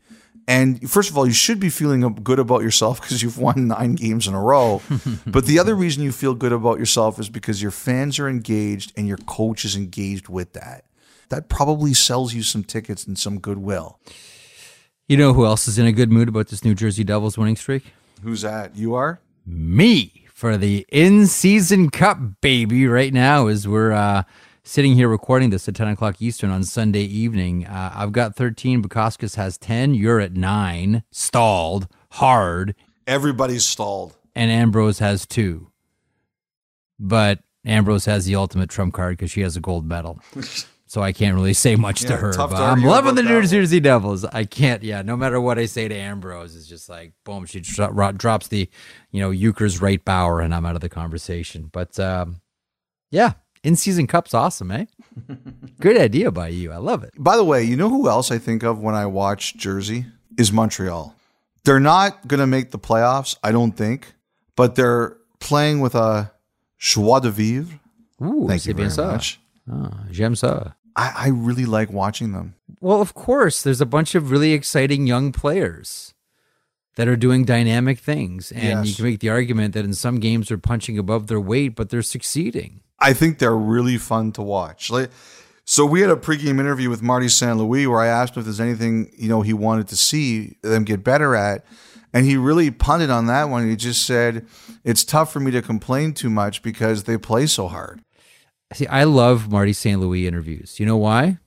And 0.48 0.90
first 0.90 1.10
of 1.10 1.18
all, 1.18 1.26
you 1.26 1.34
should 1.34 1.60
be 1.60 1.68
feeling 1.68 2.00
good 2.24 2.38
about 2.38 2.62
yourself 2.62 3.00
because 3.00 3.22
you've 3.22 3.38
won 3.38 3.68
nine 3.68 3.94
games 3.94 4.26
in 4.26 4.34
a 4.34 4.40
row. 4.40 4.80
but 5.26 5.44
the 5.44 5.58
other 5.58 5.74
reason 5.76 6.02
you 6.02 6.10
feel 6.10 6.34
good 6.34 6.52
about 6.52 6.78
yourself 6.78 7.20
is 7.20 7.28
because 7.28 7.60
your 7.60 7.70
fans 7.70 8.18
are 8.18 8.28
engaged 8.28 8.92
and 8.96 9.06
your 9.06 9.18
coach 9.18 9.64
is 9.64 9.76
engaged 9.76 10.28
with 10.28 10.54
that. 10.54 10.86
That 11.28 11.50
probably 11.50 11.92
sells 11.92 12.32
you 12.32 12.42
some 12.42 12.64
tickets 12.64 13.06
and 13.06 13.18
some 13.18 13.38
goodwill. 13.38 14.00
You 15.06 15.18
know 15.18 15.34
who 15.34 15.44
else 15.44 15.68
is 15.68 15.78
in 15.78 15.86
a 15.86 15.92
good 15.92 16.10
mood 16.10 16.28
about 16.28 16.48
this 16.48 16.64
New 16.64 16.74
Jersey 16.74 17.04
Devils 17.04 17.36
winning 17.36 17.56
streak? 17.56 17.84
Who's 18.22 18.40
that? 18.40 18.74
You 18.74 18.94
are? 18.94 19.20
Me 19.46 20.26
for 20.32 20.56
the 20.56 20.86
in 20.90 21.26
season 21.26 21.90
cup, 21.90 22.18
baby, 22.40 22.86
right 22.86 23.12
now 23.12 23.48
as 23.48 23.68
we're 23.68 23.92
uh, 23.92 24.22
sitting 24.68 24.94
here 24.94 25.08
recording 25.08 25.48
this 25.48 25.66
at 25.66 25.74
10 25.74 25.88
o'clock 25.88 26.20
Eastern 26.20 26.50
on 26.50 26.62
Sunday 26.62 27.00
evening. 27.00 27.64
Uh, 27.66 27.90
I've 27.94 28.12
got 28.12 28.36
13. 28.36 28.82
Bukowskis 28.82 29.36
has 29.36 29.56
10. 29.56 29.94
You're 29.94 30.20
at 30.20 30.34
nine. 30.34 31.02
Stalled. 31.10 31.88
Hard. 32.12 32.74
Everybody's 33.06 33.64
stalled. 33.64 34.14
And 34.34 34.50
Ambrose 34.50 34.98
has 34.98 35.24
two. 35.24 35.72
But 37.00 37.40
Ambrose 37.64 38.04
has 38.04 38.26
the 38.26 38.36
ultimate 38.36 38.68
trump 38.68 38.92
card 38.92 39.16
because 39.16 39.30
she 39.30 39.40
has 39.40 39.56
a 39.56 39.60
gold 39.60 39.86
medal. 39.86 40.20
so 40.86 41.00
I 41.02 41.12
can't 41.14 41.34
really 41.34 41.54
say 41.54 41.74
much 41.74 42.02
Yeah, 42.02 42.10
to 42.10 42.16
her. 42.18 42.32
tough 42.34 42.50
to 42.50 42.56
I'm 42.56 42.82
loving 42.82 43.14
the 43.14 43.22
New 43.22 43.46
Jersey 43.46 43.80
Devils. 43.80 44.26
I 44.26 44.44
can't. 44.44 44.82
Yeah, 44.82 45.00
no 45.00 45.16
matter 45.16 45.40
what 45.40 45.58
I 45.58 45.64
say 45.64 45.88
to 45.88 45.94
Ambrose, 45.94 46.54
it's 46.54 46.66
just 46.66 46.90
like 46.90 47.14
boom. 47.24 47.46
She 47.46 47.60
dro- 47.60 48.12
drops 48.12 48.48
the, 48.48 48.68
you 49.12 49.20
know, 49.20 49.30
Euchre's 49.30 49.80
right 49.80 50.04
bower, 50.04 50.42
and 50.42 50.54
I'm 50.54 50.66
out 50.66 50.74
of 50.74 50.82
the 50.82 50.90
conversation. 50.90 51.70
But 51.72 51.98
um, 51.98 52.42
yeah, 53.10 53.32
in 53.62 53.76
season 53.76 54.06
cup's 54.06 54.34
awesome, 54.34 54.70
eh? 54.70 54.86
Good 55.80 55.98
idea 55.98 56.30
by 56.30 56.48
you. 56.48 56.72
I 56.72 56.76
love 56.76 57.02
it. 57.04 57.12
By 57.18 57.36
the 57.36 57.44
way, 57.44 57.62
you 57.62 57.76
know 57.76 57.88
who 57.88 58.08
else 58.08 58.30
I 58.30 58.38
think 58.38 58.62
of 58.62 58.80
when 58.80 58.94
I 58.94 59.06
watch 59.06 59.56
Jersey 59.56 60.06
is 60.36 60.52
Montreal. 60.52 61.14
They're 61.64 61.80
not 61.80 62.26
going 62.26 62.40
to 62.40 62.46
make 62.46 62.70
the 62.70 62.78
playoffs, 62.78 63.36
I 63.42 63.52
don't 63.52 63.72
think, 63.72 64.14
but 64.56 64.74
they're 64.74 65.16
playing 65.40 65.80
with 65.80 65.94
a 65.94 66.32
joie 66.78 67.20
de 67.20 67.30
vivre. 67.30 67.78
Ooh, 68.22 68.46
Thank 68.48 68.62
c'est 68.62 68.68
you 68.70 68.74
very 68.74 68.88
ça. 68.90 69.12
much. 69.12 69.38
Ah, 69.70 69.90
j'aime 70.10 70.34
ça. 70.34 70.74
I, 70.96 71.12
I 71.26 71.28
really 71.28 71.66
like 71.66 71.92
watching 71.92 72.32
them. 72.32 72.54
Well, 72.80 73.00
of 73.00 73.14
course, 73.14 73.62
there's 73.62 73.80
a 73.80 73.86
bunch 73.86 74.14
of 74.14 74.30
really 74.30 74.52
exciting 74.52 75.06
young 75.06 75.30
players 75.30 76.14
that 76.96 77.06
are 77.06 77.16
doing 77.16 77.44
dynamic 77.44 78.00
things. 78.00 78.50
And 78.50 78.84
you 78.86 78.94
can 78.94 79.04
make 79.04 79.20
the 79.20 79.28
argument 79.28 79.74
that 79.74 79.84
in 79.84 79.94
some 79.94 80.18
games 80.18 80.48
they're 80.48 80.58
punching 80.58 80.98
above 80.98 81.28
their 81.28 81.40
weight, 81.40 81.76
but 81.76 81.90
they're 81.90 82.02
succeeding. 82.02 82.80
I 83.00 83.12
think 83.12 83.38
they're 83.38 83.56
really 83.56 83.96
fun 83.98 84.32
to 84.32 84.42
watch. 84.42 84.90
Like, 84.90 85.10
so 85.64 85.84
we 85.84 86.00
had 86.00 86.10
a 86.10 86.16
pregame 86.16 86.58
interview 86.58 86.88
with 86.90 87.02
Marty 87.02 87.28
St. 87.28 87.56
Louis 87.56 87.86
where 87.86 88.00
I 88.00 88.06
asked 88.06 88.36
him 88.36 88.40
if 88.40 88.46
there's 88.46 88.60
anything 88.60 89.12
you 89.16 89.28
know 89.28 89.42
he 89.42 89.52
wanted 89.52 89.88
to 89.88 89.96
see 89.96 90.56
them 90.62 90.84
get 90.84 91.04
better 91.04 91.34
at, 91.34 91.64
and 92.12 92.24
he 92.24 92.36
really 92.36 92.70
punted 92.70 93.10
on 93.10 93.26
that 93.26 93.44
one. 93.44 93.68
He 93.68 93.76
just 93.76 94.06
said 94.06 94.46
it's 94.82 95.04
tough 95.04 95.32
for 95.32 95.40
me 95.40 95.50
to 95.50 95.62
complain 95.62 96.14
too 96.14 96.30
much 96.30 96.62
because 96.62 97.04
they 97.04 97.18
play 97.18 97.46
so 97.46 97.68
hard. 97.68 98.02
See, 98.72 98.86
I 98.86 99.04
love 99.04 99.50
Marty 99.50 99.72
St. 99.72 100.00
Louis 100.00 100.26
interviews. 100.26 100.80
You 100.80 100.86
know 100.86 100.96
why? 100.96 101.38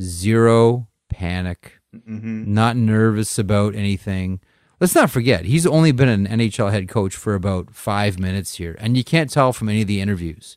Zero 0.00 0.88
panic, 1.08 1.80
mm-hmm. 1.94 2.52
not 2.52 2.76
nervous 2.76 3.38
about 3.38 3.74
anything. 3.74 4.40
Let's 4.80 4.94
not 4.94 5.10
forget, 5.10 5.44
he's 5.44 5.66
only 5.66 5.90
been 5.90 6.08
an 6.08 6.26
NHL 6.28 6.70
head 6.70 6.88
coach 6.88 7.16
for 7.16 7.34
about 7.34 7.74
five 7.74 8.18
minutes 8.18 8.56
here, 8.56 8.76
and 8.78 8.96
you 8.96 9.02
can't 9.02 9.30
tell 9.30 9.52
from 9.52 9.68
any 9.68 9.82
of 9.82 9.88
the 9.88 10.00
interviews. 10.00 10.56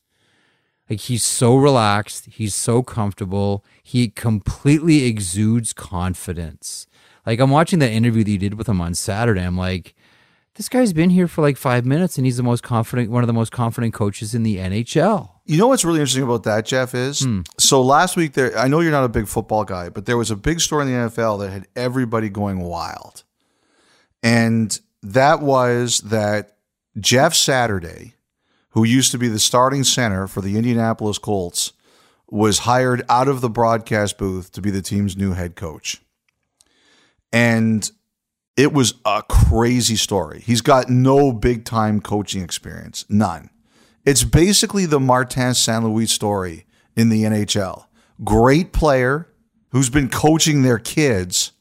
Like, 0.88 0.99
he's 0.99 1.24
so 1.24 1.55
relaxed, 1.55 2.26
he's 2.28 2.53
so 2.53 2.84
comfortable, 2.84 3.65
he 3.82 4.09
completely 4.09 5.05
exudes 5.05 5.74
confidence. 5.74 6.86
Like, 7.26 7.39
I'm 7.39 7.49
watching 7.49 7.80
that 7.80 7.91
interview 7.91 8.24
that 8.24 8.32
you 8.32 8.38
did 8.38 8.55
with 8.55 8.69
him 8.69 8.80
on 8.80 8.93
Saturday. 8.93 9.41
I'm 9.41 9.57
like, 9.57 9.95
this 10.55 10.69
guy's 10.69 10.93
been 10.93 11.09
here 11.09 11.28
for 11.28 11.41
like 11.41 11.57
five 11.57 11.86
minutes, 11.86 12.17
and 12.17 12.26
he's 12.26 12.38
the 12.38 12.43
most 12.43 12.61
confident, 12.61 13.09
one 13.09 13.24
of 13.24 13.28
the 13.28 13.34
most 13.34 13.51
confident 13.51 13.93
coaches 13.93 14.36
in 14.36 14.43
the 14.43 14.57
NHL. 14.57 15.32
You 15.45 15.57
know 15.57 15.67
what's 15.67 15.84
really 15.84 15.99
interesting 15.99 16.24
about 16.24 16.43
that, 16.43 16.65
Jeff, 16.65 16.93
is 16.93 17.22
hmm. 17.22 17.41
so 17.57 17.82
last 17.82 18.15
week 18.15 18.34
there 18.34 18.55
I 18.57 18.67
know 18.67 18.82
you're 18.82 18.91
not 18.91 19.03
a 19.03 19.09
big 19.09 19.28
football 19.28 19.63
guy, 19.63 19.89
but 19.89 20.05
there 20.05 20.17
was 20.17 20.30
a 20.30 20.36
big 20.36 20.59
story 20.59 20.86
in 20.86 20.91
the 20.91 21.09
NFL 21.09 21.39
that 21.39 21.49
had 21.49 21.67
everybody 21.76 22.30
going 22.30 22.59
wild. 22.59 23.24
And 24.24 24.80
that 25.01 25.41
was 25.41 26.01
that 26.01 26.57
Jeff 26.99 27.34
Saturday, 27.34 28.15
who 28.69 28.84
used 28.84 29.11
to 29.11 29.17
be 29.17 29.28
the 29.28 29.39
starting 29.39 29.84
center 29.84 30.28
for 30.28 30.41
the 30.41 30.57
Indianapolis 30.57 31.17
Colts, 31.17 31.74
was 32.28 32.59
hired 32.59 33.03
out 33.09 33.28
of 33.28 33.41
the 33.41 33.49
broadcast 33.49 34.17
booth 34.17 34.51
to 34.53 34.61
be 34.61 34.72
the 34.72 34.82
team's 34.82 35.17
new 35.17 35.34
head 35.34 35.55
coach. 35.55 36.01
And 37.34 37.89
it 38.55 38.74
was 38.74 38.95
a 39.05 39.24
crazy 39.28 39.95
story. 39.95 40.41
He's 40.41 40.61
got 40.61 40.89
no 40.89 41.32
big 41.32 41.65
time 41.65 42.01
coaching 42.01 42.41
experience, 42.43 43.05
none. 43.09 43.49
It's 44.05 44.24
basically 44.24 44.86
the 44.86 44.99
Martin 44.99 45.53
St. 45.53 45.84
Louis 45.84 46.07
story 46.07 46.65
in 46.95 47.09
the 47.09 47.24
NHL. 47.24 47.86
Great 48.24 48.74
player 48.74 49.28
who's 49.69 49.89
been 49.89 50.09
coaching 50.09 50.61
their 50.61 50.80
kids, 50.80 51.51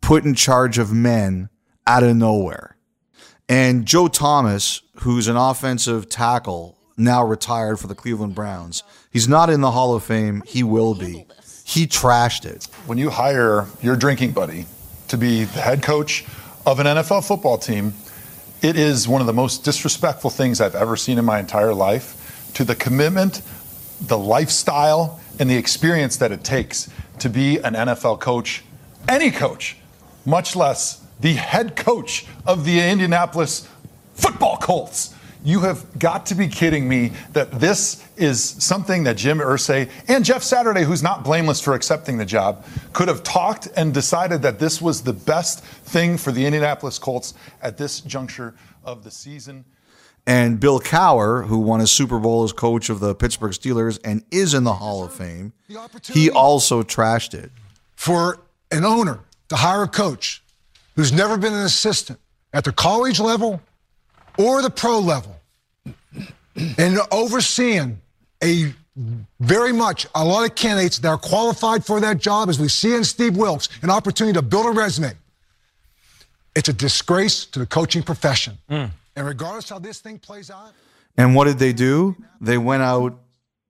put 0.00 0.24
in 0.24 0.34
charge 0.34 0.78
of 0.78 0.92
men 0.92 1.48
out 1.86 2.02
of 2.02 2.16
nowhere. 2.16 2.76
And 3.48 3.86
Joe 3.86 4.08
Thomas, 4.08 4.82
who's 4.96 5.28
an 5.28 5.36
offensive 5.36 6.08
tackle, 6.08 6.76
now 6.96 7.24
retired 7.24 7.78
for 7.78 7.86
the 7.86 7.94
Cleveland 7.94 8.34
Browns. 8.34 8.82
He's 9.12 9.28
not 9.28 9.50
in 9.50 9.60
the 9.60 9.70
Hall 9.70 9.94
of 9.94 10.02
Fame. 10.02 10.42
He 10.46 10.62
will 10.62 10.94
be. 10.94 11.26
He 11.64 11.86
trashed 11.86 12.44
it. 12.44 12.64
When 12.86 12.98
you 12.98 13.10
hire 13.10 13.66
your 13.82 13.96
drinking 13.96 14.32
buddy 14.32 14.66
to 15.08 15.16
be 15.16 15.44
the 15.44 15.60
head 15.60 15.82
coach 15.82 16.24
of 16.64 16.80
an 16.80 16.86
NFL 16.86 17.26
football 17.26 17.58
team, 17.58 17.92
it 18.62 18.76
is 18.76 19.06
one 19.06 19.20
of 19.20 19.26
the 19.26 19.32
most 19.32 19.64
disrespectful 19.64 20.30
things 20.30 20.60
I've 20.60 20.74
ever 20.74 20.96
seen 20.96 21.18
in 21.18 21.24
my 21.24 21.38
entire 21.38 21.74
life 21.74 22.50
to 22.54 22.64
the 22.64 22.74
commitment, 22.74 23.42
the 24.00 24.18
lifestyle, 24.18 25.20
and 25.38 25.50
the 25.50 25.56
experience 25.56 26.16
that 26.16 26.32
it 26.32 26.42
takes 26.42 26.90
to 27.18 27.28
be 27.28 27.58
an 27.58 27.74
NFL 27.74 28.20
coach, 28.20 28.64
any 29.08 29.30
coach, 29.30 29.76
much 30.24 30.56
less 30.56 31.05
the 31.20 31.34
head 31.34 31.76
coach 31.76 32.26
of 32.46 32.64
the 32.64 32.80
Indianapolis 32.80 33.68
football 34.14 34.56
Colts. 34.56 35.14
You 35.44 35.60
have 35.60 35.96
got 35.98 36.26
to 36.26 36.34
be 36.34 36.48
kidding 36.48 36.88
me 36.88 37.12
that 37.32 37.52
this 37.52 38.04
is 38.16 38.42
something 38.42 39.04
that 39.04 39.16
Jim 39.16 39.38
Irsay 39.38 39.88
and 40.08 40.24
Jeff 40.24 40.42
Saturday, 40.42 40.82
who's 40.82 41.04
not 41.04 41.22
blameless 41.22 41.60
for 41.60 41.74
accepting 41.74 42.18
the 42.18 42.24
job, 42.24 42.64
could 42.92 43.06
have 43.06 43.22
talked 43.22 43.68
and 43.76 43.94
decided 43.94 44.42
that 44.42 44.58
this 44.58 44.82
was 44.82 45.02
the 45.02 45.12
best 45.12 45.62
thing 45.62 46.16
for 46.18 46.32
the 46.32 46.44
Indianapolis 46.44 46.98
Colts 46.98 47.34
at 47.62 47.76
this 47.76 48.00
juncture 48.00 48.54
of 48.84 49.04
the 49.04 49.10
season. 49.10 49.64
And 50.26 50.58
Bill 50.58 50.80
Cowher, 50.80 51.46
who 51.46 51.58
won 51.58 51.80
a 51.80 51.86
Super 51.86 52.18
Bowl 52.18 52.42
as 52.42 52.52
coach 52.52 52.90
of 52.90 52.98
the 52.98 53.14
Pittsburgh 53.14 53.52
Steelers 53.52 54.00
and 54.02 54.24
is 54.32 54.52
in 54.52 54.64
the 54.64 54.74
Hall 54.74 55.04
of 55.04 55.12
Fame, 55.12 55.52
he 56.02 56.28
also 56.28 56.82
trashed 56.82 57.34
it. 57.34 57.52
for 57.94 58.40
an 58.72 58.84
owner 58.84 59.20
to 59.48 59.56
hire 59.56 59.84
a 59.84 59.88
coach 59.88 60.42
who's 60.96 61.12
never 61.12 61.36
been 61.36 61.52
an 61.52 61.64
assistant 61.64 62.18
at 62.52 62.64
the 62.64 62.72
college 62.72 63.20
level 63.20 63.60
or 64.38 64.62
the 64.62 64.70
pro 64.70 64.98
level 64.98 65.36
and 66.78 66.98
overseeing 67.12 68.00
a 68.42 68.72
very 69.40 69.72
much 69.72 70.06
a 70.14 70.24
lot 70.24 70.48
of 70.48 70.54
candidates 70.54 70.98
that 70.98 71.08
are 71.08 71.18
qualified 71.18 71.84
for 71.84 72.00
that 72.00 72.18
job, 72.18 72.48
as 72.48 72.58
we 72.58 72.68
see 72.68 72.94
in 72.94 73.04
Steve 73.04 73.36
Wilks, 73.36 73.68
an 73.82 73.90
opportunity 73.90 74.34
to 74.34 74.42
build 74.42 74.66
a 74.66 74.70
resume. 74.70 75.12
It's 76.54 76.70
a 76.70 76.72
disgrace 76.72 77.44
to 77.46 77.58
the 77.58 77.66
coaching 77.66 78.02
profession. 78.02 78.56
Mm. 78.70 78.90
And 79.14 79.26
regardless 79.26 79.68
how 79.68 79.78
this 79.78 80.00
thing 80.00 80.18
plays 80.18 80.50
out, 80.50 80.72
And 81.18 81.34
what 81.34 81.44
did 81.44 81.58
they 81.58 81.72
do? 81.72 82.16
They 82.40 82.58
went 82.58 82.82
out 82.82 83.18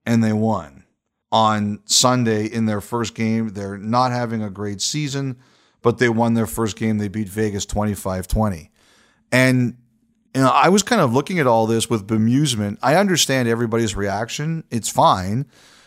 and 0.04 0.22
they 0.22 0.32
won 0.32 0.84
on 1.32 1.80
Sunday 1.84 2.46
in 2.46 2.66
their 2.66 2.80
first 2.80 3.14
game. 3.14 3.50
They're 3.50 3.78
not 3.78 4.12
having 4.12 4.42
a 4.42 4.50
great 4.50 4.80
season, 4.80 5.36
but 5.86 5.98
they 5.98 6.08
won 6.08 6.34
their 6.34 6.48
first 6.48 6.76
game. 6.76 6.98
They 6.98 7.06
beat 7.06 7.28
Vegas 7.28 7.64
25 7.64 8.26
20. 8.26 8.72
And 9.30 9.76
you 10.34 10.40
know, 10.40 10.50
I 10.50 10.68
was 10.68 10.82
kind 10.82 11.00
of 11.00 11.14
looking 11.14 11.38
at 11.38 11.46
all 11.46 11.68
this 11.68 11.88
with 11.88 12.08
bemusement. 12.08 12.78
I 12.82 12.96
understand 12.96 13.46
everybody's 13.46 13.94
reaction, 13.94 14.64
it's 14.72 14.88
fine. 14.88 15.46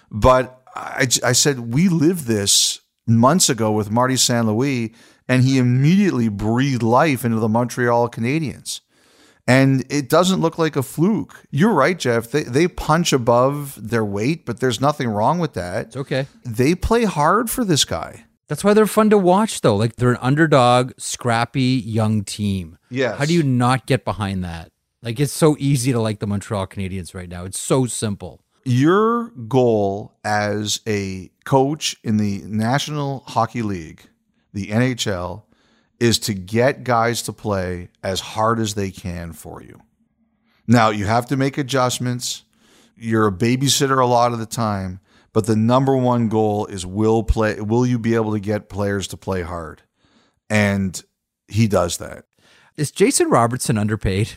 But 0.09 0.63
I, 0.73 1.05
I 1.21 1.33
said, 1.33 1.73
we 1.73 1.89
lived 1.89 2.27
this 2.27 2.79
months 3.07 3.49
ago 3.49 3.73
with 3.73 3.91
Marty 3.91 4.15
St. 4.15 4.45
Louis, 4.45 4.95
and 5.27 5.43
he 5.43 5.57
immediately 5.57 6.29
breathed 6.29 6.81
life 6.81 7.25
into 7.25 7.41
the 7.41 7.49
Montreal 7.49 8.07
Canadiens 8.07 8.79
and 9.47 9.83
it 9.89 10.07
doesn't 10.07 10.39
look 10.39 10.57
like 10.57 10.77
a 10.77 10.83
fluke. 10.83 11.43
You're 11.51 11.73
right, 11.73 11.99
Jeff. 11.99 12.31
They 12.31 12.43
they 12.43 12.69
punch 12.69 13.11
above 13.11 13.89
their 13.89 14.05
weight, 14.05 14.45
but 14.45 14.61
there's 14.61 14.79
nothing 14.79 15.09
wrong 15.09 15.39
with 15.39 15.55
that. 15.55 15.87
It's 15.87 15.97
okay. 15.97 16.27
They 16.45 16.73
play 16.73 17.03
hard 17.03 17.49
for 17.49 17.65
this 17.65 17.83
guy. 17.83 18.27
That's 18.49 18.63
why 18.63 18.73
they're 18.73 18.87
fun 18.87 19.11
to 19.11 19.17
watch, 19.17 19.61
though. 19.61 19.75
Like 19.75 19.95
they're 19.95 20.11
an 20.11 20.17
underdog, 20.21 20.93
scrappy 20.97 21.81
young 21.85 22.23
team. 22.23 22.77
Yes. 22.89 23.17
How 23.17 23.25
do 23.25 23.33
you 23.33 23.43
not 23.43 23.85
get 23.85 24.03
behind 24.03 24.43
that? 24.43 24.71
Like 25.01 25.19
it's 25.19 25.31
so 25.31 25.55
easy 25.59 25.93
to 25.93 26.01
like 26.01 26.19
the 26.19 26.27
Montreal 26.27 26.67
Canadiens 26.67 27.13
right 27.13 27.29
now. 27.29 27.45
It's 27.45 27.59
so 27.59 27.85
simple. 27.85 28.41
Your 28.65 29.29
goal 29.47 30.13
as 30.23 30.81
a 30.87 31.31
coach 31.45 31.95
in 32.03 32.17
the 32.17 32.41
National 32.45 33.23
Hockey 33.27 33.61
League, 33.61 34.09
the 34.51 34.67
NHL, 34.67 35.43
is 35.99 36.17
to 36.19 36.33
get 36.33 36.83
guys 36.83 37.21
to 37.23 37.33
play 37.33 37.89
as 38.03 38.19
hard 38.19 38.59
as 38.59 38.73
they 38.73 38.89
can 38.89 39.31
for 39.31 39.61
you. 39.61 39.79
Now, 40.67 40.89
you 40.89 41.05
have 41.05 41.27
to 41.27 41.37
make 41.37 41.57
adjustments. 41.57 42.43
You're 42.95 43.27
a 43.27 43.31
babysitter 43.31 44.01
a 44.01 44.05
lot 44.05 44.33
of 44.33 44.39
the 44.39 44.45
time, 44.45 44.99
but 45.33 45.45
the 45.45 45.55
number 45.55 45.95
one 45.95 46.29
goal 46.29 46.65
is 46.67 46.85
will 46.85 47.23
play 47.23 47.59
will 47.61 47.85
you 47.85 47.99
be 47.99 48.15
able 48.15 48.33
to 48.33 48.39
get 48.39 48.69
players 48.69 49.07
to 49.07 49.17
play 49.17 49.41
hard? 49.41 49.83
And 50.49 51.01
he 51.47 51.67
does 51.67 51.97
that. 51.97 52.25
Is 52.77 52.91
Jason 52.91 53.29
Robertson 53.29 53.77
underpaid? 53.77 54.31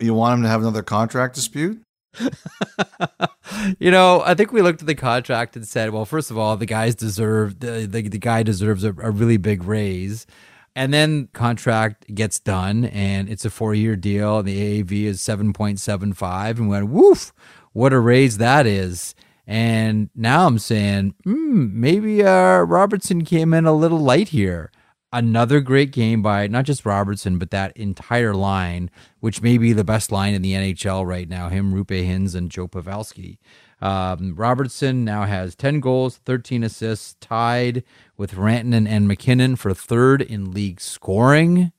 You 0.00 0.14
want 0.14 0.38
him 0.38 0.42
to 0.42 0.48
have 0.48 0.60
another 0.60 0.82
contract 0.82 1.34
dispute? 1.34 1.82
you 3.78 3.90
know, 3.90 4.22
I 4.24 4.34
think 4.34 4.52
we 4.52 4.62
looked 4.62 4.80
at 4.80 4.86
the 4.86 4.94
contract 4.94 5.56
and 5.56 5.66
said, 5.66 5.90
well, 5.90 6.04
first 6.04 6.30
of 6.30 6.38
all, 6.38 6.56
the 6.56 6.66
guys 6.66 6.94
deserve 6.94 7.60
the 7.60 7.86
the, 7.86 8.08
the 8.08 8.18
guy 8.18 8.42
deserves 8.42 8.84
a, 8.84 8.88
a 8.88 9.10
really 9.10 9.36
big 9.36 9.64
raise. 9.64 10.26
And 10.74 10.92
then 10.92 11.28
contract 11.32 12.14
gets 12.14 12.38
done 12.38 12.84
and 12.84 13.30
it's 13.30 13.46
a 13.46 13.50
four 13.50 13.74
year 13.74 13.96
deal. 13.96 14.40
And 14.40 14.48
the 14.48 14.82
AAV 14.82 15.04
is 15.04 15.20
7.75 15.20 16.50
and 16.50 16.60
we 16.60 16.66
went, 16.68 16.88
woof, 16.88 17.32
what 17.72 17.94
a 17.94 17.98
raise 17.98 18.36
that 18.38 18.66
is. 18.66 19.14
And 19.46 20.10
now 20.14 20.46
I'm 20.46 20.58
saying, 20.58 21.14
hmm, 21.24 21.80
maybe 21.80 22.24
uh, 22.24 22.60
Robertson 22.62 23.24
came 23.24 23.54
in 23.54 23.64
a 23.64 23.72
little 23.72 24.00
light 24.00 24.28
here. 24.28 24.72
Another 25.12 25.60
great 25.60 25.92
game 25.92 26.20
by 26.20 26.48
not 26.48 26.64
just 26.64 26.84
Robertson, 26.84 27.38
but 27.38 27.52
that 27.52 27.76
entire 27.76 28.34
line, 28.34 28.90
which 29.20 29.40
may 29.40 29.56
be 29.56 29.72
the 29.72 29.84
best 29.84 30.10
line 30.10 30.34
in 30.34 30.42
the 30.42 30.52
NHL 30.52 31.06
right 31.06 31.28
now. 31.28 31.48
Him, 31.48 31.72
Roope 31.72 32.06
Hintz, 32.06 32.34
and 32.34 32.50
Joe 32.50 32.66
Pavelski. 32.66 33.38
Um, 33.80 34.34
Robertson 34.34 35.04
now 35.04 35.24
has 35.24 35.54
10 35.54 35.80
goals, 35.80 36.16
13 36.24 36.64
assists, 36.64 37.14
tied 37.20 37.84
with 38.16 38.34
Rantanen 38.34 38.88
and 38.88 39.06
MacKinnon 39.06 39.56
for 39.56 39.72
third 39.72 40.22
in 40.22 40.50
league 40.50 40.80
scoring. 40.80 41.72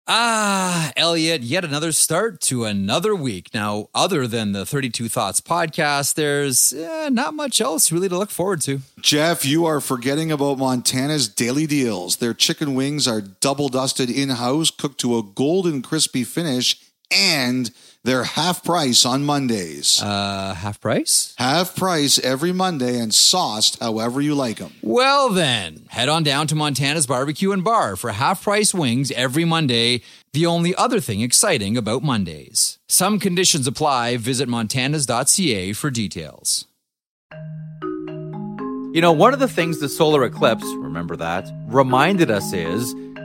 Ah, 0.06 0.92
Elliot, 0.98 1.44
yet 1.44 1.64
another 1.64 1.94
start 1.94 2.42
to 2.42 2.66
another 2.66 3.16
week. 3.16 3.54
Now, 3.54 3.88
other 3.96 4.28
than 4.28 4.52
the 4.52 4.66
32 4.66 5.08
Thoughts 5.08 5.40
podcast, 5.40 6.16
there's 6.16 6.74
eh, 6.74 7.08
not 7.10 7.34
much 7.34 7.62
else 7.62 7.90
really 7.90 8.10
to 8.10 8.18
look 8.18 8.30
forward 8.30 8.60
to. 8.64 8.82
Jeff, 9.00 9.46
you 9.46 9.66
are 9.66 9.80
forgetting 9.80 10.30
about 10.30 10.58
Montana's 10.58 11.30
daily 11.30 11.66
deals. 11.66 12.18
Their 12.18 12.34
chicken 12.34 12.76
wings 12.76 13.08
are 13.08 13.22
double 13.22 13.70
dusted 13.70 14.10
in 14.10 14.28
house, 14.30 14.72
cooked 14.72 15.00
to 15.02 15.18
a 15.18 15.24
golden 15.24 15.82
crispy 15.82 16.26
finish, 16.26 16.82
and 17.12 17.72
they're 18.04 18.26
half 18.26 18.64
price 18.64 19.06
on 19.06 19.24
Mondays. 19.24 20.02
Uh, 20.02 20.54
half 20.56 20.82
price? 20.82 21.34
Half 21.38 21.76
price 21.76 22.20
every 22.20 22.52
Monday 22.52 23.00
and 23.00 23.14
sauced 23.14 23.80
however 23.80 24.20
you 24.20 24.36
like 24.36 24.58
them. 24.58 24.74
Well, 24.82 25.30
then, 25.30 25.86
head 25.90 26.10
on 26.10 26.24
down 26.24 26.48
to 26.48 26.56
Montana's 26.56 27.08
Barbecue 27.08 27.52
and 27.54 27.64
Bar 27.64 27.96
for 27.96 28.12
half 28.12 28.44
price 28.44 28.74
wings 28.74 29.12
every 29.12 29.46
Monday. 29.46 30.02
The 30.34 30.46
only 30.46 30.76
other 30.76 31.00
thing 31.00 31.22
exciting 31.22 31.78
about 31.78 32.04
Mondays. 32.04 32.78
Some 32.90 33.20
conditions 33.20 33.68
apply. 33.68 34.18
Visit 34.18 34.50
montanas.ca 34.50 35.74
for 35.74 35.90
details. 35.90 36.66
You 38.94 39.02
know, 39.02 39.12
one 39.12 39.34
of 39.34 39.40
the 39.40 39.48
things 39.48 39.80
the 39.80 39.90
solar 39.90 40.24
eclipse, 40.24 40.66
remember 40.76 41.16
that, 41.16 41.50
reminded 41.66 42.30
us 42.30 42.54
is 42.54 42.94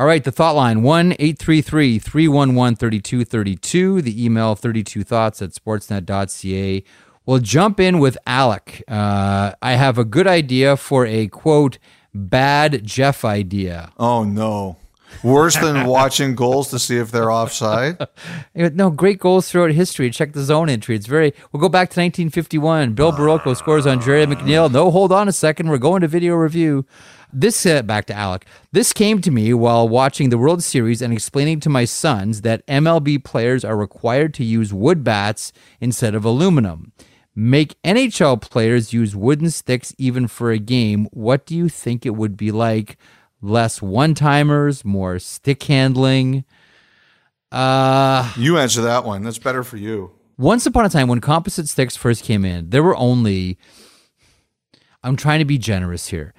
All 0.00 0.06
right, 0.06 0.24
the 0.24 0.32
thought 0.32 0.56
line 0.56 0.82
1 0.82 1.12
833 1.18 1.98
311 1.98 2.76
3232. 2.76 4.00
The 4.00 4.24
email 4.24 4.56
32thoughts 4.56 5.42
at 5.42 5.50
sportsnet.ca. 5.50 6.84
We'll 7.26 7.38
jump 7.40 7.78
in 7.78 7.98
with 7.98 8.16
Alec. 8.26 8.82
Uh, 8.88 9.52
I 9.60 9.72
have 9.72 9.98
a 9.98 10.06
good 10.06 10.26
idea 10.26 10.78
for 10.78 11.04
a 11.04 11.28
quote, 11.28 11.76
bad 12.14 12.82
Jeff 12.82 13.26
idea. 13.26 13.92
Oh, 13.98 14.24
no. 14.24 14.78
Worse 15.22 15.56
than 15.56 15.86
watching 15.86 16.34
goals 16.34 16.70
to 16.70 16.78
see 16.78 16.96
if 16.96 17.10
they're 17.10 17.30
offside. 17.30 18.06
No, 18.54 18.90
great 18.90 19.18
goals 19.18 19.50
throughout 19.50 19.72
history. 19.72 20.10
Check 20.10 20.32
the 20.32 20.42
zone 20.42 20.68
entry. 20.68 20.94
It's 20.94 21.06
very. 21.06 21.32
We'll 21.50 21.60
go 21.60 21.68
back 21.68 21.90
to 21.90 22.00
1951. 22.00 22.94
Bill 22.94 23.12
Barilko 23.12 23.56
scores 23.56 23.86
on 23.86 24.00
Gerry 24.00 24.26
McNeil. 24.26 24.70
No, 24.70 24.90
hold 24.90 25.12
on 25.12 25.28
a 25.28 25.32
second. 25.32 25.68
We're 25.68 25.78
going 25.78 26.02
to 26.02 26.08
video 26.08 26.34
review. 26.34 26.84
This 27.32 27.64
uh, 27.64 27.82
back 27.82 28.06
to 28.06 28.14
Alec. 28.14 28.44
This 28.72 28.92
came 28.92 29.20
to 29.20 29.30
me 29.30 29.54
while 29.54 29.88
watching 29.88 30.30
the 30.30 30.38
World 30.38 30.62
Series 30.64 31.00
and 31.00 31.12
explaining 31.12 31.60
to 31.60 31.68
my 31.68 31.84
sons 31.84 32.40
that 32.42 32.66
MLB 32.66 33.22
players 33.22 33.64
are 33.64 33.76
required 33.76 34.34
to 34.34 34.44
use 34.44 34.72
wood 34.72 35.04
bats 35.04 35.52
instead 35.80 36.14
of 36.14 36.24
aluminum. 36.24 36.92
Make 37.34 37.80
NHL 37.82 38.40
players 38.40 38.92
use 38.92 39.14
wooden 39.14 39.50
sticks 39.50 39.94
even 39.96 40.26
for 40.26 40.50
a 40.50 40.58
game. 40.58 41.06
What 41.12 41.46
do 41.46 41.56
you 41.56 41.68
think 41.68 42.04
it 42.04 42.16
would 42.16 42.36
be 42.36 42.50
like? 42.50 42.98
Less 43.42 43.80
one 43.80 44.14
timers, 44.14 44.84
more 44.84 45.18
stick 45.18 45.62
handling. 45.62 46.44
Uh, 47.50 48.32
you 48.36 48.58
answer 48.58 48.82
that 48.82 49.04
one. 49.04 49.22
That's 49.22 49.38
better 49.38 49.62
for 49.62 49.76
you. 49.76 50.12
Once 50.36 50.66
upon 50.66 50.84
a 50.84 50.88
time, 50.88 51.08
when 51.08 51.20
composite 51.20 51.68
sticks 51.68 51.96
first 51.96 52.24
came 52.24 52.44
in, 52.44 52.70
there 52.70 52.82
were 52.82 52.96
only, 52.96 53.58
I'm 55.02 55.16
trying 55.16 55.40
to 55.40 55.44
be 55.44 55.58
generous 55.58 56.08
here, 56.08 56.32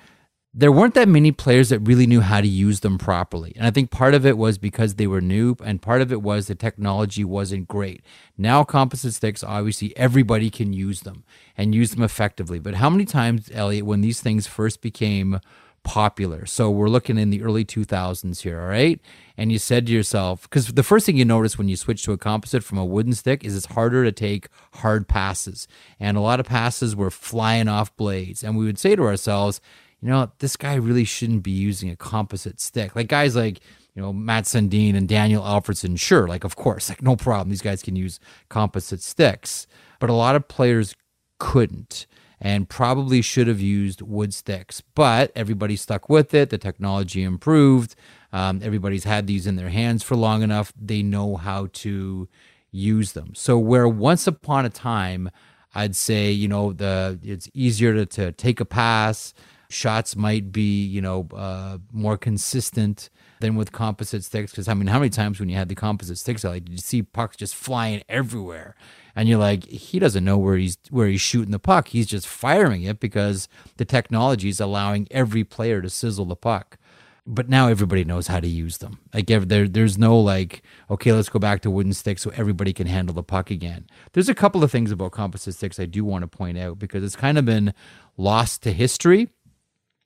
there 0.53 0.71
weren't 0.71 0.95
that 0.95 1.07
many 1.07 1.31
players 1.31 1.69
that 1.69 1.79
really 1.79 2.05
knew 2.05 2.19
how 2.19 2.41
to 2.41 2.47
use 2.47 2.81
them 2.81 2.97
properly. 2.97 3.53
And 3.55 3.65
I 3.65 3.71
think 3.71 3.89
part 3.89 4.13
of 4.13 4.25
it 4.25 4.37
was 4.37 4.57
because 4.57 4.95
they 4.95 5.07
were 5.07 5.21
new, 5.21 5.55
and 5.63 5.81
part 5.81 6.01
of 6.01 6.11
it 6.11 6.21
was 6.21 6.47
the 6.47 6.55
technology 6.55 7.23
wasn't 7.23 7.67
great. 7.67 8.03
Now, 8.37 8.63
composite 8.63 9.13
sticks, 9.13 9.43
obviously, 9.43 9.95
everybody 9.95 10.49
can 10.49 10.73
use 10.73 11.01
them 11.01 11.23
and 11.55 11.73
use 11.73 11.91
them 11.91 12.03
effectively. 12.03 12.59
But 12.59 12.75
how 12.75 12.89
many 12.89 13.05
times, 13.05 13.49
Elliot, 13.53 13.85
when 13.85 14.01
these 14.01 14.19
things 14.19 14.45
first 14.45 14.81
became 14.81 15.39
popular? 15.83 16.45
So 16.45 16.69
we're 16.69 16.89
looking 16.89 17.17
in 17.17 17.29
the 17.29 17.43
early 17.43 17.65
2000s 17.65 18.41
here, 18.41 18.59
all 18.59 18.67
right? 18.67 18.99
And 19.37 19.51
you 19.51 19.59
said 19.59 19.87
to 19.87 19.91
yourself, 19.91 20.43
because 20.43 20.67
the 20.67 20.83
first 20.83 21.05
thing 21.05 21.17
you 21.17 21.25
notice 21.25 21.57
when 21.57 21.67
you 21.67 21.75
switch 21.75 22.03
to 22.03 22.11
a 22.11 22.17
composite 22.17 22.63
from 22.63 22.77
a 22.77 22.85
wooden 22.85 23.13
stick 23.13 23.43
is 23.43 23.55
it's 23.55 23.65
harder 23.67 24.03
to 24.03 24.11
take 24.11 24.47
hard 24.75 25.07
passes. 25.07 25.67
And 25.99 26.17
a 26.17 26.21
lot 26.21 26.39
of 26.39 26.45
passes 26.45 26.95
were 26.95 27.11
flying 27.11 27.67
off 27.67 27.95
blades. 27.97 28.43
And 28.43 28.57
we 28.57 28.65
would 28.65 28.79
say 28.79 28.95
to 28.95 29.03
ourselves, 29.03 29.61
you 30.01 30.09
know, 30.09 30.31
this 30.39 30.55
guy 30.55 30.75
really 30.75 31.05
shouldn't 31.05 31.43
be 31.43 31.51
using 31.51 31.89
a 31.89 31.95
composite 31.95 32.59
stick. 32.59 32.95
Like 32.95 33.07
guys 33.07 33.35
like, 33.35 33.59
you 33.93 34.01
know, 34.01 34.13
Mats 34.13 34.53
Sundin 34.53 34.95
and 34.95 35.07
Daniel 35.07 35.43
Alfredsson, 35.43 35.99
sure, 35.99 36.27
like 36.27 36.43
of 36.43 36.55
course, 36.55 36.89
like 36.89 37.01
no 37.01 37.15
problem. 37.15 37.49
These 37.49 37.61
guys 37.61 37.83
can 37.83 37.95
use 37.95 38.19
composite 38.49 39.01
sticks. 39.01 39.67
But 39.99 40.09
a 40.09 40.13
lot 40.13 40.35
of 40.35 40.47
players 40.47 40.95
couldn't 41.39 42.07
and 42.41 42.67
probably 42.67 43.21
should 43.21 43.47
have 43.47 43.61
used 43.61 44.01
wood 44.01 44.33
sticks. 44.33 44.81
But 44.95 45.31
everybody 45.35 45.75
stuck 45.75 46.09
with 46.09 46.33
it. 46.33 46.49
The 46.49 46.57
technology 46.57 47.23
improved. 47.23 47.95
Um, 48.33 48.61
everybody's 48.63 49.03
had 49.03 49.27
these 49.27 49.45
in 49.45 49.55
their 49.55 49.69
hands 49.69 50.01
for 50.01 50.15
long 50.15 50.41
enough. 50.41 50.73
They 50.75 51.03
know 51.03 51.37
how 51.37 51.67
to 51.73 52.27
use 52.71 53.11
them. 53.11 53.35
So 53.35 53.59
where 53.59 53.87
once 53.87 54.25
upon 54.25 54.65
a 54.65 54.69
time, 54.69 55.29
I'd 55.75 55.95
say, 55.95 56.31
you 56.31 56.47
know, 56.47 56.73
the 56.73 57.19
it's 57.23 57.47
easier 57.53 57.93
to, 57.93 58.05
to 58.07 58.31
take 58.31 58.59
a 58.59 58.65
pass 58.65 59.33
shots 59.69 60.15
might 60.15 60.51
be, 60.51 60.85
you 60.85 61.01
know, 61.01 61.27
uh, 61.33 61.77
more 61.91 62.17
consistent 62.17 63.09
than 63.41 63.55
with 63.55 63.71
composite 63.71 64.23
sticks. 64.23 64.51
Because 64.51 64.67
I 64.67 64.73
mean, 64.73 64.87
how 64.87 64.99
many 64.99 65.09
times 65.09 65.39
when 65.39 65.49
you 65.49 65.55
had 65.55 65.69
the 65.69 65.75
composite 65.75 66.17
sticks, 66.17 66.43
like 66.43 66.69
you 66.69 66.77
see 66.77 67.03
pucks 67.03 67.37
just 67.37 67.55
flying 67.55 68.03
everywhere? 68.07 68.75
And 69.15 69.27
you're 69.27 69.39
like, 69.39 69.65
he 69.65 69.99
doesn't 69.99 70.23
know 70.23 70.37
where 70.37 70.57
he's 70.57 70.77
where 70.89 71.07
he's 71.07 71.21
shooting 71.21 71.51
the 71.51 71.59
puck. 71.59 71.89
He's 71.89 72.07
just 72.07 72.27
firing 72.27 72.83
it 72.83 72.99
because 72.99 73.47
the 73.77 73.85
technology 73.85 74.49
is 74.49 74.59
allowing 74.59 75.07
every 75.11 75.43
player 75.43 75.81
to 75.81 75.89
sizzle 75.89 76.25
the 76.25 76.35
puck. 76.35 76.77
But 77.27 77.49
now 77.49 77.67
everybody 77.67 78.03
knows 78.03 78.27
how 78.27 78.39
to 78.39 78.47
use 78.47 78.79
them. 78.79 78.99
Like 79.13 79.27
there, 79.27 79.67
there's 79.67 79.97
no 79.97 80.19
like, 80.19 80.63
okay, 80.89 81.11
let's 81.11 81.29
go 81.29 81.37
back 81.37 81.61
to 81.61 81.69
wooden 81.69 81.93
sticks 81.93 82.23
so 82.23 82.31
everybody 82.35 82.73
can 82.73 82.87
handle 82.87 83.13
the 83.13 83.21
puck 83.21 83.51
again. 83.51 83.85
There's 84.13 84.29
a 84.29 84.33
couple 84.33 84.63
of 84.63 84.71
things 84.71 84.91
about 84.91 85.11
composite 85.11 85.53
sticks 85.53 85.79
I 85.79 85.85
do 85.85 86.03
want 86.03 86.23
to 86.23 86.27
point 86.27 86.57
out 86.57 86.79
because 86.79 87.03
it's 87.03 87.15
kind 87.15 87.37
of 87.37 87.45
been 87.45 87.75
lost 88.17 88.63
to 88.63 88.73
history 88.73 89.29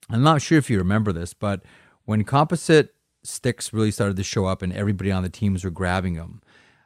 I'm 0.08 0.22
not 0.22 0.42
sure 0.42 0.58
if 0.58 0.70
you 0.70 0.78
remember 0.78 1.12
this, 1.12 1.34
but 1.34 1.62
when 2.04 2.24
composite 2.24 2.94
sticks 3.26 3.72
really 3.72 3.90
started 3.90 4.16
to 4.16 4.22
show 4.22 4.46
up 4.46 4.62
and 4.62 4.72
everybody 4.72 5.10
on 5.10 5.22
the 5.22 5.28
teams 5.28 5.64
were 5.64 5.70
grabbing 5.70 6.14
them, 6.14 6.40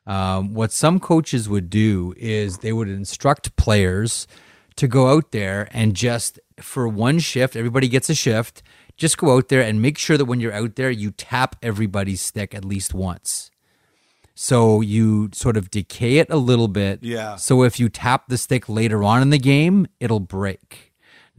um, 0.07 0.55
what 0.55 0.73
some 0.73 0.99
coaches 0.99 1.49
would 1.49 1.71
do 1.71 2.15
is 2.17 2.59
they 2.59 2.73
would 2.73 2.89
instruct 2.89 3.55
players 3.57 4.27
to 4.77 4.89
go 4.89 5.09
out 5.09 5.31
there 5.33 5.69
and 5.73 5.95
just 5.95 6.41
for 6.61 6.89
one 6.89 7.19
shift, 7.19 7.57
everybody 7.57 7.89
gets 7.89 8.09
a 8.09 8.15
shift, 8.15 8.63
just 8.97 9.19
go 9.19 9.37
out 9.37 9.49
there 9.49 9.63
and 9.63 9.81
make 9.81 9.99
sure 9.99 10.17
that 10.17 10.25
when 10.25 10.41
you're 10.41 10.53
out 10.53 10.77
there, 10.77 10.91
you 10.91 11.11
tap 11.11 11.57
everybody's 11.63 12.21
stick 12.21 12.55
at 12.55 12.65
least 12.65 12.95
once. 12.95 13.51
So 14.35 14.81
you 14.81 15.29
sort 15.33 15.57
of 15.57 15.71
decay 15.71 16.17
it 16.17 16.31
a 16.31 16.37
little 16.37 16.69
bit. 16.69 17.03
Yeah. 17.03 17.37
So 17.37 17.63
if 17.63 17.79
you 17.79 17.89
tap 17.89 18.29
the 18.29 18.39
stick 18.39 18.69
later 18.69 19.05
on 19.05 19.21
in 19.21 19.31
the 19.31 19.39
game, 19.39 19.87
it'll 20.01 20.21
break. 20.21 20.90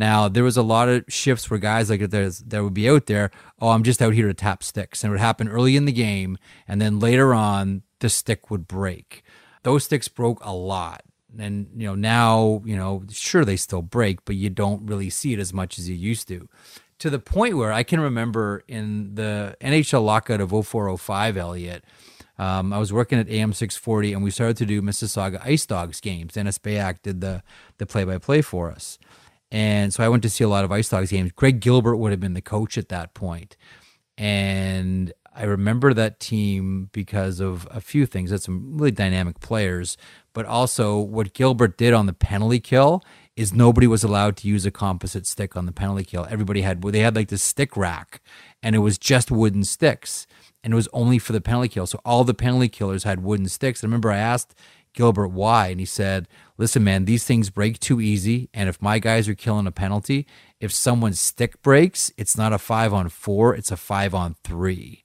Now, 0.02 0.28
there 0.28 0.44
was 0.44 0.58
a 0.58 0.64
lot 0.64 0.90
of 0.90 1.06
shifts 1.10 1.48
where 1.48 1.60
guys 1.60 1.92
like 1.92 2.00
that 2.10 2.64
would 2.64 2.74
be 2.74 2.90
out 2.90 3.06
there, 3.06 3.30
oh, 3.62 3.70
I'm 3.70 3.84
just 3.84 4.02
out 4.02 4.16
here 4.16 4.26
to 4.26 4.34
tap 4.34 4.64
sticks. 4.64 5.04
And 5.04 5.10
it 5.10 5.12
would 5.12 5.20
happen 5.20 5.48
early 5.48 5.76
in 5.76 5.86
the 5.86 5.92
game. 5.92 6.40
And 6.68 6.82
then 6.82 7.00
later 7.00 7.36
on, 7.36 7.84
the 8.00 8.10
stick 8.10 8.50
would 8.50 8.68
break. 8.68 9.22
Those 9.62 9.84
sticks 9.84 10.08
broke 10.08 10.44
a 10.44 10.56
lot. 10.56 11.04
And, 11.38 11.68
you 11.78 11.86
know, 11.86 11.94
now, 11.94 12.64
you 12.66 12.76
know, 12.76 13.04
sure, 13.12 13.46
they 13.46 13.56
still 13.56 13.84
break, 13.84 14.26
but 14.26 14.36
you 14.36 14.50
don't 14.50 14.88
really 14.88 15.12
see 15.12 15.34
it 15.34 15.40
as 15.40 15.54
much 15.54 15.78
as 15.78 15.88
you 15.88 15.96
used 15.96 16.28
to. 16.30 16.50
To 16.98 17.12
the 17.12 17.20
point 17.20 17.56
where 17.56 17.72
I 17.72 17.84
can 17.84 18.00
remember 18.00 18.64
in 18.68 19.14
the 19.14 19.56
NHL 19.62 20.04
lockout 20.04 20.42
of 20.42 20.50
0405, 20.50 21.38
Elliot, 21.38 21.84
um, 22.40 22.74
I 22.74 22.80
was 22.80 22.92
working 22.92 23.20
at 23.20 23.30
AM 23.30 23.54
640 23.54 24.14
and 24.14 24.24
we 24.24 24.32
started 24.32 24.58
to 24.58 24.66
do 24.66 24.82
Mississauga 24.82 25.46
Ice 25.46 25.68
Dogs 25.68 26.00
games. 26.02 26.34
Dennis 26.34 26.58
Beyak 26.58 27.04
did 27.04 27.22
the 27.22 27.44
the 27.78 27.86
play 27.86 28.04
by 28.04 28.18
play 28.18 28.42
for 28.42 28.72
us. 28.72 28.98
And 29.52 29.94
so 29.94 30.04
I 30.04 30.10
went 30.10 30.24
to 30.24 30.30
see 30.30 30.44
a 30.44 30.50
lot 30.50 30.64
of 30.64 30.72
Ice 30.72 30.90
Dogs 30.90 31.12
games. 31.12 31.32
Greg 31.34 31.60
Gilbert 31.60 31.98
would 31.98 32.12
have 32.12 32.20
been 32.20 32.34
the 32.34 32.42
coach 32.42 32.78
at 32.78 32.90
that 32.90 33.14
point. 33.14 33.58
And 34.18 35.12
I 35.34 35.44
remember 35.44 35.94
that 35.94 36.20
team 36.20 36.90
because 36.92 37.40
of 37.40 37.68
a 37.72 37.82
few 37.82 38.06
things. 38.06 38.32
Had 38.32 38.42
some 38.42 38.78
really 38.78 38.92
dynamic 38.92 39.40
players, 39.40 39.98
but 40.34 40.46
also 40.46 41.00
what 41.00 41.34
Gilbert 41.34 41.78
did 41.78 41.94
on 41.94 42.06
the 42.06 42.14
penalty 42.14 42.60
kill 42.60 43.04
is 43.36 43.54
nobody 43.54 43.88
was 43.88 44.04
allowed 44.04 44.36
to 44.38 44.48
use 44.48 44.66
a 44.66 44.72
composite 44.72 45.26
stick 45.26 45.56
on 45.56 45.66
the 45.66 45.72
penalty 45.72 46.04
kill. 46.04 46.28
Everybody 46.30 46.62
had 46.62 46.82
they 46.82 47.00
had 47.00 47.16
like 47.16 47.30
this 47.30 47.44
stick 47.44 47.78
rack, 47.78 48.22
and 48.62 48.76
it 48.76 48.80
was 48.80 48.98
just 48.98 49.32
wooden 49.32 49.64
sticks, 49.64 50.28
and 50.64 50.74
it 50.74 50.76
was 50.76 50.90
only 50.92 51.18
for 51.18 51.32
the 51.32 51.42
penalty 51.42 51.70
kill. 51.70 51.88
So 51.88 52.00
all 52.04 52.24
the 52.24 52.34
penalty 52.34 52.70
killers 52.70 53.04
had 53.04 53.24
wooden 53.24 53.48
sticks. 53.48 53.84
I 53.84 53.88
remember 53.88 54.12
I 54.12 54.18
asked 54.18 54.54
Gilbert 54.94 55.30
why, 55.30 55.68
and 55.68 55.80
he 55.80 55.86
said, 55.86 56.28
"Listen, 56.62 56.84
man, 56.84 57.06
these 57.06 57.24
things 57.24 57.50
break 57.50 57.80
too 57.80 58.00
easy, 58.00 58.48
and 58.54 58.70
if 58.70 58.80
my 58.82 59.00
guys 59.00 59.28
are 59.28 59.34
killing 59.34 59.66
a 59.66 59.72
penalty, 59.72 60.28
if 60.60 60.72
someone's 60.72 61.20
stick 61.20 61.60
breaks, 61.64 62.14
it's 62.18 62.38
not 62.38 62.54
a 62.54 62.60
five 62.60 62.94
on 62.94 63.10
four, 63.10 63.56
it's 63.56 63.72
a 63.72 63.78
five 63.78 64.14
on 64.14 64.36
three. 64.44 65.04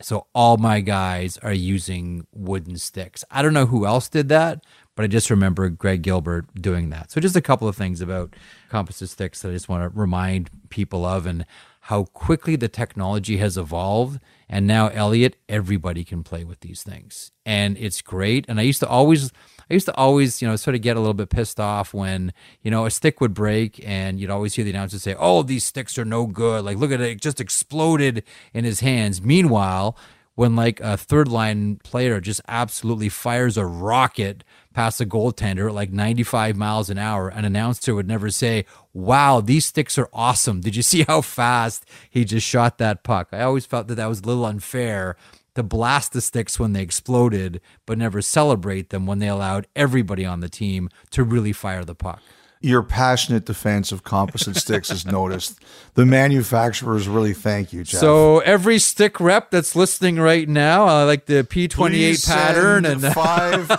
So 0.00 0.26
all 0.34 0.56
my 0.56 0.80
guys 0.80 1.36
are 1.38 1.52
using 1.52 2.26
wooden 2.32 2.78
sticks. 2.78 3.24
I 3.30 3.42
don't 3.42 3.52
know 3.52 3.66
who 3.66 3.86
else 3.86 4.08
did 4.08 4.30
that, 4.30 4.64
but 4.94 5.04
I 5.04 5.06
just 5.06 5.28
remember 5.28 5.68
Greg 5.68 6.00
Gilbert 6.00 6.46
doing 6.54 6.88
that. 6.90 7.10
So 7.10 7.20
just 7.20 7.36
a 7.36 7.42
couple 7.42 7.68
of 7.68 7.76
things 7.76 8.00
about 8.00 8.34
composite 8.70 9.10
sticks 9.10 9.42
that 9.42 9.50
I 9.50 9.52
just 9.52 9.68
want 9.68 9.82
to 9.82 9.98
remind 9.98 10.50
people 10.70 11.04
of 11.04 11.26
and 11.26 11.44
how 11.82 12.04
quickly 12.04 12.56
the 12.56 12.68
technology 12.68 13.36
has 13.36 13.56
evolved. 13.56 14.18
And 14.48 14.66
now, 14.66 14.88
Elliot, 14.88 15.36
everybody 15.48 16.04
can 16.04 16.22
play 16.22 16.42
with 16.42 16.60
these 16.60 16.82
things. 16.82 17.32
And 17.44 17.76
it's 17.78 18.02
great. 18.02 18.44
And 18.48 18.58
I 18.58 18.64
used 18.64 18.80
to 18.80 18.88
always, 18.88 19.30
I 19.70 19.74
used 19.74 19.86
to 19.86 19.94
always, 19.96 20.40
you 20.40 20.48
know, 20.48 20.56
sort 20.56 20.76
of 20.76 20.82
get 20.82 20.96
a 20.96 21.00
little 21.00 21.14
bit 21.14 21.28
pissed 21.28 21.58
off 21.58 21.92
when, 21.92 22.32
you 22.62 22.70
know, 22.70 22.86
a 22.86 22.90
stick 22.90 23.20
would 23.20 23.34
break 23.34 23.82
and 23.86 24.20
you'd 24.20 24.30
always 24.30 24.54
hear 24.54 24.64
the 24.64 24.70
announcer 24.70 24.98
say, 24.98 25.16
oh, 25.18 25.42
these 25.42 25.64
sticks 25.64 25.98
are 25.98 26.04
no 26.04 26.26
good. 26.26 26.64
Like, 26.64 26.78
look 26.78 26.92
at 26.92 27.00
it, 27.00 27.10
it 27.10 27.20
just 27.20 27.40
exploded 27.40 28.22
in 28.54 28.64
his 28.64 28.80
hands. 28.80 29.20
Meanwhile, 29.20 29.96
when 30.36 30.54
like 30.54 30.78
a 30.80 30.96
third 30.96 31.26
line 31.28 31.76
player 31.76 32.20
just 32.20 32.40
absolutely 32.46 33.08
fires 33.08 33.56
a 33.56 33.64
rocket 33.66 34.44
past 34.74 35.00
a 35.00 35.06
goaltender 35.06 35.68
at 35.68 35.74
like 35.74 35.90
95 35.90 36.56
miles 36.56 36.90
an 36.90 36.98
hour, 36.98 37.28
an 37.28 37.44
announcer 37.44 37.94
would 37.94 38.06
never 38.06 38.30
say, 38.30 38.66
Wow, 38.92 39.40
these 39.40 39.66
sticks 39.66 39.98
are 39.98 40.08
awesome. 40.12 40.60
Did 40.60 40.76
you 40.76 40.82
see 40.82 41.02
how 41.02 41.22
fast 41.22 41.86
he 42.08 42.24
just 42.24 42.46
shot 42.46 42.78
that 42.78 43.02
puck? 43.02 43.28
I 43.32 43.40
always 43.40 43.66
felt 43.66 43.88
that 43.88 43.96
that 43.96 44.06
was 44.08 44.20
a 44.20 44.26
little 44.26 44.46
unfair 44.46 45.16
to 45.56 45.62
blast 45.62 46.12
the 46.12 46.20
sticks 46.20 46.58
when 46.58 46.72
they 46.72 46.82
exploded, 46.82 47.60
but 47.84 47.98
never 47.98 48.22
celebrate 48.22 48.90
them 48.90 49.06
when 49.06 49.18
they 49.18 49.28
allowed 49.28 49.66
everybody 49.74 50.24
on 50.24 50.40
the 50.40 50.48
team 50.48 50.88
to 51.10 51.24
really 51.24 51.52
fire 51.52 51.84
the 51.84 51.94
puck 51.94 52.22
your 52.60 52.82
passionate 52.82 53.44
defense 53.44 53.92
of 53.92 54.02
composite 54.02 54.56
sticks 54.56 54.90
is 54.90 55.06
noticed. 55.06 55.60
The 55.94 56.06
manufacturers 56.06 57.06
really 57.06 57.34
thank 57.34 57.72
you, 57.72 57.84
Jeff. 57.84 58.00
So 58.00 58.40
every 58.40 58.78
stick 58.78 59.20
rep 59.20 59.50
that's 59.50 59.76
listening 59.76 60.18
right 60.18 60.48
now, 60.48 60.86
I 60.86 61.02
uh, 61.02 61.06
like 61.06 61.26
the 61.26 61.44
P28 61.44 62.26
pattern 62.26 62.84
and 62.84 63.02
five 63.02 63.70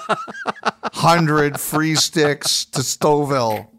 hundred 0.94 1.60
free 1.60 1.96
sticks 1.96 2.66
to 2.66 2.80
Stouffville. 2.80 3.68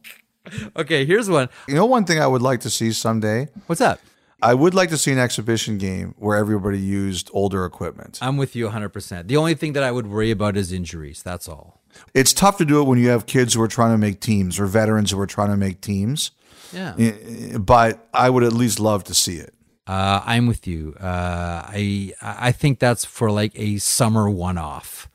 Okay, 0.76 1.04
here's 1.04 1.28
one. 1.28 1.50
You 1.66 1.74
know, 1.74 1.84
one 1.84 2.06
thing 2.06 2.20
I 2.20 2.26
would 2.26 2.40
like 2.40 2.60
to 2.60 2.70
see 2.70 2.90
someday. 2.92 3.48
What's 3.66 3.80
that? 3.80 4.00
I 4.40 4.54
would 4.54 4.74
like 4.74 4.90
to 4.90 4.98
see 4.98 5.10
an 5.10 5.18
exhibition 5.18 5.78
game 5.78 6.14
where 6.16 6.36
everybody 6.36 6.78
used 6.78 7.28
older 7.32 7.64
equipment. 7.64 8.18
I'm 8.22 8.36
with 8.36 8.54
you 8.54 8.68
100%. 8.68 9.26
The 9.26 9.36
only 9.36 9.54
thing 9.54 9.72
that 9.72 9.82
I 9.82 9.90
would 9.90 10.06
worry 10.06 10.30
about 10.30 10.56
is 10.56 10.72
injuries. 10.72 11.22
That's 11.22 11.48
all. 11.48 11.80
It's 12.14 12.32
tough 12.32 12.58
to 12.58 12.64
do 12.64 12.80
it 12.80 12.84
when 12.84 12.98
you 12.98 13.08
have 13.08 13.26
kids 13.26 13.54
who 13.54 13.62
are 13.62 13.68
trying 13.68 13.92
to 13.92 13.98
make 13.98 14.20
teams 14.20 14.60
or 14.60 14.66
veterans 14.66 15.10
who 15.10 15.18
are 15.18 15.26
trying 15.26 15.50
to 15.50 15.56
make 15.56 15.80
teams. 15.80 16.30
Yeah. 16.72 16.94
But 17.58 18.06
I 18.14 18.30
would 18.30 18.44
at 18.44 18.52
least 18.52 18.78
love 18.78 19.04
to 19.04 19.14
see 19.14 19.36
it. 19.36 19.54
Uh, 19.86 20.22
I'm 20.24 20.46
with 20.46 20.66
you. 20.66 20.94
Uh, 21.00 21.62
I 21.66 22.12
I 22.20 22.52
think 22.52 22.78
that's 22.78 23.06
for 23.06 23.30
like 23.30 23.52
a 23.54 23.78
summer 23.78 24.28
one 24.28 24.58
off 24.58 25.08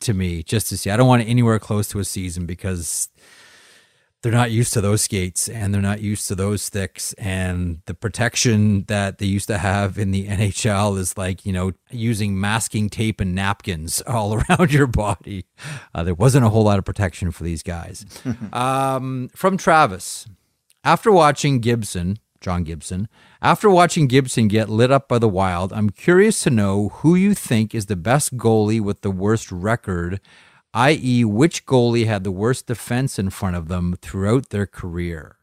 to 0.00 0.14
me, 0.14 0.42
just 0.42 0.68
to 0.70 0.78
see. 0.78 0.88
I 0.88 0.96
don't 0.96 1.06
want 1.06 1.22
it 1.22 1.26
anywhere 1.26 1.58
close 1.58 1.86
to 1.88 1.98
a 1.98 2.04
season 2.04 2.46
because 2.46 3.10
they're 4.26 4.34
not 4.34 4.50
used 4.50 4.72
to 4.72 4.80
those 4.80 5.02
skates 5.02 5.48
and 5.48 5.72
they're 5.72 5.80
not 5.80 6.00
used 6.00 6.26
to 6.26 6.34
those 6.34 6.60
sticks 6.60 7.12
and 7.12 7.80
the 7.86 7.94
protection 7.94 8.82
that 8.88 9.18
they 9.18 9.26
used 9.26 9.46
to 9.46 9.56
have 9.56 9.98
in 9.98 10.10
the 10.10 10.26
NHL 10.26 10.98
is 10.98 11.16
like 11.16 11.46
you 11.46 11.52
know 11.52 11.70
using 11.92 12.40
masking 12.40 12.90
tape 12.90 13.20
and 13.20 13.36
napkins 13.36 14.00
all 14.08 14.34
around 14.34 14.72
your 14.72 14.88
body. 14.88 15.44
Uh, 15.94 16.02
there 16.02 16.12
wasn't 16.12 16.44
a 16.44 16.48
whole 16.48 16.64
lot 16.64 16.76
of 16.76 16.84
protection 16.84 17.30
for 17.30 17.44
these 17.44 17.62
guys. 17.62 18.04
um, 18.52 19.30
from 19.32 19.56
Travis, 19.56 20.26
after 20.82 21.12
watching 21.12 21.60
Gibson 21.60 22.18
John 22.40 22.64
Gibson. 22.64 23.08
After 23.40 23.70
watching 23.70 24.06
Gibson 24.08 24.46
get 24.46 24.68
lit 24.68 24.90
up 24.90 25.08
by 25.08 25.18
the 25.18 25.28
Wild, 25.28 25.72
I'm 25.72 25.90
curious 25.90 26.40
to 26.40 26.50
know 26.50 26.90
who 26.90 27.14
you 27.14 27.32
think 27.34 27.74
is 27.74 27.86
the 27.86 27.96
best 27.96 28.36
goalie 28.36 28.80
with 28.80 29.00
the 29.00 29.10
worst 29.10 29.50
record, 29.50 30.20
i.e., 30.76 31.24
which 31.24 31.64
goalie 31.64 32.06
had 32.06 32.22
the 32.22 32.30
worst 32.30 32.66
defense 32.66 33.18
in 33.18 33.30
front 33.30 33.56
of 33.56 33.68
them 33.68 33.96
throughout 34.02 34.50
their 34.50 34.66
career. 34.66 35.36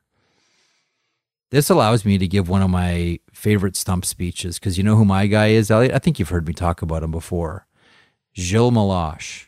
This 1.49 1.71
allows 1.71 2.05
me 2.05 2.19
to 2.19 2.27
give 2.27 2.47
one 2.47 2.61
of 2.61 2.69
my 2.69 3.19
favorite 3.31 3.75
stump 3.75 4.05
speeches 4.05 4.59
because 4.59 4.77
you 4.77 4.83
know 4.83 4.95
who 4.95 5.05
my 5.05 5.25
guy 5.25 5.47
is, 5.47 5.71
Elliot? 5.71 5.93
I 5.93 5.99
think 5.99 6.19
you've 6.19 6.29
heard 6.29 6.47
me 6.47 6.53
talk 6.53 6.83
about 6.83 7.01
him 7.01 7.09
before. 7.09 7.65
Gilles 8.35 8.71
Meloche. 8.71 9.47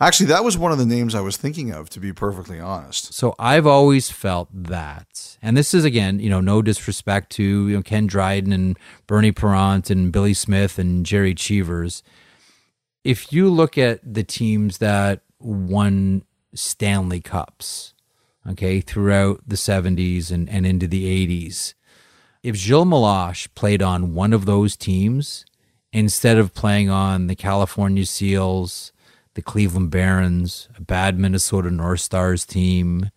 Actually, 0.00 0.26
that 0.26 0.44
was 0.44 0.56
one 0.56 0.72
of 0.72 0.78
the 0.78 0.86
names 0.86 1.14
I 1.14 1.20
was 1.20 1.36
thinking 1.36 1.70
of, 1.70 1.88
to 1.90 2.00
be 2.00 2.12
perfectly 2.12 2.58
honest. 2.58 3.12
So 3.14 3.34
I've 3.38 3.66
always 3.66 4.10
felt 4.10 4.48
that, 4.52 5.38
and 5.42 5.56
this 5.56 5.72
is 5.72 5.84
again, 5.84 6.18
you 6.18 6.28
know, 6.28 6.40
no 6.40 6.60
disrespect 6.60 7.30
to 7.32 7.68
you 7.68 7.76
know 7.76 7.82
Ken 7.82 8.06
Dryden 8.06 8.52
and 8.52 8.78
Bernie 9.06 9.32
Parent 9.32 9.90
and 9.90 10.12
Billy 10.12 10.34
Smith 10.34 10.78
and 10.78 11.04
Gerry 11.04 11.34
Cheevers. 11.34 12.02
If 13.04 13.32
you 13.32 13.48
look 13.48 13.78
at 13.78 14.00
the 14.02 14.24
teams 14.24 14.78
that 14.78 15.22
won 15.38 16.24
Stanley 16.54 17.20
Cups, 17.20 17.94
okay, 18.48 18.80
throughout 18.80 19.40
the 19.46 19.56
70s 19.56 20.30
and, 20.30 20.48
and 20.48 20.66
into 20.66 20.86
the 20.86 21.26
80s, 21.26 21.74
if 22.42 22.56
Gilles 22.56 22.84
Meloche 22.84 23.48
played 23.54 23.82
on 23.82 24.14
one 24.14 24.32
of 24.32 24.44
those 24.44 24.76
teams 24.76 25.44
instead 25.92 26.38
of 26.38 26.54
playing 26.54 26.88
on 26.88 27.26
the 27.26 27.34
California 27.34 28.06
Seals, 28.06 28.92
the 29.34 29.42
Cleveland 29.42 29.90
Barons, 29.90 30.68
a 30.76 30.80
bad 30.80 31.18
Minnesota 31.18 31.70
North 31.70 32.00
Stars 32.00 32.44
team, 32.46 33.10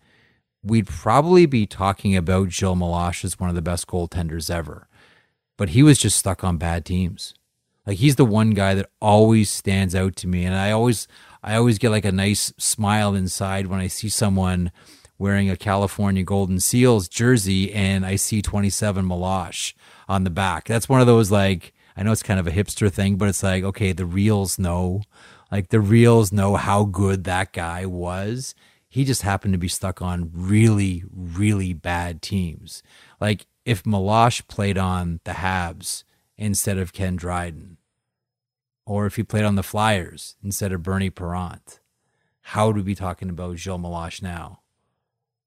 we'd 0.62 0.86
probably 0.86 1.46
be 1.46 1.66
talking 1.66 2.16
about 2.16 2.50
Gilles 2.50 2.74
Meloche 2.74 3.24
as 3.24 3.38
one 3.38 3.48
of 3.48 3.54
the 3.54 3.62
best 3.62 3.86
goaltenders 3.86 4.50
ever. 4.50 4.88
But 5.56 5.70
he 5.70 5.82
was 5.82 5.98
just 5.98 6.18
stuck 6.18 6.42
on 6.42 6.56
bad 6.56 6.84
teams. 6.84 7.34
Like 7.86 7.98
he's 7.98 8.16
the 8.16 8.24
one 8.24 8.50
guy 8.50 8.74
that 8.74 8.90
always 9.00 9.50
stands 9.50 9.94
out 9.94 10.16
to 10.16 10.26
me, 10.26 10.44
and 10.44 10.54
I 10.54 10.70
always, 10.70 11.08
I 11.42 11.56
always 11.56 11.78
get 11.78 11.90
like 11.90 12.04
a 12.04 12.12
nice 12.12 12.52
smile 12.58 13.14
inside 13.14 13.66
when 13.66 13.80
I 13.80 13.86
see 13.86 14.08
someone 14.08 14.70
wearing 15.18 15.50
a 15.50 15.56
California 15.56 16.22
Golden 16.22 16.60
Seals 16.60 17.08
jersey 17.08 17.72
and 17.72 18.06
I 18.06 18.16
see 18.16 18.42
27 18.42 19.04
Meloche 19.04 19.74
on 20.08 20.24
the 20.24 20.30
back. 20.30 20.66
That's 20.66 20.88
one 20.88 21.00
of 21.00 21.06
those 21.06 21.30
like 21.30 21.72
I 21.96 22.02
know 22.02 22.12
it's 22.12 22.22
kind 22.22 22.40
of 22.40 22.46
a 22.46 22.52
hipster 22.52 22.90
thing, 22.90 23.16
but 23.16 23.28
it's 23.28 23.42
like 23.42 23.64
okay, 23.64 23.92
the 23.92 24.06
reals 24.06 24.58
know 24.58 25.02
like 25.50 25.68
the 25.68 25.80
reals 25.80 26.32
know 26.32 26.56
how 26.56 26.84
good 26.84 27.24
that 27.24 27.52
guy 27.52 27.86
was. 27.86 28.54
He 28.88 29.04
just 29.04 29.22
happened 29.22 29.54
to 29.54 29.58
be 29.58 29.68
stuck 29.68 30.02
on 30.02 30.30
really, 30.32 31.04
really 31.12 31.72
bad 31.72 32.22
teams. 32.22 32.82
Like 33.20 33.46
if 33.64 33.84
Meloche 33.84 34.48
played 34.48 34.78
on 34.78 35.20
the 35.24 35.32
Habs 35.32 36.04
instead 36.36 36.78
of 36.78 36.92
Ken 36.92 37.16
Dryden, 37.16 37.76
or 38.86 39.06
if 39.06 39.16
he 39.16 39.22
played 39.22 39.44
on 39.44 39.54
the 39.54 39.62
Flyers 39.62 40.36
instead 40.42 40.72
of 40.72 40.82
Bernie 40.82 41.10
Parent, 41.10 41.80
how 42.42 42.66
would 42.66 42.76
we 42.76 42.82
be 42.82 42.94
talking 42.94 43.30
about 43.30 43.58
Gilles 43.58 43.78
Meloche 43.78 44.22
now? 44.22 44.60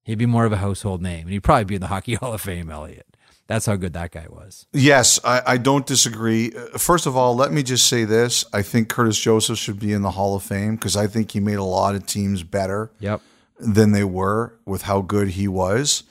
He'd 0.03 0.17
be 0.17 0.25
more 0.25 0.45
of 0.45 0.51
a 0.51 0.57
household 0.57 1.01
name, 1.01 1.21
and 1.21 1.29
he'd 1.29 1.43
probably 1.43 1.65
be 1.65 1.75
in 1.75 1.81
the 1.81 1.87
Hockey 1.93 2.15
Hall 2.15 2.33
of 2.33 2.41
Fame, 2.41 2.69
Elliot. 2.69 3.07
That's 3.47 3.65
how 3.65 3.75
good 3.75 3.93
that 3.93 4.11
guy 4.11 4.27
was. 4.29 4.67
Yes, 4.71 5.19
I, 5.23 5.41
I, 5.45 5.57
don't 5.57 5.85
disagree. 5.85 6.53
Uh, 6.55 6.77
first 6.77 7.05
of 7.05 7.17
all, 7.17 7.35
let 7.35 7.51
me 7.51 7.61
just 7.61 7.87
say 7.87 8.05
this: 8.05 8.45
I 8.53 8.61
think 8.61 8.87
Curtis 8.87 9.19
Joseph 9.19 9.59
should 9.59 9.79
be 9.79 9.91
in 9.91 10.01
the 10.01 10.11
Hall 10.11 10.35
of 10.35 10.43
Fame 10.43 10.75
because 10.75 10.95
I 10.95 11.07
think 11.07 11.31
he 11.31 11.39
made 11.41 11.57
a 11.57 11.63
lot 11.63 11.95
of 11.95 12.05
teams 12.05 12.43
better. 12.43 12.91
Yep. 12.99 13.21
Than 13.59 13.91
they 13.91 14.03
were 14.03 14.57
with 14.65 14.83
how 14.83 15.01
good 15.01 15.29
he 15.29 15.47
was. 15.47 16.03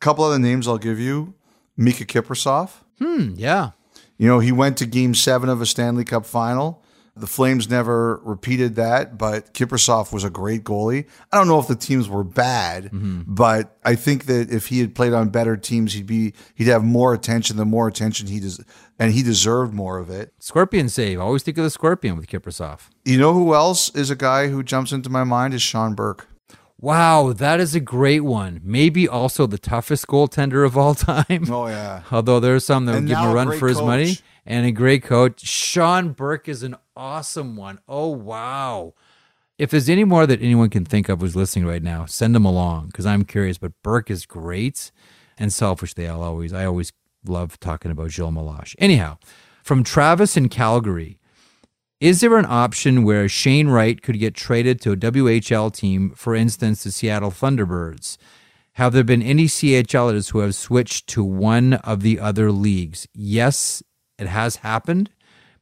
A 0.00 0.04
couple 0.04 0.24
other 0.24 0.38
names 0.38 0.68
I'll 0.68 0.78
give 0.78 1.00
you: 1.00 1.34
Mika 1.76 2.04
Kiprusoff. 2.04 2.82
Hmm. 2.98 3.34
Yeah. 3.36 3.70
You 4.18 4.28
know, 4.28 4.38
he 4.38 4.52
went 4.52 4.76
to 4.78 4.86
Game 4.86 5.14
Seven 5.14 5.48
of 5.48 5.60
a 5.60 5.66
Stanley 5.66 6.04
Cup 6.04 6.26
Final. 6.26 6.82
The 7.18 7.26
Flames 7.26 7.70
never 7.70 8.20
repeated 8.24 8.74
that, 8.74 9.16
but 9.16 9.54
Kiprusoff 9.54 10.12
was 10.12 10.22
a 10.22 10.28
great 10.28 10.64
goalie. 10.64 11.06
I 11.32 11.38
don't 11.38 11.48
know 11.48 11.58
if 11.58 11.66
the 11.66 11.74
teams 11.74 12.10
were 12.10 12.22
bad, 12.22 12.84
mm-hmm. 12.84 13.22
but 13.26 13.74
I 13.82 13.94
think 13.94 14.26
that 14.26 14.50
if 14.50 14.66
he 14.66 14.80
had 14.80 14.94
played 14.94 15.14
on 15.14 15.30
better 15.30 15.56
teams, 15.56 15.94
he'd 15.94 16.06
be 16.06 16.34
he'd 16.54 16.66
have 16.66 16.84
more 16.84 17.14
attention. 17.14 17.56
The 17.56 17.64
more 17.64 17.88
attention 17.88 18.26
he 18.26 18.38
does, 18.38 18.62
and 18.98 19.12
he 19.12 19.22
deserved 19.22 19.72
more 19.72 19.96
of 19.96 20.10
it. 20.10 20.34
Scorpion 20.40 20.90
save. 20.90 21.18
I 21.18 21.22
always 21.22 21.42
think 21.42 21.56
of 21.56 21.64
the 21.64 21.70
Scorpion 21.70 22.18
with 22.18 22.26
Kiprusoff. 22.26 22.90
You 23.06 23.18
know 23.18 23.32
who 23.32 23.54
else 23.54 23.88
is 23.94 24.10
a 24.10 24.16
guy 24.16 24.48
who 24.48 24.62
jumps 24.62 24.92
into 24.92 25.08
my 25.08 25.24
mind 25.24 25.54
is 25.54 25.62
Sean 25.62 25.94
Burke. 25.94 26.28
Wow, 26.86 27.32
that 27.32 27.58
is 27.58 27.74
a 27.74 27.80
great 27.80 28.20
one. 28.20 28.60
Maybe 28.62 29.08
also 29.08 29.48
the 29.48 29.58
toughest 29.58 30.06
goaltender 30.06 30.64
of 30.64 30.78
all 30.78 30.94
time. 30.94 31.50
Oh 31.50 31.66
yeah. 31.66 32.02
Although 32.12 32.38
there's 32.38 32.64
some 32.64 32.86
that 32.86 32.94
would 32.94 33.08
give 33.08 33.18
him 33.18 33.30
a 33.30 33.34
run 33.34 33.58
for 33.58 33.66
his 33.66 33.78
coach. 33.78 33.86
money 33.86 34.18
and 34.46 34.64
a 34.64 34.70
great 34.70 35.02
coach. 35.02 35.40
Sean 35.44 36.12
Burke 36.12 36.48
is 36.48 36.62
an 36.62 36.76
awesome 36.96 37.56
one. 37.56 37.80
Oh 37.88 38.06
wow. 38.10 38.94
If 39.58 39.72
there's 39.72 39.88
any 39.88 40.04
more 40.04 40.28
that 40.28 40.40
anyone 40.40 40.70
can 40.70 40.84
think 40.84 41.08
of 41.08 41.22
who's 41.22 41.34
listening 41.34 41.66
right 41.66 41.82
now, 41.82 42.04
send 42.06 42.36
them 42.36 42.44
along 42.44 42.86
because 42.86 43.04
I'm 43.04 43.24
curious. 43.24 43.58
But 43.58 43.72
Burke 43.82 44.08
is 44.08 44.24
great, 44.24 44.92
and 45.36 45.52
selfishly, 45.52 46.06
I'll 46.06 46.22
always 46.22 46.52
I 46.52 46.66
always 46.66 46.92
love 47.26 47.58
talking 47.58 47.90
about 47.90 48.12
Gilles 48.12 48.30
Meloche. 48.30 48.76
Anyhow, 48.78 49.18
from 49.64 49.82
Travis 49.82 50.36
in 50.36 50.48
Calgary, 50.48 51.18
is 52.00 52.20
there 52.20 52.36
an 52.36 52.46
option 52.46 53.04
where 53.04 53.28
Shane 53.28 53.68
Wright 53.68 54.00
could 54.02 54.18
get 54.18 54.34
traded 54.34 54.80
to 54.82 54.92
a 54.92 54.96
WHL 54.96 55.72
team, 55.72 56.10
for 56.10 56.34
instance, 56.34 56.84
the 56.84 56.90
Seattle 56.92 57.30
Thunderbirds? 57.30 58.18
Have 58.74 58.92
there 58.92 59.04
been 59.04 59.22
any 59.22 59.46
CHLers 59.46 60.32
who 60.32 60.40
have 60.40 60.54
switched 60.54 61.06
to 61.08 61.24
one 61.24 61.74
of 61.74 62.02
the 62.02 62.20
other 62.20 62.52
leagues? 62.52 63.08
Yes, 63.14 63.82
it 64.18 64.26
has 64.26 64.56
happened. 64.56 65.10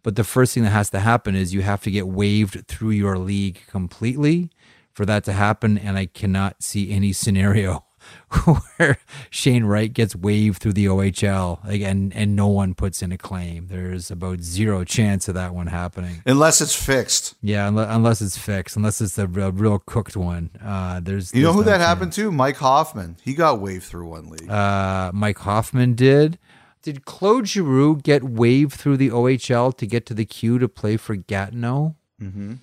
But 0.03 0.17
the 0.17 0.25
first 0.25 0.55
thing 0.55 0.65
that 0.65 0.71
has 0.71 0.91
to 0.91 1.01
happen 1.01 1.37
is 1.37 1.55
you 1.55 1.63
have 1.63 1.83
to 1.85 1.91
get 1.91 2.09
waived 2.09 2.67
through 2.67 2.91
your 2.91 3.17
league 3.17 3.61
completely 3.69 4.51
for 4.93 5.07
that 5.07 5.23
to 5.25 5.33
happen. 5.33 5.79
And 5.79 5.97
I 5.97 6.07
cannot 6.07 6.63
see 6.63 6.91
any 6.91 7.13
scenario 7.23 7.84
where 8.77 8.99
Shane 9.31 9.65
Wright 9.65 9.93
gets 9.93 10.17
waived 10.17 10.61
through 10.61 10.73
the 10.75 10.87
OHL 10.87 11.67
again 11.69 12.13
and 12.15 12.35
no 12.35 12.47
one 12.49 12.75
puts 12.75 13.03
in 13.03 13.13
a 13.13 13.19
claim. 13.19 13.69
There's 13.69 14.11
about 14.11 14.41
zero 14.41 14.85
chance 14.85 15.29
of 15.29 15.35
that 15.35 15.55
one 15.55 15.69
happening. 15.69 16.23
Unless 16.27 16.61
it's 16.61 16.75
fixed. 16.75 17.35
Yeah, 17.41 17.69
unless, 17.69 17.89
unless 17.91 18.21
it's 18.23 18.37
fixed, 18.39 18.77
unless 18.77 19.01
it's 19.01 19.17
a 19.19 19.27
real, 19.27 19.53
real 19.53 19.79
cooked 19.79 20.17
one. 20.17 20.51
Uh, 20.63 21.01
there's 21.01 21.33
You 21.35 21.43
know 21.43 21.53
there's 21.53 21.57
who 21.57 21.71
that 21.71 21.79
chance. 21.79 21.87
happened 21.87 22.13
to? 22.15 22.31
Mike 22.33 22.57
Hoffman. 22.57 23.17
He 23.23 23.35
got 23.35 23.61
waived 23.61 23.85
through 23.85 24.09
one 24.09 24.29
league. 24.29 24.51
Uh, 24.51 25.11
Mike 25.15 25.39
Hoffman 25.39 25.95
did. 25.95 26.39
Did 26.83 27.05
Claude 27.07 27.47
Giroux 27.49 27.97
get 27.97 28.23
waived 28.25 28.75
through 28.75 28.99
the 28.99 29.09
OHL 29.11 29.75
to 29.79 29.87
get 29.87 30.05
to 30.07 30.15
the 30.15 30.27
queue 30.27 30.59
to 30.59 30.69
play 30.69 30.97
for 30.97 31.17
Gatineau? 31.17 31.95
mm-hmm. 32.21 32.55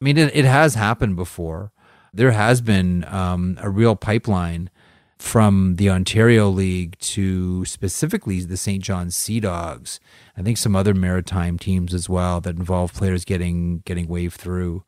I 0.00 0.04
mean, 0.04 0.16
it, 0.18 0.34
it 0.34 0.44
has 0.44 0.74
happened 0.74 1.16
before. 1.16 1.72
There 2.14 2.30
has 2.30 2.60
been 2.60 3.04
um, 3.04 3.58
a 3.60 3.68
real 3.68 3.96
pipeline 3.96 4.70
from 5.18 5.76
the 5.76 5.90
Ontario 5.90 6.48
League 6.48 6.98
to 7.00 7.64
specifically 7.64 8.40
the 8.40 8.56
St. 8.56 8.82
John's 8.82 9.16
Sea 9.16 9.40
Dogs. 9.40 10.00
I 10.36 10.42
think 10.42 10.56
some 10.56 10.76
other 10.76 10.94
maritime 10.94 11.58
teams 11.58 11.92
as 11.92 12.08
well 12.08 12.40
that 12.40 12.56
involve 12.56 12.94
players 12.94 13.24
getting 13.24 13.82
getting 13.84 14.06
waived 14.08 14.36
through. 14.36 14.84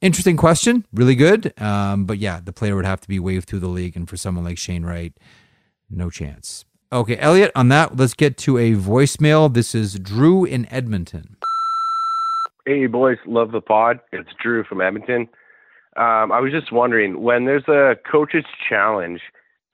Interesting 0.00 0.36
question, 0.36 0.84
really 0.92 1.14
good. 1.14 1.58
Um, 1.60 2.04
but 2.04 2.18
yeah, 2.18 2.40
the 2.42 2.52
player 2.52 2.76
would 2.76 2.84
have 2.84 3.00
to 3.02 3.08
be 3.08 3.18
waved 3.18 3.48
through 3.48 3.60
the 3.60 3.68
league, 3.68 3.96
and 3.96 4.08
for 4.08 4.16
someone 4.16 4.44
like 4.44 4.58
Shane 4.58 4.84
Wright, 4.84 5.12
no 5.88 6.10
chance. 6.10 6.64
Okay, 6.92 7.16
Elliot, 7.16 7.52
on 7.54 7.68
that, 7.68 7.96
let's 7.96 8.14
get 8.14 8.36
to 8.38 8.58
a 8.58 8.72
voicemail. 8.72 9.52
This 9.52 9.74
is 9.74 9.98
Drew 9.98 10.44
in 10.44 10.70
Edmonton. 10.70 11.36
Hey, 12.66 12.86
boys, 12.86 13.18
love 13.26 13.52
the 13.52 13.60
pod. 13.60 14.00
It's 14.12 14.30
Drew 14.42 14.64
from 14.64 14.80
Edmonton. 14.80 15.28
Um, 15.96 16.32
I 16.32 16.40
was 16.40 16.52
just 16.52 16.72
wondering 16.72 17.22
when 17.22 17.44
there's 17.44 17.68
a 17.68 17.96
coach's 18.10 18.44
challenge 18.68 19.20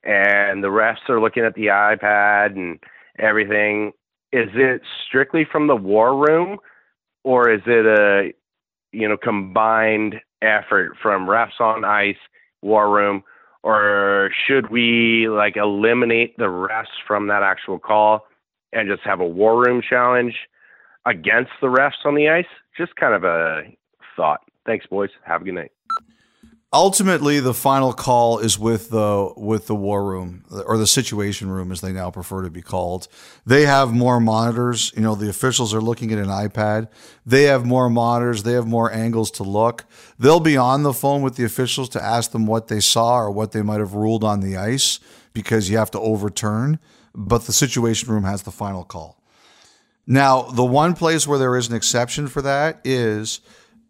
and 0.04 0.62
the 0.64 0.68
refs 0.68 1.08
are 1.08 1.20
looking 1.20 1.44
at 1.44 1.54
the 1.54 1.66
iPad 1.66 2.56
and 2.56 2.78
everything, 3.18 3.92
is 4.32 4.48
it 4.54 4.82
strictly 5.06 5.44
from 5.50 5.66
the 5.66 5.76
war 5.76 6.16
room 6.16 6.58
or 7.24 7.50
is 7.50 7.62
it 7.66 7.86
a 7.86 8.32
you 8.92 9.08
know 9.08 9.16
combined 9.16 10.16
effort 10.42 10.96
from 11.00 11.26
refs 11.26 11.60
on 11.60 11.84
ice, 11.84 12.16
war 12.62 12.90
room, 12.90 13.22
or 13.62 14.30
should 14.46 14.70
we 14.70 15.28
like 15.28 15.56
eliminate 15.56 16.36
the 16.38 16.44
refs 16.44 16.86
from 17.06 17.26
that 17.28 17.42
actual 17.42 17.78
call 17.78 18.26
and 18.72 18.88
just 18.88 19.02
have 19.02 19.20
a 19.20 19.26
war 19.26 19.62
room 19.62 19.82
challenge 19.86 20.34
against 21.06 21.50
the 21.60 21.66
refs 21.66 22.04
on 22.04 22.14
the 22.14 22.28
ice? 22.28 22.46
Just 22.76 22.96
kind 22.96 23.14
of 23.14 23.24
a 23.24 23.62
thought. 24.16 24.40
Thanks, 24.64 24.86
boys. 24.86 25.10
Have 25.24 25.42
a 25.42 25.44
good 25.44 25.54
night. 25.54 25.72
Ultimately, 26.72 27.40
the 27.40 27.52
final 27.52 27.92
call 27.92 28.38
is 28.38 28.56
with 28.56 28.90
the 28.90 29.32
with 29.36 29.66
the 29.66 29.74
war 29.74 30.04
room 30.04 30.44
or 30.66 30.78
the 30.78 30.86
situation 30.86 31.50
room, 31.50 31.72
as 31.72 31.80
they 31.80 31.92
now 31.92 32.12
prefer 32.12 32.42
to 32.42 32.50
be 32.50 32.62
called. 32.62 33.08
They 33.44 33.66
have 33.66 33.92
more 33.92 34.20
monitors. 34.20 34.92
You 34.94 35.02
know, 35.02 35.16
the 35.16 35.28
officials 35.28 35.74
are 35.74 35.80
looking 35.80 36.12
at 36.12 36.18
an 36.18 36.28
iPad. 36.28 36.86
They 37.26 37.44
have 37.44 37.66
more 37.66 37.90
monitors. 37.90 38.44
They 38.44 38.52
have 38.52 38.68
more 38.68 38.92
angles 38.92 39.32
to 39.32 39.42
look. 39.42 39.84
They'll 40.16 40.38
be 40.38 40.56
on 40.56 40.84
the 40.84 40.92
phone 40.92 41.22
with 41.22 41.34
the 41.34 41.44
officials 41.44 41.88
to 41.90 42.02
ask 42.02 42.30
them 42.30 42.46
what 42.46 42.68
they 42.68 42.80
saw 42.80 43.16
or 43.18 43.32
what 43.32 43.50
they 43.50 43.62
might 43.62 43.80
have 43.80 43.94
ruled 43.94 44.22
on 44.22 44.38
the 44.38 44.56
ice 44.56 45.00
because 45.32 45.70
you 45.70 45.76
have 45.76 45.90
to 45.90 45.98
overturn 45.98 46.78
but 47.14 47.44
the 47.44 47.52
Situation 47.52 48.12
Room 48.12 48.24
has 48.24 48.42
the 48.42 48.50
final 48.50 48.84
call. 48.84 49.18
Now, 50.06 50.42
the 50.42 50.64
one 50.64 50.94
place 50.94 51.26
where 51.26 51.38
there 51.38 51.56
is 51.56 51.68
an 51.68 51.74
exception 51.74 52.26
for 52.26 52.42
that 52.42 52.80
is 52.84 53.40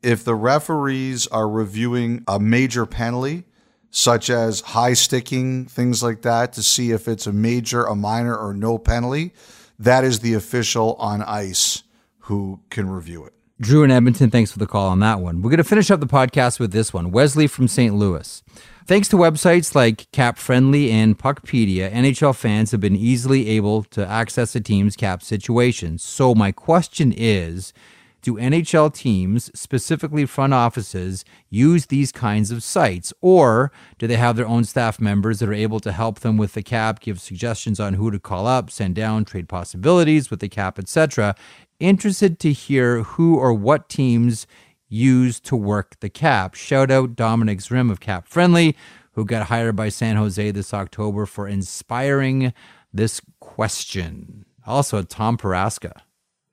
if 0.03 0.24
the 0.24 0.34
referees 0.34 1.26
are 1.28 1.48
reviewing 1.48 2.24
a 2.26 2.38
major 2.40 2.86
penalty, 2.86 3.44
such 3.90 4.30
as 4.30 4.61
high 4.61 4.94
sticking, 4.94 5.66
things 5.66 6.03
like 6.03 6.22
that, 6.22 6.53
to 6.55 6.62
see 6.62 6.92
if 6.92 7.09
it's 7.09 7.26
a 7.26 7.32
major, 7.32 7.84
a 7.84 7.96
minor, 7.96 8.36
or 8.36 8.55
no 8.55 8.78
penalty, 8.78 9.32
that 9.78 10.05
is 10.05 10.20
the 10.20 10.34
official 10.34 10.94
on 10.94 11.22
ice 11.22 11.82
who 12.20 12.61
can 12.70 12.88
review 12.88 13.24
it. 13.24 13.34
Drew 13.61 13.82
in 13.82 13.90
Edmonton, 13.90 14.30
thanks 14.30 14.51
for 14.51 14.59
the 14.59 14.66
call 14.66 14.88
on 14.88 15.01
that 15.01 15.20
one. 15.20 15.42
We're 15.42 15.51
going 15.51 15.59
to 15.59 15.64
finish 15.64 15.90
up 15.90 16.01
the 16.01 16.07
podcast 16.07 16.59
with 16.59 16.72
this 16.72 16.94
one. 16.94 17.11
Wesley 17.11 17.46
from 17.46 17.68
St. 17.68 17.94
Louis. 17.94 18.42
Thanks 18.86 19.07
to 19.09 19.16
websites 19.16 19.74
like 19.74 20.11
Cap 20.12 20.38
Friendly 20.38 20.90
and 20.90 21.18
Puckpedia, 21.18 21.92
NHL 21.92 22.34
fans 22.34 22.70
have 22.70 22.80
been 22.80 22.96
easily 22.96 23.48
able 23.51 23.84
to 23.84 24.07
access 24.07 24.57
a 24.57 24.61
team's 24.61 24.96
cap 24.96 25.22
situation. 25.22 25.98
So, 25.98 26.34
my 26.34 26.53
question 26.53 27.12
is 27.14 27.74
do 28.22 28.34
NHL 28.34 28.92
teams, 28.92 29.50
specifically 29.58 30.26
front 30.26 30.54
offices, 30.54 31.24
use 31.48 31.86
these 31.86 32.12
kinds 32.12 32.50
of 32.50 32.62
sites? 32.62 33.12
Or 33.20 33.72
do 33.98 34.06
they 34.06 34.16
have 34.16 34.36
their 34.36 34.46
own 34.46 34.64
staff 34.64 35.00
members 35.00 35.38
that 35.38 35.48
are 35.48 35.54
able 35.54 35.80
to 35.80 35.92
help 35.92 36.20
them 36.20 36.36
with 36.36 36.54
the 36.54 36.62
cap, 36.62 37.00
give 37.00 37.20
suggestions 37.20 37.80
on 37.80 37.94
who 37.94 38.10
to 38.10 38.18
call 38.18 38.46
up, 38.46 38.70
send 38.70 38.94
down, 38.94 39.24
trade 39.24 39.48
possibilities 39.48 40.30
with 40.30 40.40
the 40.40 40.48
cap, 40.48 40.78
etc.? 40.78 41.34
Interested 41.78 42.38
to 42.40 42.52
hear 42.52 43.02
who 43.02 43.36
or 43.36 43.54
what 43.54 43.88
teams 43.88 44.46
use 44.88 45.40
to 45.40 45.56
work 45.56 45.98
the 46.00 46.10
cap. 46.10 46.54
Shout 46.54 46.90
out 46.90 47.16
Dominic 47.16 47.60
Zrim 47.60 47.90
of 47.90 48.00
Cap 48.00 48.28
Friendly, 48.28 48.76
who 49.12 49.24
got 49.24 49.46
hired 49.46 49.76
by 49.76 49.88
San 49.88 50.16
Jose 50.16 50.50
this 50.50 50.74
October 50.74 51.26
for 51.26 51.48
inspiring 51.48 52.52
this 52.92 53.20
question. 53.38 54.44
Also, 54.66 55.02
Tom 55.02 55.38
Poraszka. 55.38 55.92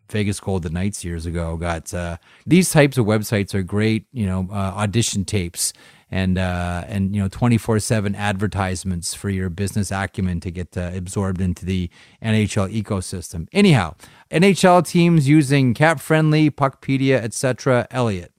Vegas 0.09 0.39
Golden 0.39 0.73
Knights 0.73 1.03
years 1.03 1.25
ago 1.25 1.57
got 1.57 1.93
uh, 1.93 2.17
these 2.45 2.69
types 2.69 2.97
of 2.97 3.05
websites 3.05 3.53
are 3.53 3.63
great, 3.63 4.05
you 4.11 4.25
know, 4.25 4.47
uh, 4.51 4.55
audition 4.55 5.25
tapes 5.25 5.73
and 6.09 6.37
uh, 6.37 6.83
and 6.87 7.15
you 7.15 7.21
know 7.21 7.29
24/7 7.29 8.15
advertisements 8.15 9.13
for 9.13 9.29
your 9.29 9.49
business 9.49 9.91
acumen 9.91 10.39
to 10.39 10.51
get 10.51 10.77
uh, 10.77 10.91
absorbed 10.93 11.41
into 11.41 11.65
the 11.65 11.89
NHL 12.23 12.71
ecosystem. 12.81 13.47
Anyhow, 13.51 13.95
NHL 14.31 14.87
teams 14.87 15.27
using 15.27 15.73
cap 15.73 15.99
friendly, 15.99 16.49
Puckpedia, 16.49 17.17
etc. 17.17 17.87
Elliot. 17.91 18.31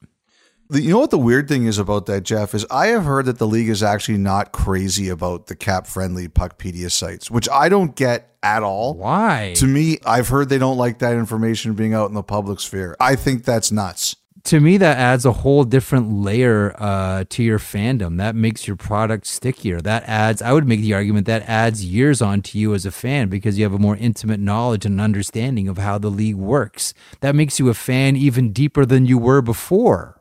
The, 0.70 0.82
you 0.82 0.90
know 0.90 0.98
what 0.98 1.10
the 1.10 1.18
weird 1.18 1.48
thing 1.48 1.64
is 1.64 1.78
about 1.78 2.04
that, 2.06 2.24
Jeff, 2.24 2.54
is 2.54 2.66
I 2.70 2.88
have 2.88 3.04
heard 3.04 3.24
that 3.24 3.38
the 3.38 3.46
league 3.46 3.70
is 3.70 3.82
actually 3.82 4.18
not 4.18 4.52
crazy 4.52 5.08
about 5.08 5.46
the 5.46 5.56
cap 5.56 5.86
friendly 5.86 6.28
Puckpedia 6.28 6.90
sites, 6.90 7.30
which 7.30 7.48
I 7.48 7.70
don't 7.70 7.96
get 7.96 8.34
at 8.42 8.62
all. 8.62 8.94
Why? 8.94 9.54
To 9.56 9.66
me, 9.66 9.98
I've 10.04 10.28
heard 10.28 10.50
they 10.50 10.58
don't 10.58 10.76
like 10.76 10.98
that 10.98 11.14
information 11.14 11.72
being 11.72 11.94
out 11.94 12.10
in 12.10 12.14
the 12.14 12.22
public 12.22 12.60
sphere. 12.60 12.96
I 13.00 13.16
think 13.16 13.44
that's 13.44 13.72
nuts. 13.72 14.16
To 14.44 14.60
me, 14.60 14.76
that 14.76 14.98
adds 14.98 15.24
a 15.24 15.32
whole 15.32 15.64
different 15.64 16.12
layer 16.12 16.74
uh, 16.78 17.24
to 17.30 17.42
your 17.42 17.58
fandom. 17.58 18.18
That 18.18 18.34
makes 18.34 18.66
your 18.66 18.76
product 18.76 19.26
stickier. 19.26 19.80
That 19.80 20.04
adds, 20.04 20.42
I 20.42 20.52
would 20.52 20.66
make 20.66 20.80
the 20.80 20.94
argument 20.94 21.26
that 21.26 21.48
adds 21.48 21.84
years 21.84 22.22
onto 22.22 22.58
you 22.58 22.74
as 22.74 22.86
a 22.86 22.90
fan 22.90 23.28
because 23.28 23.58
you 23.58 23.64
have 23.64 23.74
a 23.74 23.78
more 23.78 23.96
intimate 23.96 24.40
knowledge 24.40 24.84
and 24.86 25.00
understanding 25.00 25.66
of 25.66 25.78
how 25.78 25.98
the 25.98 26.10
league 26.10 26.36
works. 26.36 26.94
That 27.20 27.34
makes 27.34 27.58
you 27.58 27.68
a 27.68 27.74
fan 27.74 28.16
even 28.16 28.52
deeper 28.52 28.86
than 28.86 29.06
you 29.06 29.18
were 29.18 29.42
before. 29.42 30.17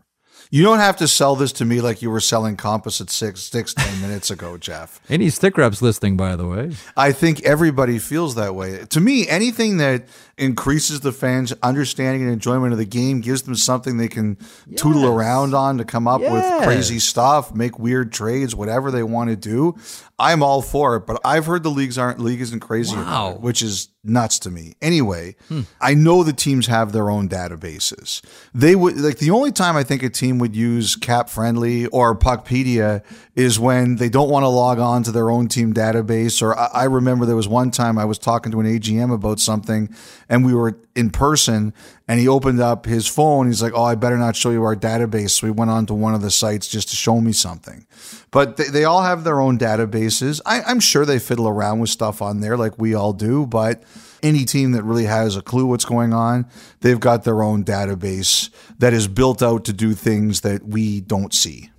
You 0.50 0.64
don't 0.64 0.80
have 0.80 0.98
to 0.98 1.08
sell 1.08 1.36
this 1.36 1.52
to 1.54 1.66
me 1.66 1.82
like 1.82 2.02
you 2.02 2.10
were 2.10 2.20
selling 2.20 2.56
composite 2.56 3.10
six 3.10 3.42
sticks 3.42 3.74
ten 3.74 4.02
minutes 4.02 4.32
ago, 4.32 4.58
Jeff. 4.58 5.02
Any 5.10 5.30
stick 5.30 5.58
reps 5.58 5.82
listing, 5.82 6.16
by 6.16 6.36
the 6.36 6.48
way. 6.48 6.72
I 6.96 7.12
think 7.12 7.44
everybody 7.44 8.00
feels 8.00 8.36
that 8.36 8.56
way. 8.56 8.86
To 8.86 9.00
me, 9.00 9.28
anything 9.28 9.78
that 9.78 10.06
increases 10.38 11.02
the 11.02 11.12
fans' 11.12 11.54
understanding 11.64 12.22
and 12.22 12.32
enjoyment 12.32 12.72
of 12.72 12.78
the 12.78 12.86
game, 12.86 13.22
gives 13.22 13.42
them 13.42 13.56
something 13.56 13.98
they 13.98 14.08
can 14.08 14.38
yes. 14.68 14.82
tootle 14.82 15.06
around 15.06 15.54
on 15.54 15.80
to 15.80 15.86
come 15.86 16.08
up 16.08 16.22
yes. 16.22 16.32
with 16.32 16.64
crazy 16.64 17.00
stuff, 17.00 17.54
make 17.54 17.80
weird 17.80 18.12
trades, 18.14 18.56
whatever 18.56 18.92
they 18.92 19.04
want 19.04 19.30
to 19.30 19.36
do. 19.36 19.76
I'm 20.20 20.44
all 20.44 20.62
for 20.62 20.96
it, 20.96 21.06
but 21.06 21.20
I've 21.26 21.46
heard 21.46 21.64
the 21.64 21.72
leagues 21.72 21.98
aren't 21.98 22.20
league 22.20 22.42
isn't 22.42 22.60
crazy 22.60 22.96
wow. 22.96 23.32
it, 23.32 23.42
which 23.42 23.62
is 23.62 23.90
nuts 24.04 24.40
to 24.40 24.52
me. 24.52 24.74
Anyway, 24.82 25.36
hmm. 25.50 25.62
I 25.82 25.94
know 25.94 26.24
the 26.24 26.34
teams 26.34 26.68
have 26.68 26.92
their 26.92 27.10
own 27.10 27.28
databases. 27.28 28.22
They 28.54 28.76
would 28.76 28.98
like 28.98 29.18
the 29.18 29.32
only 29.32 29.52
time 29.52 29.76
I 29.76 29.84
think 29.84 30.04
a 30.04 30.10
team 30.10 30.40
would 30.40 30.56
use 30.56 30.96
Cap 30.96 31.30
Friendly 31.30 31.88
or 31.88 32.18
Puckpedia 32.18 33.04
is 33.36 33.60
when 33.60 33.98
they 33.98 34.10
don't 34.10 34.30
want 34.30 34.44
to 34.44 34.48
log 34.48 34.80
on 34.80 35.04
to 35.04 35.12
their 35.12 35.30
own 35.30 35.48
team 35.48 35.74
database. 35.74 36.42
Or 36.42 36.58
I, 36.58 36.70
I 36.74 36.84
remember 36.86 37.26
there 37.26 37.36
was 37.36 37.48
one 37.48 37.72
time 37.72 37.98
I 37.98 38.06
was 38.06 38.18
talking 38.18 38.52
to 38.52 38.60
an 38.60 38.66
AGM 38.66 39.14
about 39.14 39.40
something, 39.40 39.94
and 40.30 40.46
we 40.46 40.54
were 40.54 40.80
in 40.96 41.10
person, 41.10 41.74
and 42.08 42.20
he 42.20 42.28
opened 42.28 42.62
up 42.62 42.86
his 42.86 43.08
phone. 43.08 43.48
He's 43.48 43.62
like, 43.62 43.74
"Oh, 43.76 43.84
I 43.84 43.96
better 43.96 44.18
not 44.18 44.36
show 44.36 44.52
you 44.52 44.64
our 44.64 44.76
database." 44.76 45.32
So 45.32 45.48
we 45.48 45.52
went 45.52 45.72
on 45.72 45.86
to 45.88 45.94
one 45.94 46.14
of 46.14 46.22
the 46.22 46.32
sites 46.32 46.68
just 46.68 46.90
to 46.90 46.96
show 46.96 47.20
me 47.20 47.34
something. 47.34 47.86
But 48.32 48.58
they, 48.58 48.66
they 48.66 48.84
all 48.84 49.04
have 49.04 49.24
their 49.24 49.40
own 49.40 49.58
databases. 49.58 50.42
I, 50.46 50.62
I'm 50.62 50.80
sure 50.80 51.06
they 51.06 51.20
fiddle 51.20 51.48
around 51.48 51.80
with 51.80 51.90
stuff 51.90 52.22
on 52.22 52.40
there 52.40 52.58
like 52.58 52.78
we 52.78 52.94
all 52.94 53.14
do, 53.14 53.46
but 53.46 53.84
any 54.24 54.46
team 54.46 54.72
that 54.72 54.84
really 54.84 55.06
has 55.06 55.36
a 55.36 55.42
clue 55.42 55.66
what's 55.66 55.86
going 55.86 56.14
on, 56.14 56.48
they've 56.82 57.00
got 57.00 57.24
their 57.24 57.44
own 57.44 57.64
database 57.64 58.50
that 58.80 58.94
is 58.94 59.08
built 59.08 59.42
out 59.42 59.66
to 59.66 59.74
do 59.74 59.94
things 59.94 60.42
that 60.42 60.66
we 60.66 61.02
don't 61.02 61.34
see. 61.34 61.72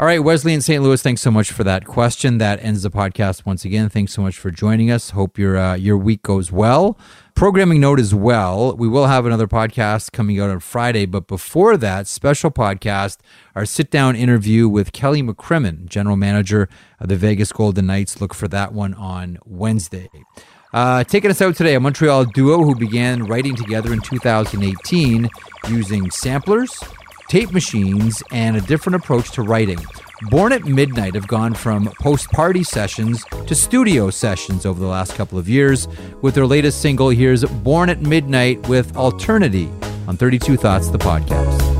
All 0.00 0.06
right, 0.06 0.24
Wesley 0.24 0.54
in 0.54 0.62
St. 0.62 0.82
Louis, 0.82 1.02
thanks 1.02 1.20
so 1.20 1.30
much 1.30 1.52
for 1.52 1.62
that 1.64 1.84
question. 1.84 2.38
That 2.38 2.64
ends 2.64 2.84
the 2.84 2.90
podcast 2.90 3.44
once 3.44 3.66
again. 3.66 3.90
Thanks 3.90 4.14
so 4.14 4.22
much 4.22 4.38
for 4.38 4.50
joining 4.50 4.90
us. 4.90 5.10
Hope 5.10 5.38
your 5.38 5.58
uh, 5.58 5.74
your 5.74 5.98
week 5.98 6.22
goes 6.22 6.50
well. 6.50 6.98
Programming 7.34 7.82
note 7.82 8.00
as 8.00 8.14
well, 8.14 8.74
we 8.78 8.88
will 8.88 9.08
have 9.08 9.26
another 9.26 9.46
podcast 9.46 10.10
coming 10.10 10.40
out 10.40 10.48
on 10.48 10.60
Friday, 10.60 11.04
but 11.04 11.26
before 11.26 11.76
that, 11.76 12.06
special 12.06 12.50
podcast, 12.50 13.18
our 13.54 13.66
sit 13.66 13.90
down 13.90 14.16
interview 14.16 14.70
with 14.70 14.94
Kelly 14.94 15.22
McCrimmon, 15.22 15.84
general 15.84 16.16
manager 16.16 16.70
of 16.98 17.08
the 17.08 17.16
Vegas 17.16 17.52
Golden 17.52 17.84
Knights. 17.84 18.22
Look 18.22 18.32
for 18.32 18.48
that 18.48 18.72
one 18.72 18.94
on 18.94 19.36
Wednesday. 19.44 20.08
Uh, 20.72 21.04
taking 21.04 21.30
us 21.30 21.42
out 21.42 21.56
today, 21.56 21.74
a 21.74 21.80
Montreal 21.80 22.24
duo 22.24 22.62
who 22.64 22.74
began 22.74 23.24
writing 23.24 23.54
together 23.54 23.92
in 23.92 24.00
2018 24.00 25.28
using 25.68 26.10
samplers, 26.10 26.82
tape 27.30 27.52
machines, 27.52 28.22
and 28.32 28.56
a 28.56 28.60
different 28.60 28.96
approach 28.96 29.30
to 29.30 29.42
writing. 29.42 29.78
Born 30.30 30.52
at 30.52 30.64
Midnight 30.64 31.14
have 31.14 31.28
gone 31.28 31.54
from 31.54 31.86
post 32.00 32.28
party 32.32 32.64
sessions 32.64 33.24
to 33.46 33.54
studio 33.54 34.10
sessions 34.10 34.66
over 34.66 34.80
the 34.80 34.86
last 34.86 35.14
couple 35.14 35.38
of 35.38 35.48
years. 35.48 35.86
With 36.20 36.34
their 36.34 36.46
latest 36.46 36.82
single, 36.82 37.08
here's 37.08 37.44
Born 37.44 37.88
at 37.88 38.02
Midnight 38.02 38.68
with 38.68 38.96
Alternity 38.96 39.70
on 40.08 40.16
32 40.16 40.56
Thoughts, 40.56 40.88
the 40.88 40.98
podcast. 40.98 41.79